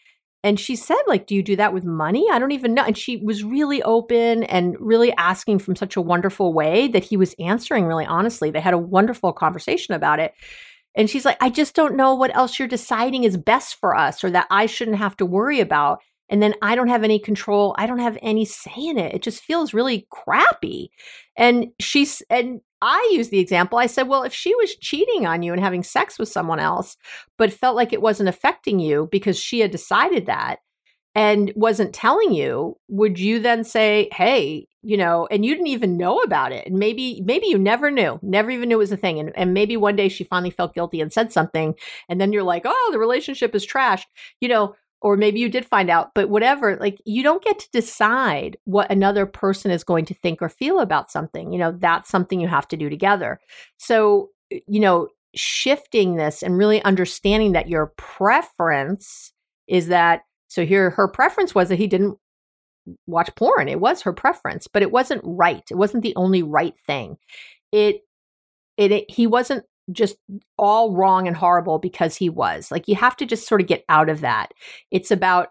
And 0.45 0.59
she 0.59 0.77
said, 0.77 0.99
like, 1.09 1.27
do 1.27 1.35
you 1.35 1.43
do 1.43 1.57
that 1.57 1.73
with 1.73 1.85
money? 1.85 2.27
I 2.31 2.39
don't 2.39 2.53
even 2.53 2.75
know. 2.75 2.85
And 2.85 2.97
she 2.97 3.17
was 3.17 3.43
really 3.43 3.83
open 3.83 4.45
and 4.45 4.77
really 4.79 5.13
asking 5.17 5.59
from 5.59 5.75
such 5.75 5.97
a 5.97 6.01
wonderful 6.01 6.53
way 6.53 6.87
that 6.89 7.03
he 7.03 7.17
was 7.17 7.35
answering 7.41 7.87
really 7.87 8.07
honestly. 8.07 8.51
They 8.51 8.61
had 8.61 8.75
a 8.75 8.79
wonderful 8.79 9.33
conversation 9.33 9.95
about 9.95 10.21
it. 10.21 10.33
And 10.99 11.09
she's 11.09 11.25
like, 11.25 11.39
I 11.41 11.49
just 11.49 11.77
don't 11.77 11.97
know 11.97 12.15
what 12.15 12.35
else 12.37 12.59
you're 12.59 12.67
deciding 12.67 13.23
is 13.23 13.37
best 13.37 13.77
for 13.77 13.97
us 13.97 14.25
or 14.25 14.31
that 14.33 14.49
I 14.51 14.67
shouldn't 14.67 14.99
have 14.99 15.17
to 15.19 15.27
worry 15.27 15.61
about. 15.61 16.01
And 16.29 16.43
then 16.43 16.55
I 16.61 16.75
don't 16.75 16.89
have 16.89 17.05
any 17.05 17.21
control. 17.21 17.75
I 17.79 17.87
don't 17.87 18.01
have 18.01 18.19
any 18.21 18.45
say 18.45 18.73
in 18.77 18.99
it. 18.99 19.15
It 19.15 19.23
just 19.23 19.43
feels 19.43 19.73
really 19.73 20.09
crappy. 20.11 20.91
And 21.37 21.69
she's, 21.79 22.21
and 22.29 22.61
I 22.83 23.11
used 23.13 23.31
the 23.31 23.39
example. 23.39 23.79
I 23.79 23.87
said, 23.87 24.09
well, 24.09 24.25
if 24.25 24.35
she 24.35 24.55
was 24.57 24.77
cheating 24.77 25.25
on 25.25 25.43
you 25.43 25.53
and 25.53 25.63
having 25.63 25.85
sex 25.85 26.19
with 26.19 26.29
someone 26.29 26.59
else, 26.59 26.97
but 27.39 27.53
felt 27.53 27.77
like 27.77 27.93
it 27.93 28.03
wasn't 28.03 28.29
affecting 28.29 28.81
you 28.81 29.09
because 29.13 29.39
she 29.39 29.61
had 29.61 29.71
decided 29.71 30.27
that 30.27 30.59
and 31.19 31.53
wasn't 31.57 31.93
telling 31.93 32.33
you, 32.33 32.77
would 32.87 33.19
you 33.19 33.41
then 33.41 33.65
say, 33.65 34.09
hey, 34.13 34.69
you 34.83 34.97
know, 34.97 35.27
and 35.33 35.45
you 35.45 35.53
didn't 35.53 35.67
even 35.67 35.97
know 35.97 36.21
about 36.21 36.53
it. 36.53 36.65
And 36.65 36.79
maybe, 36.79 37.21
maybe 37.25 37.49
you 37.49 37.59
never 37.59 37.91
knew, 37.91 38.21
never 38.23 38.53
even 38.53 38.69
knew 38.69 38.77
it 38.77 38.79
was 38.79 38.93
a 38.93 38.97
thing. 38.97 39.19
And, 39.19 39.37
and 39.37 39.53
maybe 39.53 39.77
one 39.77 39.97
day 39.97 40.09
she 40.09 40.23
finally 40.23 40.51
felt 40.51 40.77
guilty 40.77 41.01
and 41.01 41.13
said 41.13 41.33
something. 41.33 41.75
And 42.09 42.21
then 42.21 42.33
you're 42.33 42.45
like, 42.45 42.63
oh, 42.65 42.89
the 42.93 43.01
relationship 43.01 43.53
is 43.57 43.67
trash, 43.67 44.07
you 44.41 44.47
know, 44.47 44.77
or 45.03 45.17
maybe 45.17 45.41
you 45.41 45.49
did 45.49 45.67
find 45.67 45.91
out, 45.91 46.15
but 46.15 46.29
whatever, 46.29 46.77
like 46.77 47.01
you 47.05 47.25
don't 47.25 47.43
get 47.43 47.59
to 47.59 47.71
decide 47.73 48.57
what 48.63 48.89
another 48.89 49.27
person 49.27 49.73
is 49.73 49.83
going 49.83 50.05
to 50.05 50.15
think 50.15 50.41
or 50.41 50.49
feel 50.49 50.79
about 50.79 51.11
something. 51.11 51.53
You 51.53 51.59
know, 51.59 51.73
that's 51.73 52.09
something 52.09 52.39
you 52.39 52.47
have 52.47 52.69
to 52.69 52.77
do 52.77 52.89
together. 52.89 53.41
So, 53.77 54.31
you 54.51 54.79
know, 54.79 55.09
shifting 55.35 56.15
this 56.15 56.45
and 56.45 56.57
really 56.57 56.81
understanding 56.85 57.55
that 57.55 57.69
your 57.69 57.93
preference 57.97 59.33
is 59.67 59.89
that 59.89 60.23
so 60.49 60.65
here 60.67 60.91
her 60.91 61.09
preference 61.09 61.55
was 61.55 61.69
that 61.69 61.77
he 61.77 61.87
didn't 61.87 62.19
watch 63.07 63.31
porn. 63.37 63.69
It 63.69 63.81
was 63.81 64.03
her 64.03 64.13
preference, 64.13 64.67
but 64.67 64.83
it 64.83 64.91
wasn't 64.91 65.21
right. 65.25 65.63
It 65.71 65.77
wasn't 65.77 66.03
the 66.03 66.17
only 66.17 66.43
right 66.43 66.75
thing. 66.87 67.19
It, 67.71 68.03
it, 68.77 68.93
it 68.93 69.11
he 69.11 69.27
wasn't 69.27 69.65
just 69.93 70.17
all 70.59 70.95
wrong 70.95 71.27
and 71.27 71.37
horrible 71.37 71.79
because 71.79 72.17
he 72.17 72.29
was. 72.29 72.71
Like 72.71 72.89
you 72.89 72.97
have 72.97 73.17
to 73.17 73.27
just 73.27 73.47
sort 73.47 73.61
of 73.61 73.67
get 73.67 73.85
out 73.89 74.09
of 74.09 74.21
that. 74.21 74.53
It's 74.91 75.11
about 75.11 75.49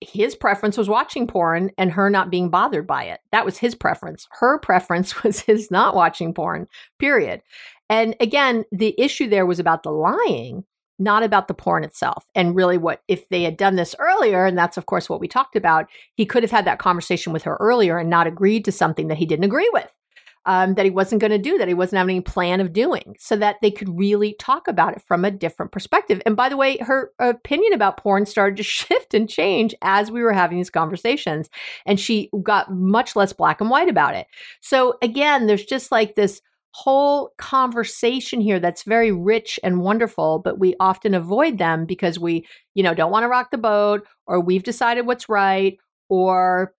his 0.00 0.34
preference 0.34 0.78
was 0.78 0.88
watching 0.88 1.26
porn 1.26 1.70
and 1.76 1.92
her 1.92 2.08
not 2.08 2.30
being 2.30 2.48
bothered 2.48 2.86
by 2.86 3.04
it. 3.04 3.20
That 3.32 3.44
was 3.44 3.58
his 3.58 3.74
preference. 3.74 4.26
Her 4.32 4.58
preference 4.58 5.22
was 5.22 5.40
his 5.40 5.70
not 5.70 5.94
watching 5.94 6.32
porn, 6.34 6.68
period. 6.98 7.42
And 7.88 8.14
again, 8.20 8.64
the 8.70 8.94
issue 8.98 9.28
there 9.28 9.46
was 9.46 9.58
about 9.58 9.82
the 9.82 9.90
lying 9.90 10.64
not 11.00 11.22
about 11.22 11.48
the 11.48 11.54
porn 11.54 11.82
itself. 11.82 12.26
And 12.34 12.54
really, 12.54 12.78
what 12.78 13.02
if 13.08 13.28
they 13.28 13.42
had 13.42 13.56
done 13.56 13.76
this 13.76 13.96
earlier, 13.98 14.44
and 14.44 14.56
that's 14.56 14.76
of 14.76 14.86
course 14.86 15.08
what 15.08 15.20
we 15.20 15.26
talked 15.28 15.56
about, 15.56 15.86
he 16.14 16.26
could 16.26 16.42
have 16.42 16.50
had 16.52 16.66
that 16.66 16.78
conversation 16.78 17.32
with 17.32 17.42
her 17.44 17.56
earlier 17.58 17.98
and 17.98 18.10
not 18.10 18.26
agreed 18.26 18.64
to 18.66 18.72
something 18.72 19.08
that 19.08 19.18
he 19.18 19.26
didn't 19.26 19.44
agree 19.44 19.70
with. 19.72 19.92
Um, 20.46 20.74
that 20.76 20.86
he 20.86 20.90
wasn't 20.90 21.20
going 21.20 21.32
to 21.32 21.38
do, 21.38 21.58
that 21.58 21.68
he 21.68 21.74
wasn't 21.74 21.98
having 21.98 22.16
any 22.16 22.22
plan 22.22 22.62
of 22.62 22.72
doing, 22.72 23.14
so 23.18 23.36
that 23.36 23.56
they 23.60 23.70
could 23.70 23.90
really 23.90 24.36
talk 24.38 24.68
about 24.68 24.96
it 24.96 25.02
from 25.02 25.22
a 25.22 25.30
different 25.30 25.70
perspective. 25.70 26.22
And 26.24 26.34
by 26.34 26.48
the 26.48 26.56
way, 26.56 26.78
her 26.78 27.10
opinion 27.18 27.74
about 27.74 27.98
porn 27.98 28.24
started 28.24 28.56
to 28.56 28.62
shift 28.64 29.12
and 29.12 29.28
change 29.28 29.74
as 29.82 30.10
we 30.10 30.22
were 30.22 30.32
having 30.32 30.56
these 30.56 30.70
conversations. 30.70 31.50
And 31.84 32.00
she 32.00 32.30
got 32.42 32.72
much 32.72 33.14
less 33.14 33.34
black 33.34 33.60
and 33.60 33.68
white 33.68 33.90
about 33.90 34.14
it. 34.14 34.28
So 34.62 34.96
again, 35.02 35.46
there's 35.46 35.64
just 35.64 35.92
like 35.92 36.14
this 36.14 36.40
whole 36.72 37.32
conversation 37.36 38.40
here 38.40 38.60
that's 38.60 38.84
very 38.84 39.10
rich 39.10 39.58
and 39.64 39.80
wonderful 39.80 40.38
but 40.38 40.58
we 40.58 40.74
often 40.78 41.14
avoid 41.14 41.58
them 41.58 41.84
because 41.84 42.18
we 42.18 42.46
you 42.74 42.82
know 42.82 42.94
don't 42.94 43.10
want 43.10 43.24
to 43.24 43.28
rock 43.28 43.50
the 43.50 43.58
boat 43.58 44.06
or 44.26 44.40
we've 44.40 44.62
decided 44.62 45.04
what's 45.04 45.28
right 45.28 45.78
or 46.08 46.72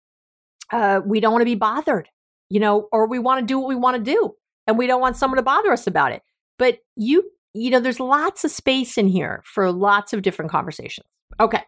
uh, 0.71 1.01
we 1.05 1.19
don't 1.19 1.33
want 1.33 1.41
to 1.41 1.45
be 1.45 1.55
bothered 1.55 2.07
you 2.49 2.59
know 2.59 2.87
or 2.93 3.05
we 3.05 3.19
want 3.19 3.39
to 3.39 3.45
do 3.45 3.59
what 3.59 3.67
we 3.67 3.75
want 3.75 3.97
to 3.97 4.11
do 4.11 4.33
and 4.67 4.77
we 4.77 4.87
don't 4.87 5.01
want 5.01 5.17
someone 5.17 5.37
to 5.37 5.43
bother 5.43 5.71
us 5.71 5.87
about 5.87 6.11
it. 6.11 6.21
But 6.57 6.79
you 6.95 7.29
you 7.53 7.69
know 7.69 7.79
there's 7.79 7.99
lots 7.99 8.43
of 8.43 8.51
space 8.51 8.97
in 8.97 9.07
here 9.07 9.41
for 9.45 9.71
lots 9.71 10.13
of 10.13 10.21
different 10.21 10.51
conversations. 10.51 11.07
Okay. 11.39 11.63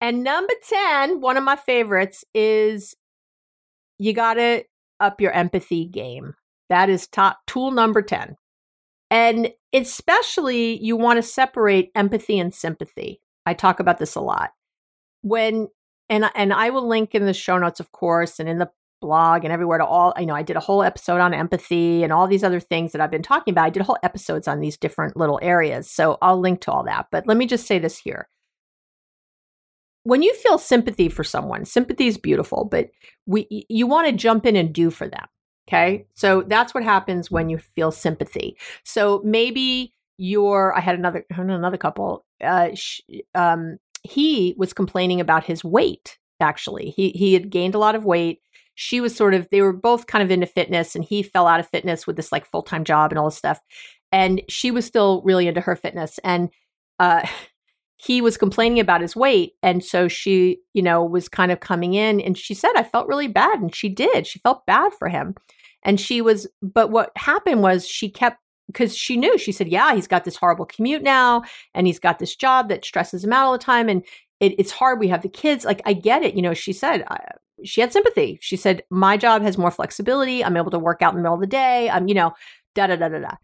And 0.00 0.22
number 0.22 0.52
10 0.68 1.20
one 1.20 1.36
of 1.36 1.44
my 1.44 1.56
favorites 1.56 2.24
is 2.34 2.94
you 3.98 4.12
got 4.12 4.34
to 4.34 4.64
up 5.00 5.20
your 5.20 5.32
empathy 5.32 5.86
game 5.86 6.34
that 6.74 6.90
is 6.90 7.06
top 7.06 7.38
tool 7.46 7.70
number 7.70 8.02
10. 8.02 8.36
And 9.08 9.50
especially 9.72 10.82
you 10.82 10.96
want 10.96 11.18
to 11.18 11.22
separate 11.22 11.92
empathy 11.94 12.36
and 12.36 12.52
sympathy. 12.52 13.20
I 13.46 13.54
talk 13.54 13.78
about 13.78 13.98
this 13.98 14.16
a 14.16 14.20
lot. 14.20 14.50
When 15.22 15.68
and 16.08 16.28
and 16.34 16.52
I 16.52 16.70
will 16.70 16.86
link 16.86 17.14
in 17.14 17.24
the 17.24 17.32
show 17.32 17.56
notes 17.58 17.78
of 17.78 17.92
course 17.92 18.40
and 18.40 18.48
in 18.48 18.58
the 18.58 18.70
blog 19.00 19.44
and 19.44 19.52
everywhere 19.52 19.78
to 19.78 19.84
all 19.84 20.14
you 20.18 20.26
know 20.26 20.34
I 20.34 20.42
did 20.42 20.56
a 20.56 20.60
whole 20.60 20.82
episode 20.82 21.20
on 21.20 21.32
empathy 21.32 22.02
and 22.02 22.12
all 22.12 22.26
these 22.26 22.42
other 22.42 22.58
things 22.58 22.90
that 22.90 23.00
I've 23.00 23.10
been 23.10 23.22
talking 23.22 23.52
about. 23.52 23.66
I 23.66 23.70
did 23.70 23.82
whole 23.82 23.98
episodes 24.02 24.48
on 24.48 24.58
these 24.58 24.76
different 24.76 25.16
little 25.16 25.38
areas. 25.42 25.88
So 25.88 26.18
I'll 26.22 26.40
link 26.40 26.60
to 26.62 26.72
all 26.72 26.82
that. 26.84 27.06
But 27.12 27.28
let 27.28 27.36
me 27.36 27.46
just 27.46 27.68
say 27.68 27.78
this 27.78 27.98
here. 27.98 28.28
When 30.02 30.22
you 30.22 30.34
feel 30.34 30.58
sympathy 30.58 31.08
for 31.08 31.22
someone, 31.22 31.64
sympathy 31.64 32.08
is 32.08 32.18
beautiful, 32.18 32.64
but 32.64 32.88
we 33.26 33.46
you 33.68 33.86
want 33.86 34.08
to 34.08 34.12
jump 34.12 34.44
in 34.44 34.56
and 34.56 34.72
do 34.72 34.90
for 34.90 35.08
them. 35.08 35.26
Okay. 35.68 36.06
So 36.14 36.42
that's 36.42 36.74
what 36.74 36.84
happens 36.84 37.30
when 37.30 37.48
you 37.48 37.58
feel 37.58 37.90
sympathy. 37.90 38.56
So 38.84 39.22
maybe 39.24 39.94
you're, 40.18 40.74
I 40.76 40.80
had 40.80 40.94
another, 40.98 41.24
another 41.30 41.78
couple, 41.78 42.24
uh, 42.42 42.70
sh- 42.74 43.00
um, 43.34 43.78
he 44.02 44.54
was 44.58 44.74
complaining 44.74 45.20
about 45.20 45.44
his 45.44 45.64
weight. 45.64 46.18
Actually, 46.40 46.90
he, 46.90 47.10
he 47.10 47.32
had 47.32 47.48
gained 47.48 47.74
a 47.74 47.78
lot 47.78 47.94
of 47.94 48.04
weight. 48.04 48.40
She 48.74 49.00
was 49.00 49.16
sort 49.16 49.32
of, 49.32 49.48
they 49.50 49.62
were 49.62 49.72
both 49.72 50.06
kind 50.06 50.22
of 50.22 50.30
into 50.30 50.46
fitness 50.46 50.94
and 50.94 51.04
he 51.04 51.22
fell 51.22 51.46
out 51.46 51.60
of 51.60 51.68
fitness 51.68 52.06
with 52.06 52.16
this 52.16 52.32
like 52.32 52.44
full-time 52.44 52.84
job 52.84 53.10
and 53.10 53.18
all 53.18 53.26
this 53.26 53.38
stuff. 53.38 53.60
And 54.12 54.42
she 54.48 54.70
was 54.70 54.84
still 54.84 55.22
really 55.24 55.48
into 55.48 55.62
her 55.62 55.76
fitness. 55.76 56.18
And, 56.22 56.50
uh, 56.98 57.26
he 57.96 58.20
was 58.20 58.36
complaining 58.36 58.80
about 58.80 59.00
his 59.00 59.14
weight 59.16 59.52
and 59.62 59.84
so 59.84 60.08
she 60.08 60.58
you 60.72 60.82
know 60.82 61.04
was 61.04 61.28
kind 61.28 61.52
of 61.52 61.60
coming 61.60 61.94
in 61.94 62.20
and 62.20 62.36
she 62.36 62.54
said 62.54 62.72
i 62.76 62.82
felt 62.82 63.08
really 63.08 63.28
bad 63.28 63.60
and 63.60 63.74
she 63.74 63.88
did 63.88 64.26
she 64.26 64.38
felt 64.40 64.66
bad 64.66 64.92
for 64.94 65.08
him. 65.08 65.34
And 65.86 66.00
she 66.00 66.22
was 66.22 66.46
but 66.62 66.90
what 66.90 67.12
happened 67.14 67.62
was 67.62 67.86
she 67.86 68.08
kept 68.08 68.38
because 68.68 68.96
she 68.96 69.18
knew 69.18 69.36
she 69.36 69.52
said 69.52 69.68
yeah 69.68 69.94
he's 69.94 70.06
got 70.06 70.24
this 70.24 70.36
horrible 70.36 70.64
commute 70.64 71.02
now 71.02 71.42
and 71.74 71.86
he's 71.86 71.98
got 71.98 72.18
this 72.18 72.34
job 72.34 72.70
that 72.70 72.84
stresses 72.84 73.22
him 73.22 73.34
out 73.34 73.44
all 73.44 73.52
the 73.52 73.58
time 73.58 73.90
and 73.90 74.02
it, 74.40 74.54
it's 74.58 74.72
hard 74.72 74.98
we 74.98 75.08
have 75.08 75.20
the 75.20 75.28
kids 75.28 75.64
like 75.66 75.82
i 75.84 75.92
get 75.92 76.22
it 76.22 76.34
you 76.34 76.40
know 76.42 76.54
she 76.54 76.72
said 76.72 77.04
I, 77.08 77.18
she 77.64 77.80
had 77.80 77.92
sympathy. 77.92 78.38
She 78.42 78.56
said 78.56 78.82
my 78.90 79.16
job 79.16 79.42
has 79.42 79.58
more 79.58 79.70
flexibility 79.70 80.42
i'm 80.42 80.56
able 80.56 80.70
to 80.70 80.78
work 80.78 81.02
out 81.02 81.12
in 81.12 81.18
the 81.18 81.22
middle 81.22 81.34
of 81.34 81.40
the 81.40 81.46
day 81.46 81.90
i'm 81.90 82.08
you 82.08 82.14
know 82.14 82.32
da 82.74 82.86
da 82.86 82.96
da 82.96 83.08
da 83.08 83.18
da 83.18 83.36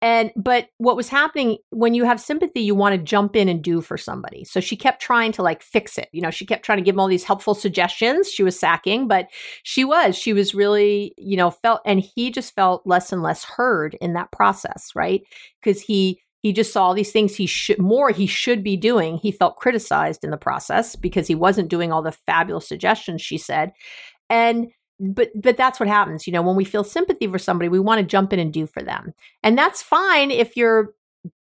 and 0.00 0.30
but 0.36 0.68
what 0.78 0.96
was 0.96 1.08
happening 1.08 1.58
when 1.70 1.92
you 1.94 2.04
have 2.04 2.20
sympathy, 2.20 2.60
you 2.60 2.74
want 2.74 2.94
to 2.94 3.02
jump 3.02 3.34
in 3.34 3.48
and 3.48 3.62
do 3.62 3.80
for 3.80 3.96
somebody. 3.96 4.44
So 4.44 4.60
she 4.60 4.76
kept 4.76 5.02
trying 5.02 5.32
to 5.32 5.42
like 5.42 5.60
fix 5.60 5.98
it. 5.98 6.08
You 6.12 6.20
know, 6.20 6.30
she 6.30 6.46
kept 6.46 6.64
trying 6.64 6.78
to 6.78 6.84
give 6.84 6.94
him 6.94 7.00
all 7.00 7.08
these 7.08 7.24
helpful 7.24 7.54
suggestions. 7.54 8.30
She 8.30 8.44
was 8.44 8.58
sacking, 8.58 9.08
but 9.08 9.26
she 9.64 9.84
was, 9.84 10.16
she 10.16 10.32
was 10.32 10.54
really, 10.54 11.14
you 11.18 11.36
know, 11.36 11.50
felt 11.50 11.80
and 11.84 12.00
he 12.00 12.30
just 12.30 12.54
felt 12.54 12.86
less 12.86 13.12
and 13.12 13.22
less 13.22 13.44
heard 13.44 13.96
in 14.00 14.12
that 14.12 14.30
process, 14.30 14.92
right? 14.94 15.22
Because 15.60 15.80
he 15.80 16.20
he 16.42 16.52
just 16.52 16.72
saw 16.72 16.84
all 16.84 16.94
these 16.94 17.10
things 17.10 17.34
he 17.34 17.46
should 17.46 17.80
more 17.80 18.10
he 18.10 18.26
should 18.26 18.62
be 18.62 18.76
doing. 18.76 19.18
He 19.18 19.32
felt 19.32 19.56
criticized 19.56 20.22
in 20.22 20.30
the 20.30 20.36
process 20.36 20.94
because 20.94 21.26
he 21.26 21.34
wasn't 21.34 21.70
doing 21.70 21.90
all 21.90 22.02
the 22.02 22.12
fabulous 22.12 22.68
suggestions 22.68 23.20
she 23.20 23.38
said. 23.38 23.72
And 24.30 24.68
but 25.00 25.30
but 25.34 25.56
that's 25.56 25.78
what 25.78 25.88
happens 25.88 26.26
you 26.26 26.32
know 26.32 26.42
when 26.42 26.56
we 26.56 26.64
feel 26.64 26.84
sympathy 26.84 27.26
for 27.26 27.38
somebody 27.38 27.68
we 27.68 27.78
want 27.78 28.00
to 28.00 28.06
jump 28.06 28.32
in 28.32 28.38
and 28.38 28.52
do 28.52 28.66
for 28.66 28.82
them. 28.82 29.14
And 29.42 29.56
that's 29.56 29.82
fine 29.82 30.30
if 30.30 30.56
your 30.56 30.94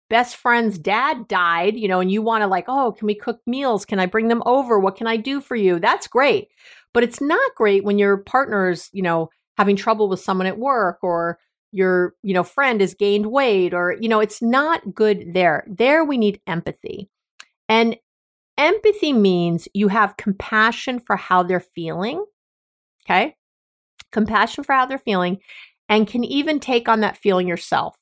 best 0.10 0.38
friend's 0.38 0.78
dad 0.78 1.28
died 1.28 1.76
you 1.76 1.88
know 1.88 1.99
and 1.99 2.12
you 2.12 2.22
want 2.22 2.41
to 2.41 2.47
like 2.47 2.66
oh 2.68 2.91
can 2.93 3.08
we 3.08 3.16
cook 3.16 3.39
meals? 3.47 3.86
Can 3.86 3.99
i 3.99 4.05
bring 4.05 4.28
them 4.28 4.43
over? 4.45 4.80
What 4.80 4.95
can 4.95 5.08
i 5.08 5.18
do 5.18 5.41
for 5.41 5.55
you? 5.55 5.80
That's 5.80 6.08
great. 6.08 6.49
But 6.93 7.03
it's 7.03 7.22
not 7.22 7.55
great 7.55 7.84
when 7.84 7.97
your 7.97 8.18
partner's 8.18 8.89
you 8.93 9.01
know 9.01 9.30
having 9.58 9.76
trouble 9.76 10.08
with 10.08 10.20
someone 10.20 10.47
at 10.47 10.60
work 10.60 10.99
or 11.01 11.39
your 11.72 12.14
you 12.24 12.34
know 12.34 12.43
friend 12.43 12.80
has 12.82 12.93
gained 12.93 13.26
weight 13.26 13.74
or 13.74 13.95
you 13.99 14.08
know 14.08 14.20
it's 14.20 14.41
not 14.41 14.93
good 14.93 15.34
there. 15.34 15.66
There 15.68 16.05
we 16.05 16.18
need 16.18 16.41
empathy. 16.47 17.10
And 17.68 17.97
empathy 18.58 19.14
means 19.14 19.68
you 19.74 19.88
have 19.88 20.18
compassion 20.18 20.99
for 20.99 21.16
how 21.16 21.43
they're 21.43 21.60
feeling 21.60 22.24
okay 23.05 23.36
compassion 24.12 24.64
for 24.64 24.74
how 24.74 24.86
they're 24.86 24.97
feeling, 24.97 25.38
and 25.89 26.08
can 26.08 26.24
even 26.24 26.60
take 26.60 26.89
on 26.89 27.01
that 27.01 27.18
feeling 27.18 27.47
yourself 27.47 27.95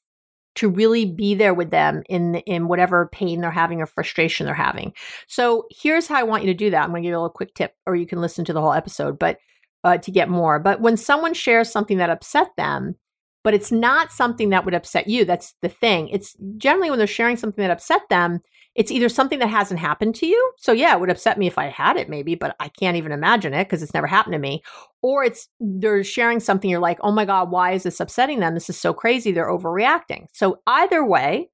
to 0.56 0.70
really 0.70 1.06
be 1.06 1.36
there 1.36 1.54
with 1.54 1.70
them 1.70 2.02
in 2.10 2.36
in 2.36 2.68
whatever 2.68 3.10
pain 3.12 3.42
they're 3.42 3.52
having 3.52 3.82
or 3.82 3.86
frustration 3.86 4.46
they're 4.46 4.56
having. 4.56 4.94
So 5.28 5.66
here's 5.70 6.08
how 6.08 6.16
I 6.16 6.24
want 6.24 6.44
you 6.44 6.52
to 6.52 6.58
do 6.58 6.70
that. 6.70 6.84
I'm 6.84 6.90
going 6.92 7.04
to 7.04 7.08
give 7.08 7.12
you 7.12 7.18
a 7.18 7.20
little 7.20 7.30
quick 7.30 7.54
tip, 7.54 7.74
or 7.86 7.96
you 7.96 8.08
can 8.08 8.22
listen 8.22 8.46
to 8.46 8.54
the 8.54 8.62
whole 8.62 8.74
episode, 8.74 9.20
but 9.20 9.38
uh, 9.84 9.98
to 9.98 10.12
get 10.12 10.30
more. 10.30 10.60
But 10.60 10.82
when 10.82 10.98
someone 10.98 11.34
shares 11.34 11.70
something 11.72 11.98
that 11.98 12.10
upset 12.10 12.48
them, 12.58 12.96
but 13.44 13.54
it's 13.54 13.72
not 13.72 14.12
something 14.12 14.50
that 14.50 14.66
would 14.66 14.74
upset 14.74 15.08
you. 15.08 15.26
That's 15.26 15.54
the 15.62 15.70
thing. 15.70 16.10
It's 16.10 16.36
generally 16.58 16.90
when 16.90 16.98
they're 16.98 17.08
sharing 17.08 17.38
something 17.38 17.62
that 17.62 17.70
upset 17.70 18.02
them, 18.10 18.40
it's 18.76 18.92
either 18.92 19.10
something 19.10 19.40
that 19.40 19.48
hasn't 19.48 19.80
happened 19.80 20.16
to 20.16 20.28
you. 20.28 20.54
So 20.58 20.72
yeah, 20.74 20.94
it 20.94 21.00
would 21.00 21.10
upset 21.10 21.38
me 21.38 21.48
if 21.48 21.58
I 21.58 21.68
had 21.68 21.96
it 21.98 22.10
maybe, 22.10 22.36
but 22.36 22.56
I 22.60 22.68
can't 22.68 22.98
even 22.98 23.14
imagine 23.14 23.54
it 23.54 23.66
because 23.66 23.82
it's 23.82 23.94
never 23.94 24.08
happened 24.08 24.34
to 24.34 24.40
me. 24.40 24.62
Or 25.02 25.24
it's 25.24 25.48
they're 25.60 26.04
sharing 26.04 26.40
something 26.40 26.70
you're 26.70 26.80
like, 26.80 27.00
"Oh 27.02 27.12
my 27.12 27.26
god, 27.26 27.52
why 27.52 27.72
is 27.72 27.84
this 27.84 28.00
upsetting 28.00 28.40
them? 28.42 28.54
This 28.54 28.70
is 28.70 28.78
so 28.78 28.94
crazy. 28.94 29.32
They're 29.32 29.50
overreacting." 29.50 30.28
So 30.34 30.60
either 30.68 31.06
way, 31.06 31.50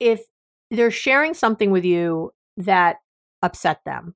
if 0.00 0.22
they're 0.70 0.90
sharing 0.90 1.34
something 1.34 1.70
with 1.70 1.84
you 1.84 2.32
that 2.56 2.96
upset 3.42 3.80
them, 3.84 4.14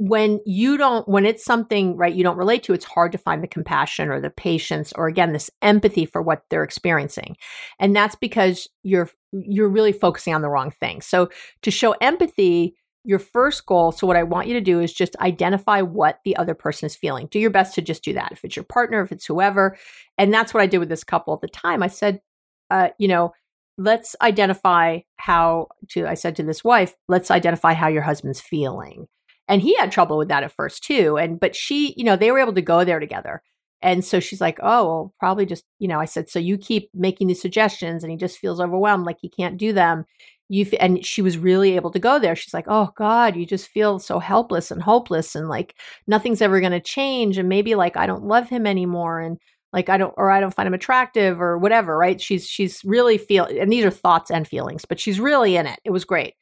when 0.00 0.40
you 0.46 0.78
don't 0.78 1.06
when 1.06 1.26
it's 1.26 1.44
something 1.44 1.94
right 1.94 2.14
you 2.14 2.24
don't 2.24 2.38
relate 2.38 2.62
to 2.62 2.72
it's 2.72 2.86
hard 2.86 3.12
to 3.12 3.18
find 3.18 3.42
the 3.42 3.46
compassion 3.46 4.08
or 4.08 4.18
the 4.18 4.30
patience 4.30 4.94
or 4.96 5.08
again 5.08 5.34
this 5.34 5.50
empathy 5.60 6.06
for 6.06 6.22
what 6.22 6.42
they're 6.48 6.64
experiencing. 6.64 7.36
And 7.78 7.94
that's 7.94 8.14
because 8.14 8.66
you're 8.82 9.10
you're 9.32 9.68
really 9.68 9.92
focusing 9.92 10.34
on 10.34 10.40
the 10.40 10.48
wrong 10.48 10.70
thing. 10.70 11.02
So 11.02 11.28
to 11.60 11.70
show 11.70 11.92
empathy 12.00 12.74
your 13.04 13.18
first 13.18 13.66
goal 13.66 13.92
so 13.92 14.06
what 14.06 14.16
i 14.16 14.22
want 14.22 14.46
you 14.46 14.54
to 14.54 14.60
do 14.60 14.78
is 14.80 14.92
just 14.92 15.16
identify 15.16 15.80
what 15.80 16.20
the 16.24 16.34
other 16.36 16.54
person 16.54 16.86
is 16.86 16.96
feeling. 16.96 17.28
Do 17.30 17.38
your 17.38 17.50
best 17.50 17.74
to 17.74 17.82
just 17.82 18.02
do 18.02 18.14
that 18.14 18.32
if 18.32 18.42
it's 18.42 18.56
your 18.56 18.64
partner 18.64 19.02
if 19.02 19.12
it's 19.12 19.26
whoever. 19.26 19.76
And 20.16 20.32
that's 20.32 20.54
what 20.54 20.62
i 20.62 20.66
did 20.66 20.78
with 20.78 20.88
this 20.88 21.04
couple 21.04 21.34
at 21.34 21.42
the 21.42 21.48
time. 21.48 21.82
I 21.82 21.88
said 21.88 22.22
uh, 22.70 22.88
you 22.98 23.08
know 23.08 23.32
let's 23.76 24.16
identify 24.22 25.00
how 25.16 25.68
to 25.88 26.06
i 26.06 26.14
said 26.14 26.36
to 26.36 26.42
this 26.42 26.64
wife 26.64 26.94
let's 27.08 27.30
identify 27.30 27.74
how 27.74 27.88
your 27.88 28.02
husband's 28.02 28.40
feeling 28.40 29.06
and 29.50 29.60
he 29.60 29.76
had 29.76 29.92
trouble 29.92 30.16
with 30.16 30.28
that 30.28 30.44
at 30.44 30.52
first 30.52 30.82
too 30.84 31.18
and 31.18 31.38
but 31.38 31.54
she 31.54 31.92
you 31.96 32.04
know 32.04 32.16
they 32.16 32.30
were 32.30 32.38
able 32.38 32.54
to 32.54 32.62
go 32.62 32.84
there 32.84 33.00
together. 33.00 33.42
And 33.82 34.04
so 34.04 34.20
she's 34.20 34.40
like 34.40 34.58
oh 34.62 34.84
well 34.84 35.14
probably 35.18 35.46
just 35.46 35.64
you 35.78 35.88
know 35.88 36.00
i 36.00 36.04
said 36.06 36.30
so 36.30 36.38
you 36.38 36.56
keep 36.58 36.90
making 36.94 37.26
these 37.28 37.40
suggestions 37.42 38.02
and 38.04 38.10
he 38.10 38.16
just 38.16 38.38
feels 38.38 38.60
overwhelmed 38.60 39.04
like 39.06 39.18
he 39.20 39.28
can't 39.28 39.58
do 39.58 39.72
them. 39.72 40.04
You 40.48 40.66
and 40.80 41.04
she 41.04 41.22
was 41.22 41.38
really 41.38 41.76
able 41.76 41.90
to 41.92 41.98
go 41.98 42.18
there. 42.18 42.36
She's 42.36 42.54
like 42.54 42.66
oh 42.68 42.90
god 42.96 43.36
you 43.36 43.44
just 43.46 43.68
feel 43.68 43.98
so 43.98 44.18
helpless 44.20 44.70
and 44.70 44.82
hopeless 44.82 45.34
and 45.34 45.48
like 45.48 45.74
nothing's 46.06 46.42
ever 46.42 46.60
going 46.60 46.72
to 46.72 46.80
change 46.80 47.38
and 47.38 47.48
maybe 47.48 47.74
like 47.74 47.96
i 47.96 48.06
don't 48.06 48.24
love 48.24 48.48
him 48.48 48.66
anymore 48.66 49.20
and 49.20 49.38
like 49.72 49.88
i 49.88 49.96
don't 49.96 50.14
or 50.16 50.30
i 50.30 50.40
don't 50.40 50.54
find 50.54 50.66
him 50.66 50.74
attractive 50.74 51.40
or 51.40 51.58
whatever 51.58 51.96
right? 51.98 52.20
She's 52.20 52.46
she's 52.46 52.82
really 52.84 53.18
feel 53.18 53.44
and 53.46 53.72
these 53.72 53.84
are 53.84 53.90
thoughts 53.90 54.30
and 54.30 54.46
feelings 54.46 54.84
but 54.84 55.00
she's 55.00 55.18
really 55.20 55.56
in 55.56 55.66
it. 55.66 55.78
It 55.84 55.90
was 55.90 56.04
great 56.04 56.34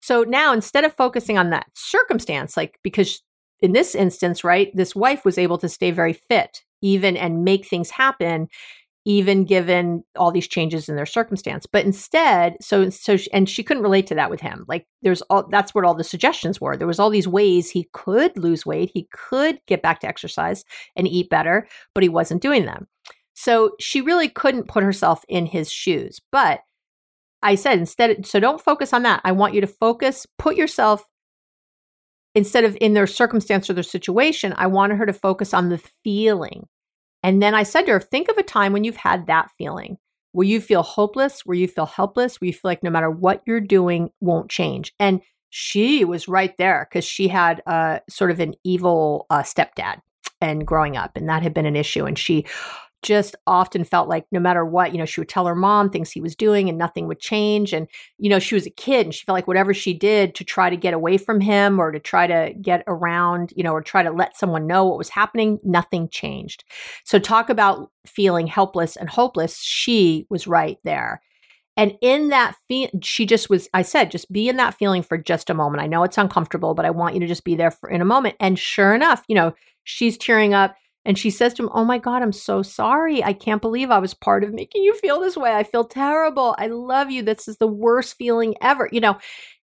so 0.00 0.22
now 0.22 0.52
instead 0.52 0.84
of 0.84 0.94
focusing 0.94 1.38
on 1.38 1.50
that 1.50 1.66
circumstance, 1.74 2.56
like 2.56 2.78
because 2.82 3.22
in 3.60 3.72
this 3.72 3.94
instance, 3.94 4.44
right, 4.44 4.70
this 4.74 4.94
wife 4.94 5.24
was 5.24 5.38
able 5.38 5.58
to 5.58 5.68
stay 5.68 5.90
very 5.90 6.12
fit 6.12 6.62
even 6.80 7.16
and 7.16 7.44
make 7.44 7.66
things 7.66 7.90
happen 7.90 8.48
even 9.04 9.44
given 9.44 10.04
all 10.16 10.30
these 10.30 10.46
changes 10.46 10.86
in 10.86 10.94
their 10.94 11.06
circumstance. 11.06 11.66
But 11.66 11.86
instead 11.86 12.56
so 12.60 12.90
so 12.90 13.16
she, 13.16 13.32
and 13.32 13.48
she 13.48 13.62
couldn't 13.62 13.82
relate 13.82 14.06
to 14.08 14.14
that 14.14 14.30
with 14.30 14.40
him. 14.40 14.64
Like 14.68 14.86
there's 15.02 15.22
all 15.22 15.48
that's 15.50 15.74
what 15.74 15.84
all 15.84 15.94
the 15.94 16.04
suggestions 16.04 16.60
were. 16.60 16.76
There 16.76 16.86
was 16.86 16.98
all 16.98 17.10
these 17.10 17.26
ways 17.26 17.70
he 17.70 17.88
could 17.92 18.36
lose 18.36 18.66
weight 18.66 18.90
he 18.92 19.08
could 19.12 19.60
get 19.66 19.82
back 19.82 20.00
to 20.00 20.08
exercise 20.08 20.62
and 20.94 21.08
eat 21.08 21.30
better 21.30 21.66
but 21.94 22.02
he 22.02 22.08
wasn't 22.08 22.42
doing 22.42 22.66
them. 22.66 22.86
So 23.32 23.70
she 23.80 24.00
really 24.00 24.28
couldn't 24.28 24.68
put 24.68 24.82
herself 24.82 25.24
in 25.28 25.46
his 25.46 25.70
shoes. 25.70 26.20
But 26.32 26.60
I 27.42 27.54
said 27.54 27.78
instead, 27.78 28.26
so 28.26 28.40
don't 28.40 28.60
focus 28.60 28.92
on 28.92 29.02
that. 29.04 29.20
I 29.24 29.32
want 29.32 29.54
you 29.54 29.60
to 29.60 29.66
focus, 29.66 30.26
put 30.38 30.56
yourself 30.56 31.04
instead 32.34 32.64
of 32.64 32.76
in 32.80 32.94
their 32.94 33.06
circumstance 33.06 33.70
or 33.70 33.74
their 33.74 33.82
situation. 33.82 34.54
I 34.56 34.66
wanted 34.66 34.98
her 34.98 35.06
to 35.06 35.12
focus 35.12 35.54
on 35.54 35.68
the 35.68 35.78
feeling. 36.04 36.66
And 37.22 37.42
then 37.42 37.54
I 37.54 37.62
said 37.62 37.82
to 37.82 37.92
her, 37.92 38.00
think 38.00 38.28
of 38.28 38.38
a 38.38 38.42
time 38.42 38.72
when 38.72 38.84
you've 38.84 38.96
had 38.96 39.26
that 39.26 39.50
feeling 39.58 39.98
where 40.32 40.46
you 40.46 40.60
feel 40.60 40.82
hopeless, 40.82 41.44
where 41.44 41.56
you 41.56 41.66
feel 41.66 41.86
helpless, 41.86 42.40
where 42.40 42.46
you 42.46 42.52
feel 42.52 42.60
like 42.64 42.82
no 42.82 42.90
matter 42.90 43.10
what 43.10 43.42
you're 43.46 43.60
doing 43.60 44.10
won't 44.20 44.50
change. 44.50 44.94
And 45.00 45.20
she 45.50 46.04
was 46.04 46.28
right 46.28 46.56
there 46.58 46.86
because 46.88 47.04
she 47.04 47.28
had 47.28 47.62
uh, 47.66 48.00
sort 48.08 48.30
of 48.30 48.38
an 48.38 48.54
evil 48.64 49.26
uh, 49.30 49.42
stepdad 49.42 50.00
and 50.40 50.66
growing 50.66 50.96
up, 50.96 51.16
and 51.16 51.28
that 51.28 51.42
had 51.42 51.54
been 51.54 51.66
an 51.66 51.76
issue. 51.76 52.04
And 52.04 52.18
she 52.18 52.46
just 53.02 53.36
often 53.46 53.84
felt 53.84 54.08
like 54.08 54.26
no 54.32 54.40
matter 54.40 54.64
what, 54.64 54.92
you 54.92 54.98
know, 54.98 55.04
she 55.04 55.20
would 55.20 55.28
tell 55.28 55.46
her 55.46 55.54
mom 55.54 55.90
things 55.90 56.10
he 56.10 56.20
was 56.20 56.34
doing 56.34 56.68
and 56.68 56.76
nothing 56.76 57.06
would 57.06 57.20
change. 57.20 57.72
And, 57.72 57.86
you 58.18 58.28
know, 58.28 58.38
she 58.38 58.54
was 58.54 58.66
a 58.66 58.70
kid 58.70 59.06
and 59.06 59.14
she 59.14 59.24
felt 59.24 59.34
like 59.36 59.46
whatever 59.46 59.72
she 59.72 59.94
did 59.94 60.34
to 60.34 60.44
try 60.44 60.68
to 60.68 60.76
get 60.76 60.94
away 60.94 61.16
from 61.16 61.40
him 61.40 61.78
or 61.78 61.92
to 61.92 61.98
try 61.98 62.26
to 62.26 62.52
get 62.60 62.82
around, 62.86 63.52
you 63.56 63.62
know, 63.62 63.72
or 63.72 63.82
try 63.82 64.02
to 64.02 64.10
let 64.10 64.36
someone 64.36 64.66
know 64.66 64.84
what 64.84 64.98
was 64.98 65.10
happening, 65.10 65.58
nothing 65.62 66.08
changed. 66.08 66.64
So, 67.04 67.18
talk 67.18 67.50
about 67.50 67.90
feeling 68.06 68.46
helpless 68.46 68.96
and 68.96 69.08
hopeless. 69.08 69.60
She 69.60 70.26
was 70.28 70.46
right 70.46 70.78
there. 70.84 71.20
And 71.78 71.96
in 72.00 72.30
that 72.30 72.56
she 73.02 73.24
just 73.24 73.48
was, 73.48 73.68
I 73.72 73.82
said, 73.82 74.10
just 74.10 74.32
be 74.32 74.48
in 74.48 74.56
that 74.56 74.74
feeling 74.74 75.00
for 75.00 75.16
just 75.16 75.48
a 75.48 75.54
moment. 75.54 75.80
I 75.80 75.86
know 75.86 76.02
it's 76.02 76.18
uncomfortable, 76.18 76.74
but 76.74 76.84
I 76.84 76.90
want 76.90 77.14
you 77.14 77.20
to 77.20 77.28
just 77.28 77.44
be 77.44 77.54
there 77.54 77.70
for 77.70 77.88
in 77.88 78.00
a 78.00 78.04
moment. 78.04 78.34
And 78.40 78.58
sure 78.58 78.96
enough, 78.96 79.22
you 79.28 79.36
know, 79.36 79.54
she's 79.84 80.18
tearing 80.18 80.54
up 80.54 80.74
and 81.08 81.18
she 81.18 81.30
says 81.30 81.54
to 81.54 81.62
him, 81.62 81.70
Oh 81.72 81.86
my 81.86 81.96
God, 81.96 82.22
I'm 82.22 82.32
so 82.32 82.60
sorry. 82.60 83.24
I 83.24 83.32
can't 83.32 83.62
believe 83.62 83.90
I 83.90 83.98
was 83.98 84.12
part 84.12 84.44
of 84.44 84.52
making 84.52 84.84
you 84.84 84.94
feel 84.94 85.18
this 85.18 85.38
way. 85.38 85.54
I 85.54 85.64
feel 85.64 85.84
terrible. 85.84 86.54
I 86.58 86.66
love 86.66 87.10
you. 87.10 87.22
This 87.22 87.48
is 87.48 87.56
the 87.56 87.66
worst 87.66 88.18
feeling 88.18 88.54
ever. 88.60 88.90
You 88.92 89.00
know, 89.00 89.18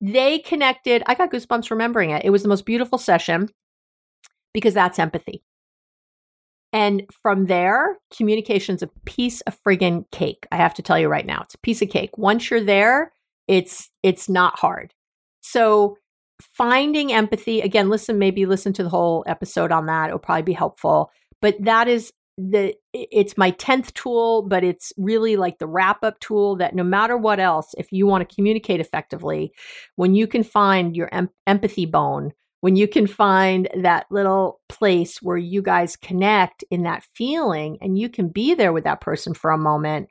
they 0.01 0.41
connected. 0.41 1.05
I 1.07 1.15
got 1.15 1.31
goosebumps 1.31 1.71
remembering 1.71 2.11
it. 2.11 2.25
It 2.25 2.31
was 2.31 2.43
the 2.43 2.49
most 2.49 2.67
beautiful 2.67 2.99
session 2.99 3.51
because 4.53 4.75
that's 4.75 4.99
empathy. 4.99 5.45
And 6.73 7.05
from 7.23 7.47
there, 7.47 7.99
communication's 8.15 8.83
a 8.83 8.91
piece 9.07 9.41
of 9.43 9.57
friggin' 9.63 10.11
cake. 10.11 10.45
I 10.51 10.57
have 10.57 10.75
to 10.75 10.83
tell 10.83 10.99
you 10.99 11.07
right 11.07 11.25
now, 11.25 11.43
it's 11.43 11.55
a 11.55 11.59
piece 11.59 11.81
of 11.83 11.89
cake. 11.89 12.19
Once 12.19 12.51
you're 12.51 12.65
there, 12.65 13.13
it's 13.47 13.91
it's 14.03 14.29
not 14.29 14.59
hard. 14.59 14.93
So 15.41 15.99
finding 16.41 17.13
empathy 17.13 17.61
again, 17.61 17.89
listen, 17.91 18.19
maybe 18.19 18.45
listen 18.45 18.73
to 18.73 18.83
the 18.83 18.89
whole 18.89 19.23
episode 19.29 19.71
on 19.71 19.87
that. 19.87 20.09
It'll 20.09 20.19
probably 20.19 20.43
be 20.43 20.53
helpful 20.53 21.13
but 21.41 21.57
that 21.61 21.89
is 21.89 22.13
the 22.39 22.73
it's 22.93 23.37
my 23.37 23.51
10th 23.53 23.93
tool 23.95 24.43
but 24.43 24.63
it's 24.63 24.93
really 24.97 25.37
like 25.37 25.59
the 25.59 25.67
wrap 25.67 26.05
up 26.05 26.19
tool 26.21 26.55
that 26.57 26.73
no 26.73 26.85
matter 26.85 27.17
what 27.17 27.41
else 27.41 27.75
if 27.77 27.91
you 27.91 28.07
want 28.07 28.27
to 28.27 28.35
communicate 28.35 28.79
effectively 28.79 29.53
when 29.97 30.15
you 30.15 30.27
can 30.29 30.45
find 30.45 30.97
your 30.97 31.09
em- 31.13 31.31
empathy 31.49 31.85
bone 31.85 32.33
when 32.61 32.77
you 32.77 32.87
can 32.87 33.09
find 33.09 33.69
that 33.83 34.07
little 34.11 34.61
place 34.69 35.21
where 35.21 35.37
you 35.37 35.63
guys 35.63 35.97
connect 35.97 36.63
in 36.71 36.85
that 36.85 37.05
feeling 37.15 37.77
and 37.81 37.99
you 37.99 38.09
can 38.09 38.29
be 38.29 38.55
there 38.55 38.73
with 38.73 38.85
that 38.85 39.01
person 39.01 39.35
for 39.35 39.51
a 39.51 39.59
moment 39.59 40.09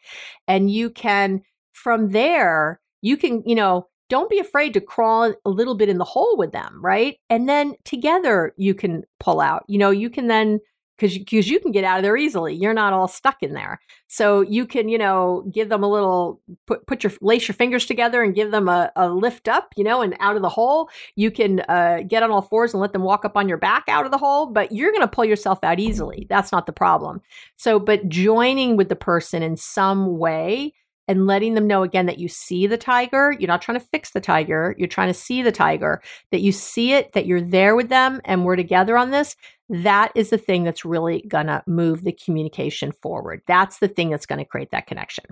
and 0.50 0.70
you 0.70 0.90
can 0.90 1.42
from 1.72 2.10
there 2.10 2.82
you 3.02 3.16
can 3.16 3.42
you 3.46 3.56
know 3.56 3.88
don't 4.10 4.30
be 4.30 4.40
afraid 4.40 4.74
to 4.74 4.82
crawl 4.82 5.34
a 5.46 5.50
little 5.50 5.76
bit 5.76 5.90
in 5.90 5.98
the 5.98 6.04
hole 6.04 6.36
with 6.38 6.52
them 6.52 6.80
right? 6.82 7.18
And 7.30 7.48
then 7.48 7.74
together 7.86 8.54
you 8.58 8.74
can 8.74 9.04
pull 9.22 9.40
out 9.40 9.64
you 9.70 9.78
know 9.78 9.92
you 9.92 10.10
can 10.10 10.28
then 10.28 10.60
because 10.98 11.18
because 11.18 11.50
you 11.50 11.60
can 11.60 11.72
get 11.72 11.84
out 11.84 11.98
of 11.98 12.04
there 12.04 12.18
easily. 12.18 12.56
You're 12.56 12.74
not 12.74 12.94
all 12.94 13.08
stuck 13.08 13.42
in 13.42 13.54
there, 13.54 13.80
so 14.08 14.42
you 14.42 14.66
can 14.66 14.90
you 14.90 14.98
know 14.98 15.50
give 15.54 15.70
them 15.70 15.84
a 15.84 15.90
little 15.90 16.42
put 16.66 16.86
put 16.88 17.04
your 17.04 17.14
lace 17.22 17.48
your 17.48 17.56
fingers 17.56 17.86
together 17.86 18.24
and 18.24 18.36
give 18.36 18.52
them 18.52 18.68
a, 18.68 18.92
a 18.96 19.10
lift 19.10 19.48
up, 19.48 19.74
you 19.78 19.84
know, 19.84 20.02
and 20.02 20.16
out 20.20 20.36
of 20.36 20.42
the 20.42 20.50
hole. 20.50 20.90
You 21.16 21.32
can 21.32 21.62
uh, 21.70 22.00
get 22.08 22.24
on 22.24 22.32
all 22.32 22.42
fours 22.42 22.74
and 22.74 22.82
let 22.82 22.94
them 22.94 23.04
walk 23.04 23.26
up 23.26 23.38
on 23.38 23.48
your 23.48 23.58
back 23.58 23.84
out 23.88 24.06
of 24.06 24.12
the 24.12 24.18
hole, 24.18 24.48
but 24.48 24.72
you're 24.72 24.92
going 24.92 25.02
to 25.02 25.08
pull 25.08 25.26
yourself 25.26 25.60
out 25.64 25.80
easily. 25.80 26.26
That's 26.30 26.52
not 26.52 26.66
the 26.66 26.74
problem. 26.74 27.22
So, 27.58 27.80
but 27.80 28.10
joining 28.10 28.78
with 28.78 28.90
the 28.90 28.96
person 28.96 29.44
in 29.44 29.58
some 29.58 30.18
way 30.18 30.74
and 31.08 31.28
letting 31.28 31.54
them 31.54 31.68
know 31.68 31.84
again 31.84 32.06
that 32.06 32.20
you 32.20 32.28
see 32.28 32.68
the 32.68 32.78
tiger. 32.78 33.36
You're 33.40 33.48
not 33.48 33.62
trying 33.62 33.80
to 33.80 33.86
fix 33.86 34.12
the 34.12 34.22
tiger. 34.22 34.76
You're 34.78 34.88
trying 34.88 35.10
to 35.10 35.14
see 35.14 35.42
the 35.42 35.52
tiger, 35.52 36.02
that 36.32 36.42
you 36.42 36.52
see 36.52 36.94
it, 36.94 37.14
that 37.14 37.26
you're 37.26 37.42
there 37.42 37.76
with 37.76 37.90
them 37.90 38.22
and 38.26 38.44
we're 38.44 38.56
together 38.56 38.98
on 38.98 39.12
this. 39.12 39.36
That 39.70 40.12
is 40.16 40.30
the 40.30 40.38
thing 40.38 40.64
that's 40.64 40.86
really 40.86 41.24
going 41.28 41.48
to 41.48 41.64
move 41.68 42.04
the 42.04 42.12
communication 42.14 42.92
forward. 42.92 43.42
That's 43.48 43.80
the 43.80 43.88
thing 43.88 44.10
that's 44.10 44.26
going 44.26 44.40
to 44.40 44.46
create 44.46 44.72
that 44.72 44.88
connection. 44.88 45.26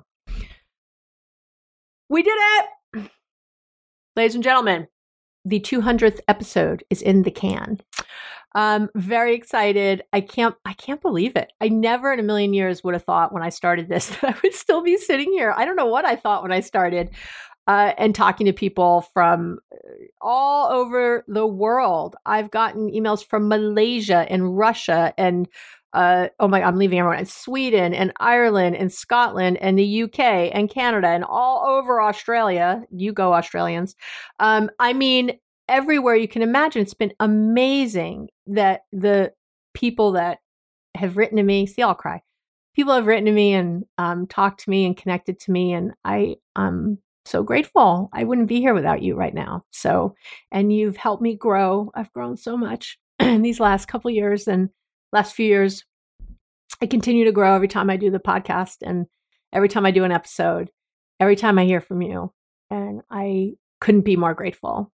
We 2.10 2.22
did 2.22 2.36
it. 2.38 3.10
Ladies 4.16 4.36
and 4.36 4.44
gentlemen, 4.44 4.88
the 5.44 5.60
200th 5.60 6.20
episode 6.28 6.84
is 6.90 7.02
in 7.02 7.24
the 7.24 7.32
can. 7.32 7.80
Um, 8.56 8.90
very 8.96 9.36
excited. 9.36 10.02
I 10.14 10.22
can't 10.22 10.56
I 10.64 10.74
can't 10.74 11.02
believe 11.02 11.36
it. 11.36 11.52
I 11.60 11.68
never 11.68 12.12
in 12.12 12.20
a 12.20 12.24
million 12.24 12.54
years 12.54 12.84
would 12.84 12.94
have 12.94 13.04
thought 13.04 13.34
when 13.34 13.44
I 13.44 13.50
started 13.50 13.90
this 13.90 14.08
that 14.22 14.24
I 14.24 14.36
would 14.42 14.54
still 14.54 14.82
be 14.82 14.98
sitting 14.98 15.32
here. 15.34 15.54
I 15.56 15.66
don't 15.66 15.76
know 15.76 15.86
what 15.86 16.06
I 16.06 16.16
thought 16.16 16.42
when 16.42 16.52
I 16.52 16.62
started. 16.62 17.12
Uh, 17.68 17.94
and 17.98 18.14
talking 18.14 18.46
to 18.46 18.54
people 18.54 19.02
from 19.12 19.58
uh, 19.74 19.78
all 20.22 20.72
over 20.72 21.24
the 21.28 21.48
world. 21.48 22.16
I've 22.24 22.52
gotten 22.52 22.92
emails 22.92 23.26
from 23.26 23.48
Malaysia 23.48 24.28
and 24.30 24.56
Russia 24.56 25.16
and 25.18 25.48
uh, 25.94 26.28
oh 26.42 26.48
my, 26.50 26.62
I'm 26.62 26.76
leaving 26.76 27.00
everyone, 27.00 27.20
and 27.20 27.28
Sweden 27.28 27.94
and 27.94 28.12
Ireland 28.20 28.76
and 28.76 28.92
Scotland 28.92 29.58
and 29.62 29.80
the 29.80 30.04
UK 30.04 30.20
and 30.54 30.70
Canada 30.70 31.08
and 31.08 31.24
all 31.24 31.66
over 31.66 32.02
Australia. 32.02 32.84
You 32.92 33.14
go, 33.14 33.34
Australians. 33.34 33.96
Um, 34.40 34.70
I 34.78 34.92
mean, 34.92 35.40
everywhere 35.68 36.16
you 36.16 36.28
can 36.28 36.42
imagine. 36.42 36.82
It's 36.82 36.94
been 36.94 37.14
amazing 37.20 38.30
that 38.48 38.82
the 38.92 39.34
people 39.74 40.14
that 40.14 40.40
have 40.96 41.18
written 41.18 41.38
to 41.38 41.44
me, 41.44 41.66
see, 41.66 41.82
I'll 41.82 41.96
cry. 41.96 42.22
People 42.76 42.94
have 42.94 43.08
written 43.08 43.26
to 43.26 43.32
me 43.32 43.54
and 43.54 43.86
um, 43.98 44.28
talked 44.28 44.62
to 44.62 44.70
me 44.70 44.86
and 44.86 44.98
connected 44.98 45.40
to 45.42 45.52
me, 45.52 45.74
and 45.74 45.94
I 46.04 46.36
am 46.58 47.00
so 47.26 47.44
grateful. 47.44 48.10
I 48.14 48.24
wouldn't 48.24 48.48
be 48.48 48.60
here 48.60 48.74
without 48.74 49.02
you 49.02 49.16
right 49.16 49.34
now. 49.34 49.64
So, 49.72 50.16
and 50.52 50.74
you've 50.74 50.98
helped 50.98 51.22
me 51.22 51.36
grow. 51.36 51.92
I've 51.96 52.12
grown 52.14 52.38
so 52.38 52.58
much 52.58 53.00
in 53.20 53.42
these 53.42 53.60
last 53.60 53.88
couple 53.88 54.12
years 54.12 54.48
and 54.48 54.70
last 55.12 55.36
few 55.36 55.46
years. 55.46 55.84
I 56.82 56.88
continue 56.88 57.26
to 57.26 57.32
grow 57.32 57.56
every 57.56 57.70
time 57.70 57.90
I 57.90 57.98
do 57.98 58.12
the 58.12 58.20
podcast 58.20 58.78
and 58.82 59.06
every 59.54 59.70
time 59.70 59.86
I 59.86 59.92
do 59.92 60.04
an 60.04 60.12
episode, 60.12 60.70
every 61.20 61.38
time 61.38 61.58
I 61.58 61.66
hear 61.66 61.82
from 61.82 62.02
you. 62.02 62.34
And 62.70 63.02
I 63.10 63.54
couldn't 63.80 64.02
be 64.02 64.18
more 64.18 64.34
grateful. 64.34 64.92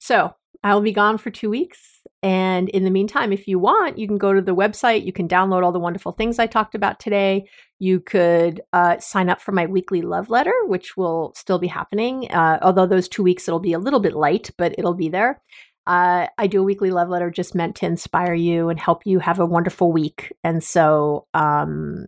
So 0.00 0.34
I'll 0.64 0.80
be 0.80 0.92
gone 0.92 1.18
for 1.18 1.30
two 1.30 1.48
weeks. 1.48 2.00
And 2.22 2.68
in 2.70 2.84
the 2.84 2.90
meantime, 2.90 3.32
if 3.32 3.46
you 3.46 3.58
want, 3.58 3.98
you 3.98 4.06
can 4.06 4.18
go 4.18 4.32
to 4.32 4.42
the 4.42 4.54
website. 4.54 5.06
You 5.06 5.12
can 5.12 5.28
download 5.28 5.62
all 5.62 5.72
the 5.72 5.78
wonderful 5.78 6.12
things 6.12 6.38
I 6.38 6.46
talked 6.46 6.74
about 6.74 7.00
today. 7.00 7.48
You 7.78 8.00
could 8.00 8.60
uh, 8.72 8.98
sign 8.98 9.30
up 9.30 9.40
for 9.40 9.52
my 9.52 9.66
weekly 9.66 10.02
love 10.02 10.28
letter, 10.28 10.52
which 10.66 10.96
will 10.96 11.32
still 11.34 11.58
be 11.58 11.66
happening. 11.66 12.30
Uh, 12.30 12.58
although 12.60 12.86
those 12.86 13.08
two 13.08 13.22
weeks, 13.22 13.48
it'll 13.48 13.60
be 13.60 13.72
a 13.72 13.78
little 13.78 14.00
bit 14.00 14.14
light, 14.14 14.50
but 14.58 14.74
it'll 14.76 14.94
be 14.94 15.08
there. 15.08 15.40
Uh, 15.86 16.26
I 16.36 16.46
do 16.46 16.60
a 16.60 16.64
weekly 16.64 16.90
love 16.90 17.08
letter 17.08 17.30
just 17.30 17.54
meant 17.54 17.76
to 17.76 17.86
inspire 17.86 18.34
you 18.34 18.68
and 18.68 18.78
help 18.78 19.06
you 19.06 19.18
have 19.18 19.38
a 19.38 19.46
wonderful 19.46 19.92
week. 19.92 20.32
And 20.44 20.62
so, 20.62 21.26
um, 21.32 22.06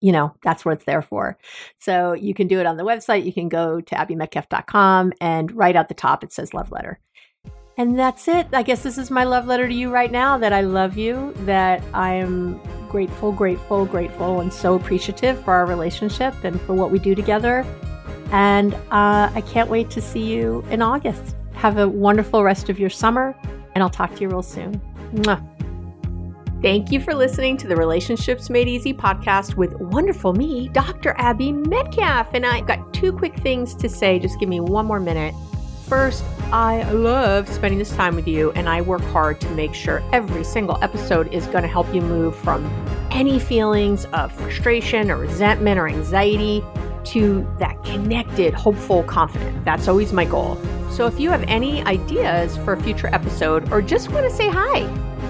you 0.00 0.12
know, 0.12 0.34
that's 0.42 0.64
what 0.64 0.74
it's 0.74 0.84
there 0.84 1.02
for. 1.02 1.38
So 1.80 2.12
you 2.12 2.34
can 2.34 2.48
do 2.48 2.60
it 2.60 2.66
on 2.66 2.76
the 2.76 2.84
website. 2.84 3.24
You 3.24 3.32
can 3.32 3.48
go 3.48 3.80
to 3.80 3.94
abbymedcalf.com 3.94 5.12
and 5.20 5.52
right 5.52 5.76
at 5.76 5.88
the 5.88 5.94
top, 5.94 6.24
it 6.24 6.32
says 6.32 6.54
love 6.54 6.70
letter. 6.72 7.00
And 7.78 7.96
that's 7.96 8.26
it. 8.26 8.48
I 8.52 8.64
guess 8.64 8.82
this 8.82 8.98
is 8.98 9.08
my 9.08 9.22
love 9.22 9.46
letter 9.46 9.68
to 9.68 9.72
you 9.72 9.88
right 9.88 10.10
now 10.10 10.36
that 10.36 10.52
I 10.52 10.62
love 10.62 10.98
you, 10.98 11.32
that 11.44 11.80
I 11.94 12.12
am 12.14 12.60
grateful, 12.88 13.30
grateful, 13.30 13.86
grateful, 13.86 14.40
and 14.40 14.52
so 14.52 14.74
appreciative 14.74 15.42
for 15.44 15.54
our 15.54 15.64
relationship 15.64 16.34
and 16.42 16.60
for 16.62 16.74
what 16.74 16.90
we 16.90 16.98
do 16.98 17.14
together. 17.14 17.64
And 18.32 18.74
uh, 18.74 19.30
I 19.32 19.44
can't 19.46 19.70
wait 19.70 19.90
to 19.90 20.02
see 20.02 20.24
you 20.24 20.64
in 20.70 20.82
August. 20.82 21.36
Have 21.52 21.78
a 21.78 21.88
wonderful 21.88 22.42
rest 22.42 22.68
of 22.68 22.80
your 22.80 22.90
summer, 22.90 23.36
and 23.74 23.84
I'll 23.84 23.90
talk 23.90 24.12
to 24.16 24.22
you 24.22 24.28
real 24.28 24.42
soon. 24.42 24.80
Mwah. 25.14 25.40
Thank 26.60 26.90
you 26.90 26.98
for 26.98 27.14
listening 27.14 27.56
to 27.58 27.68
the 27.68 27.76
Relationships 27.76 28.50
Made 28.50 28.66
Easy 28.66 28.92
podcast 28.92 29.54
with 29.54 29.74
wonderful 29.74 30.32
me, 30.32 30.68
Dr. 30.70 31.14
Abby 31.16 31.52
Medcalf. 31.52 32.34
And 32.34 32.44
I've 32.44 32.66
got 32.66 32.92
two 32.92 33.12
quick 33.12 33.36
things 33.36 33.76
to 33.76 33.88
say. 33.88 34.18
Just 34.18 34.40
give 34.40 34.48
me 34.48 34.58
one 34.58 34.84
more 34.84 34.98
minute. 34.98 35.32
First, 35.88 36.22
I 36.52 36.90
love 36.92 37.48
spending 37.48 37.78
this 37.78 37.94
time 37.94 38.14
with 38.14 38.28
you, 38.28 38.50
and 38.52 38.68
I 38.68 38.82
work 38.82 39.00
hard 39.00 39.40
to 39.40 39.50
make 39.50 39.72
sure 39.74 40.02
every 40.12 40.44
single 40.44 40.78
episode 40.82 41.32
is 41.32 41.46
going 41.46 41.62
to 41.62 41.68
help 41.68 41.92
you 41.94 42.02
move 42.02 42.36
from 42.36 42.66
any 43.10 43.38
feelings 43.38 44.04
of 44.06 44.30
frustration 44.32 45.10
or 45.10 45.16
resentment 45.16 45.78
or 45.78 45.88
anxiety 45.88 46.62
to 47.04 47.46
that 47.58 47.82
connected, 47.84 48.52
hopeful, 48.52 49.02
confident. 49.04 49.64
That's 49.64 49.88
always 49.88 50.12
my 50.12 50.26
goal. 50.26 50.60
So 50.90 51.06
if 51.06 51.18
you 51.18 51.30
have 51.30 51.42
any 51.44 51.82
ideas 51.84 52.56
for 52.58 52.74
a 52.74 52.82
future 52.82 53.08
episode 53.14 53.72
or 53.72 53.80
just 53.80 54.10
want 54.10 54.28
to 54.28 54.34
say 54.34 54.48
hi, 54.48 54.82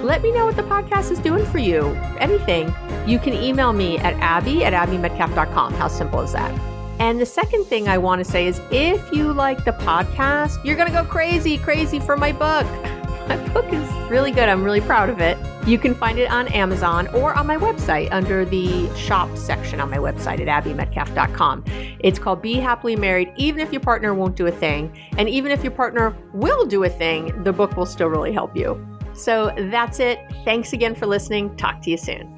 let 0.03 0.23
me 0.23 0.33
know 0.33 0.45
what 0.45 0.57
the 0.57 0.63
podcast 0.65 1.13
is 1.13 1.21
doing 1.21 1.47
for 1.47 1.59
you. 1.59 1.87
Anything, 2.19 2.75
you 3.07 3.21
can 3.21 3.33
email 3.33 3.73
me 3.73 3.99
at 3.99 4.15
abby 4.15 4.65
at 4.65 4.73
abbymedcalf.com. 4.73 5.75
How 5.75 5.87
simple 5.87 6.21
is 6.23 6.33
that? 6.33 6.68
And 6.99 7.21
the 7.21 7.27
second 7.27 7.65
thing 7.65 7.89
I 7.89 7.99
want 7.99 8.25
to 8.25 8.31
say 8.31 8.47
is 8.47 8.61
if 8.71 9.13
you 9.13 9.33
like 9.33 9.65
the 9.65 9.73
podcast, 9.73 10.65
you're 10.65 10.77
going 10.77 10.89
to 10.89 10.95
go 10.95 11.05
crazy, 11.05 11.59
crazy 11.59 12.01
for 12.01 12.17
my 12.17 12.33
book. 12.33 12.67
My 13.29 13.37
book 13.49 13.71
is 13.71 13.87
really 14.11 14.31
good. 14.31 14.49
I'm 14.49 14.65
really 14.65 14.81
proud 14.81 15.11
of 15.11 15.21
it. 15.21 15.37
You 15.69 15.77
can 15.77 15.95
find 15.95 16.19
it 16.19 16.31
on 16.31 16.49
Amazon 16.49 17.09
or 17.09 17.35
on 17.35 17.47
my 17.47 17.59
website 17.59 18.09
under 18.11 18.47
the 18.47 18.89
shop 18.97 19.37
section 19.37 19.83
on 19.83 19.91
my 19.91 19.99
website 19.99 20.41
at 20.47 20.65
abbymedcalf.com. 20.65 21.65
It's 22.01 22.19
called 22.19 22.41
Be 22.41 22.55
Happily 22.55 22.97
Married, 22.97 23.31
even 23.37 23.61
if 23.61 23.71
your 23.71 23.83
partner 23.83 24.15
won't 24.15 24.35
do 24.35 24.47
a 24.47 24.51
thing. 24.51 24.99
And 25.19 25.29
even 25.29 25.53
if 25.53 25.63
your 25.63 25.73
partner 25.73 26.17
will 26.33 26.65
do 26.65 26.85
a 26.85 26.89
thing, 26.89 27.45
the 27.45 27.53
book 27.53 27.77
will 27.77 27.85
still 27.85 28.09
really 28.09 28.33
help 28.33 28.57
you. 28.57 28.83
So 29.13 29.53
that's 29.71 30.01
it. 30.01 30.21
Thanks 30.47 30.73
again 30.73 30.95
for 30.95 31.05
listening. 31.05 31.55
Talk 31.59 31.83
to 31.83 31.91
you 31.91 31.99
soon. 31.99 32.38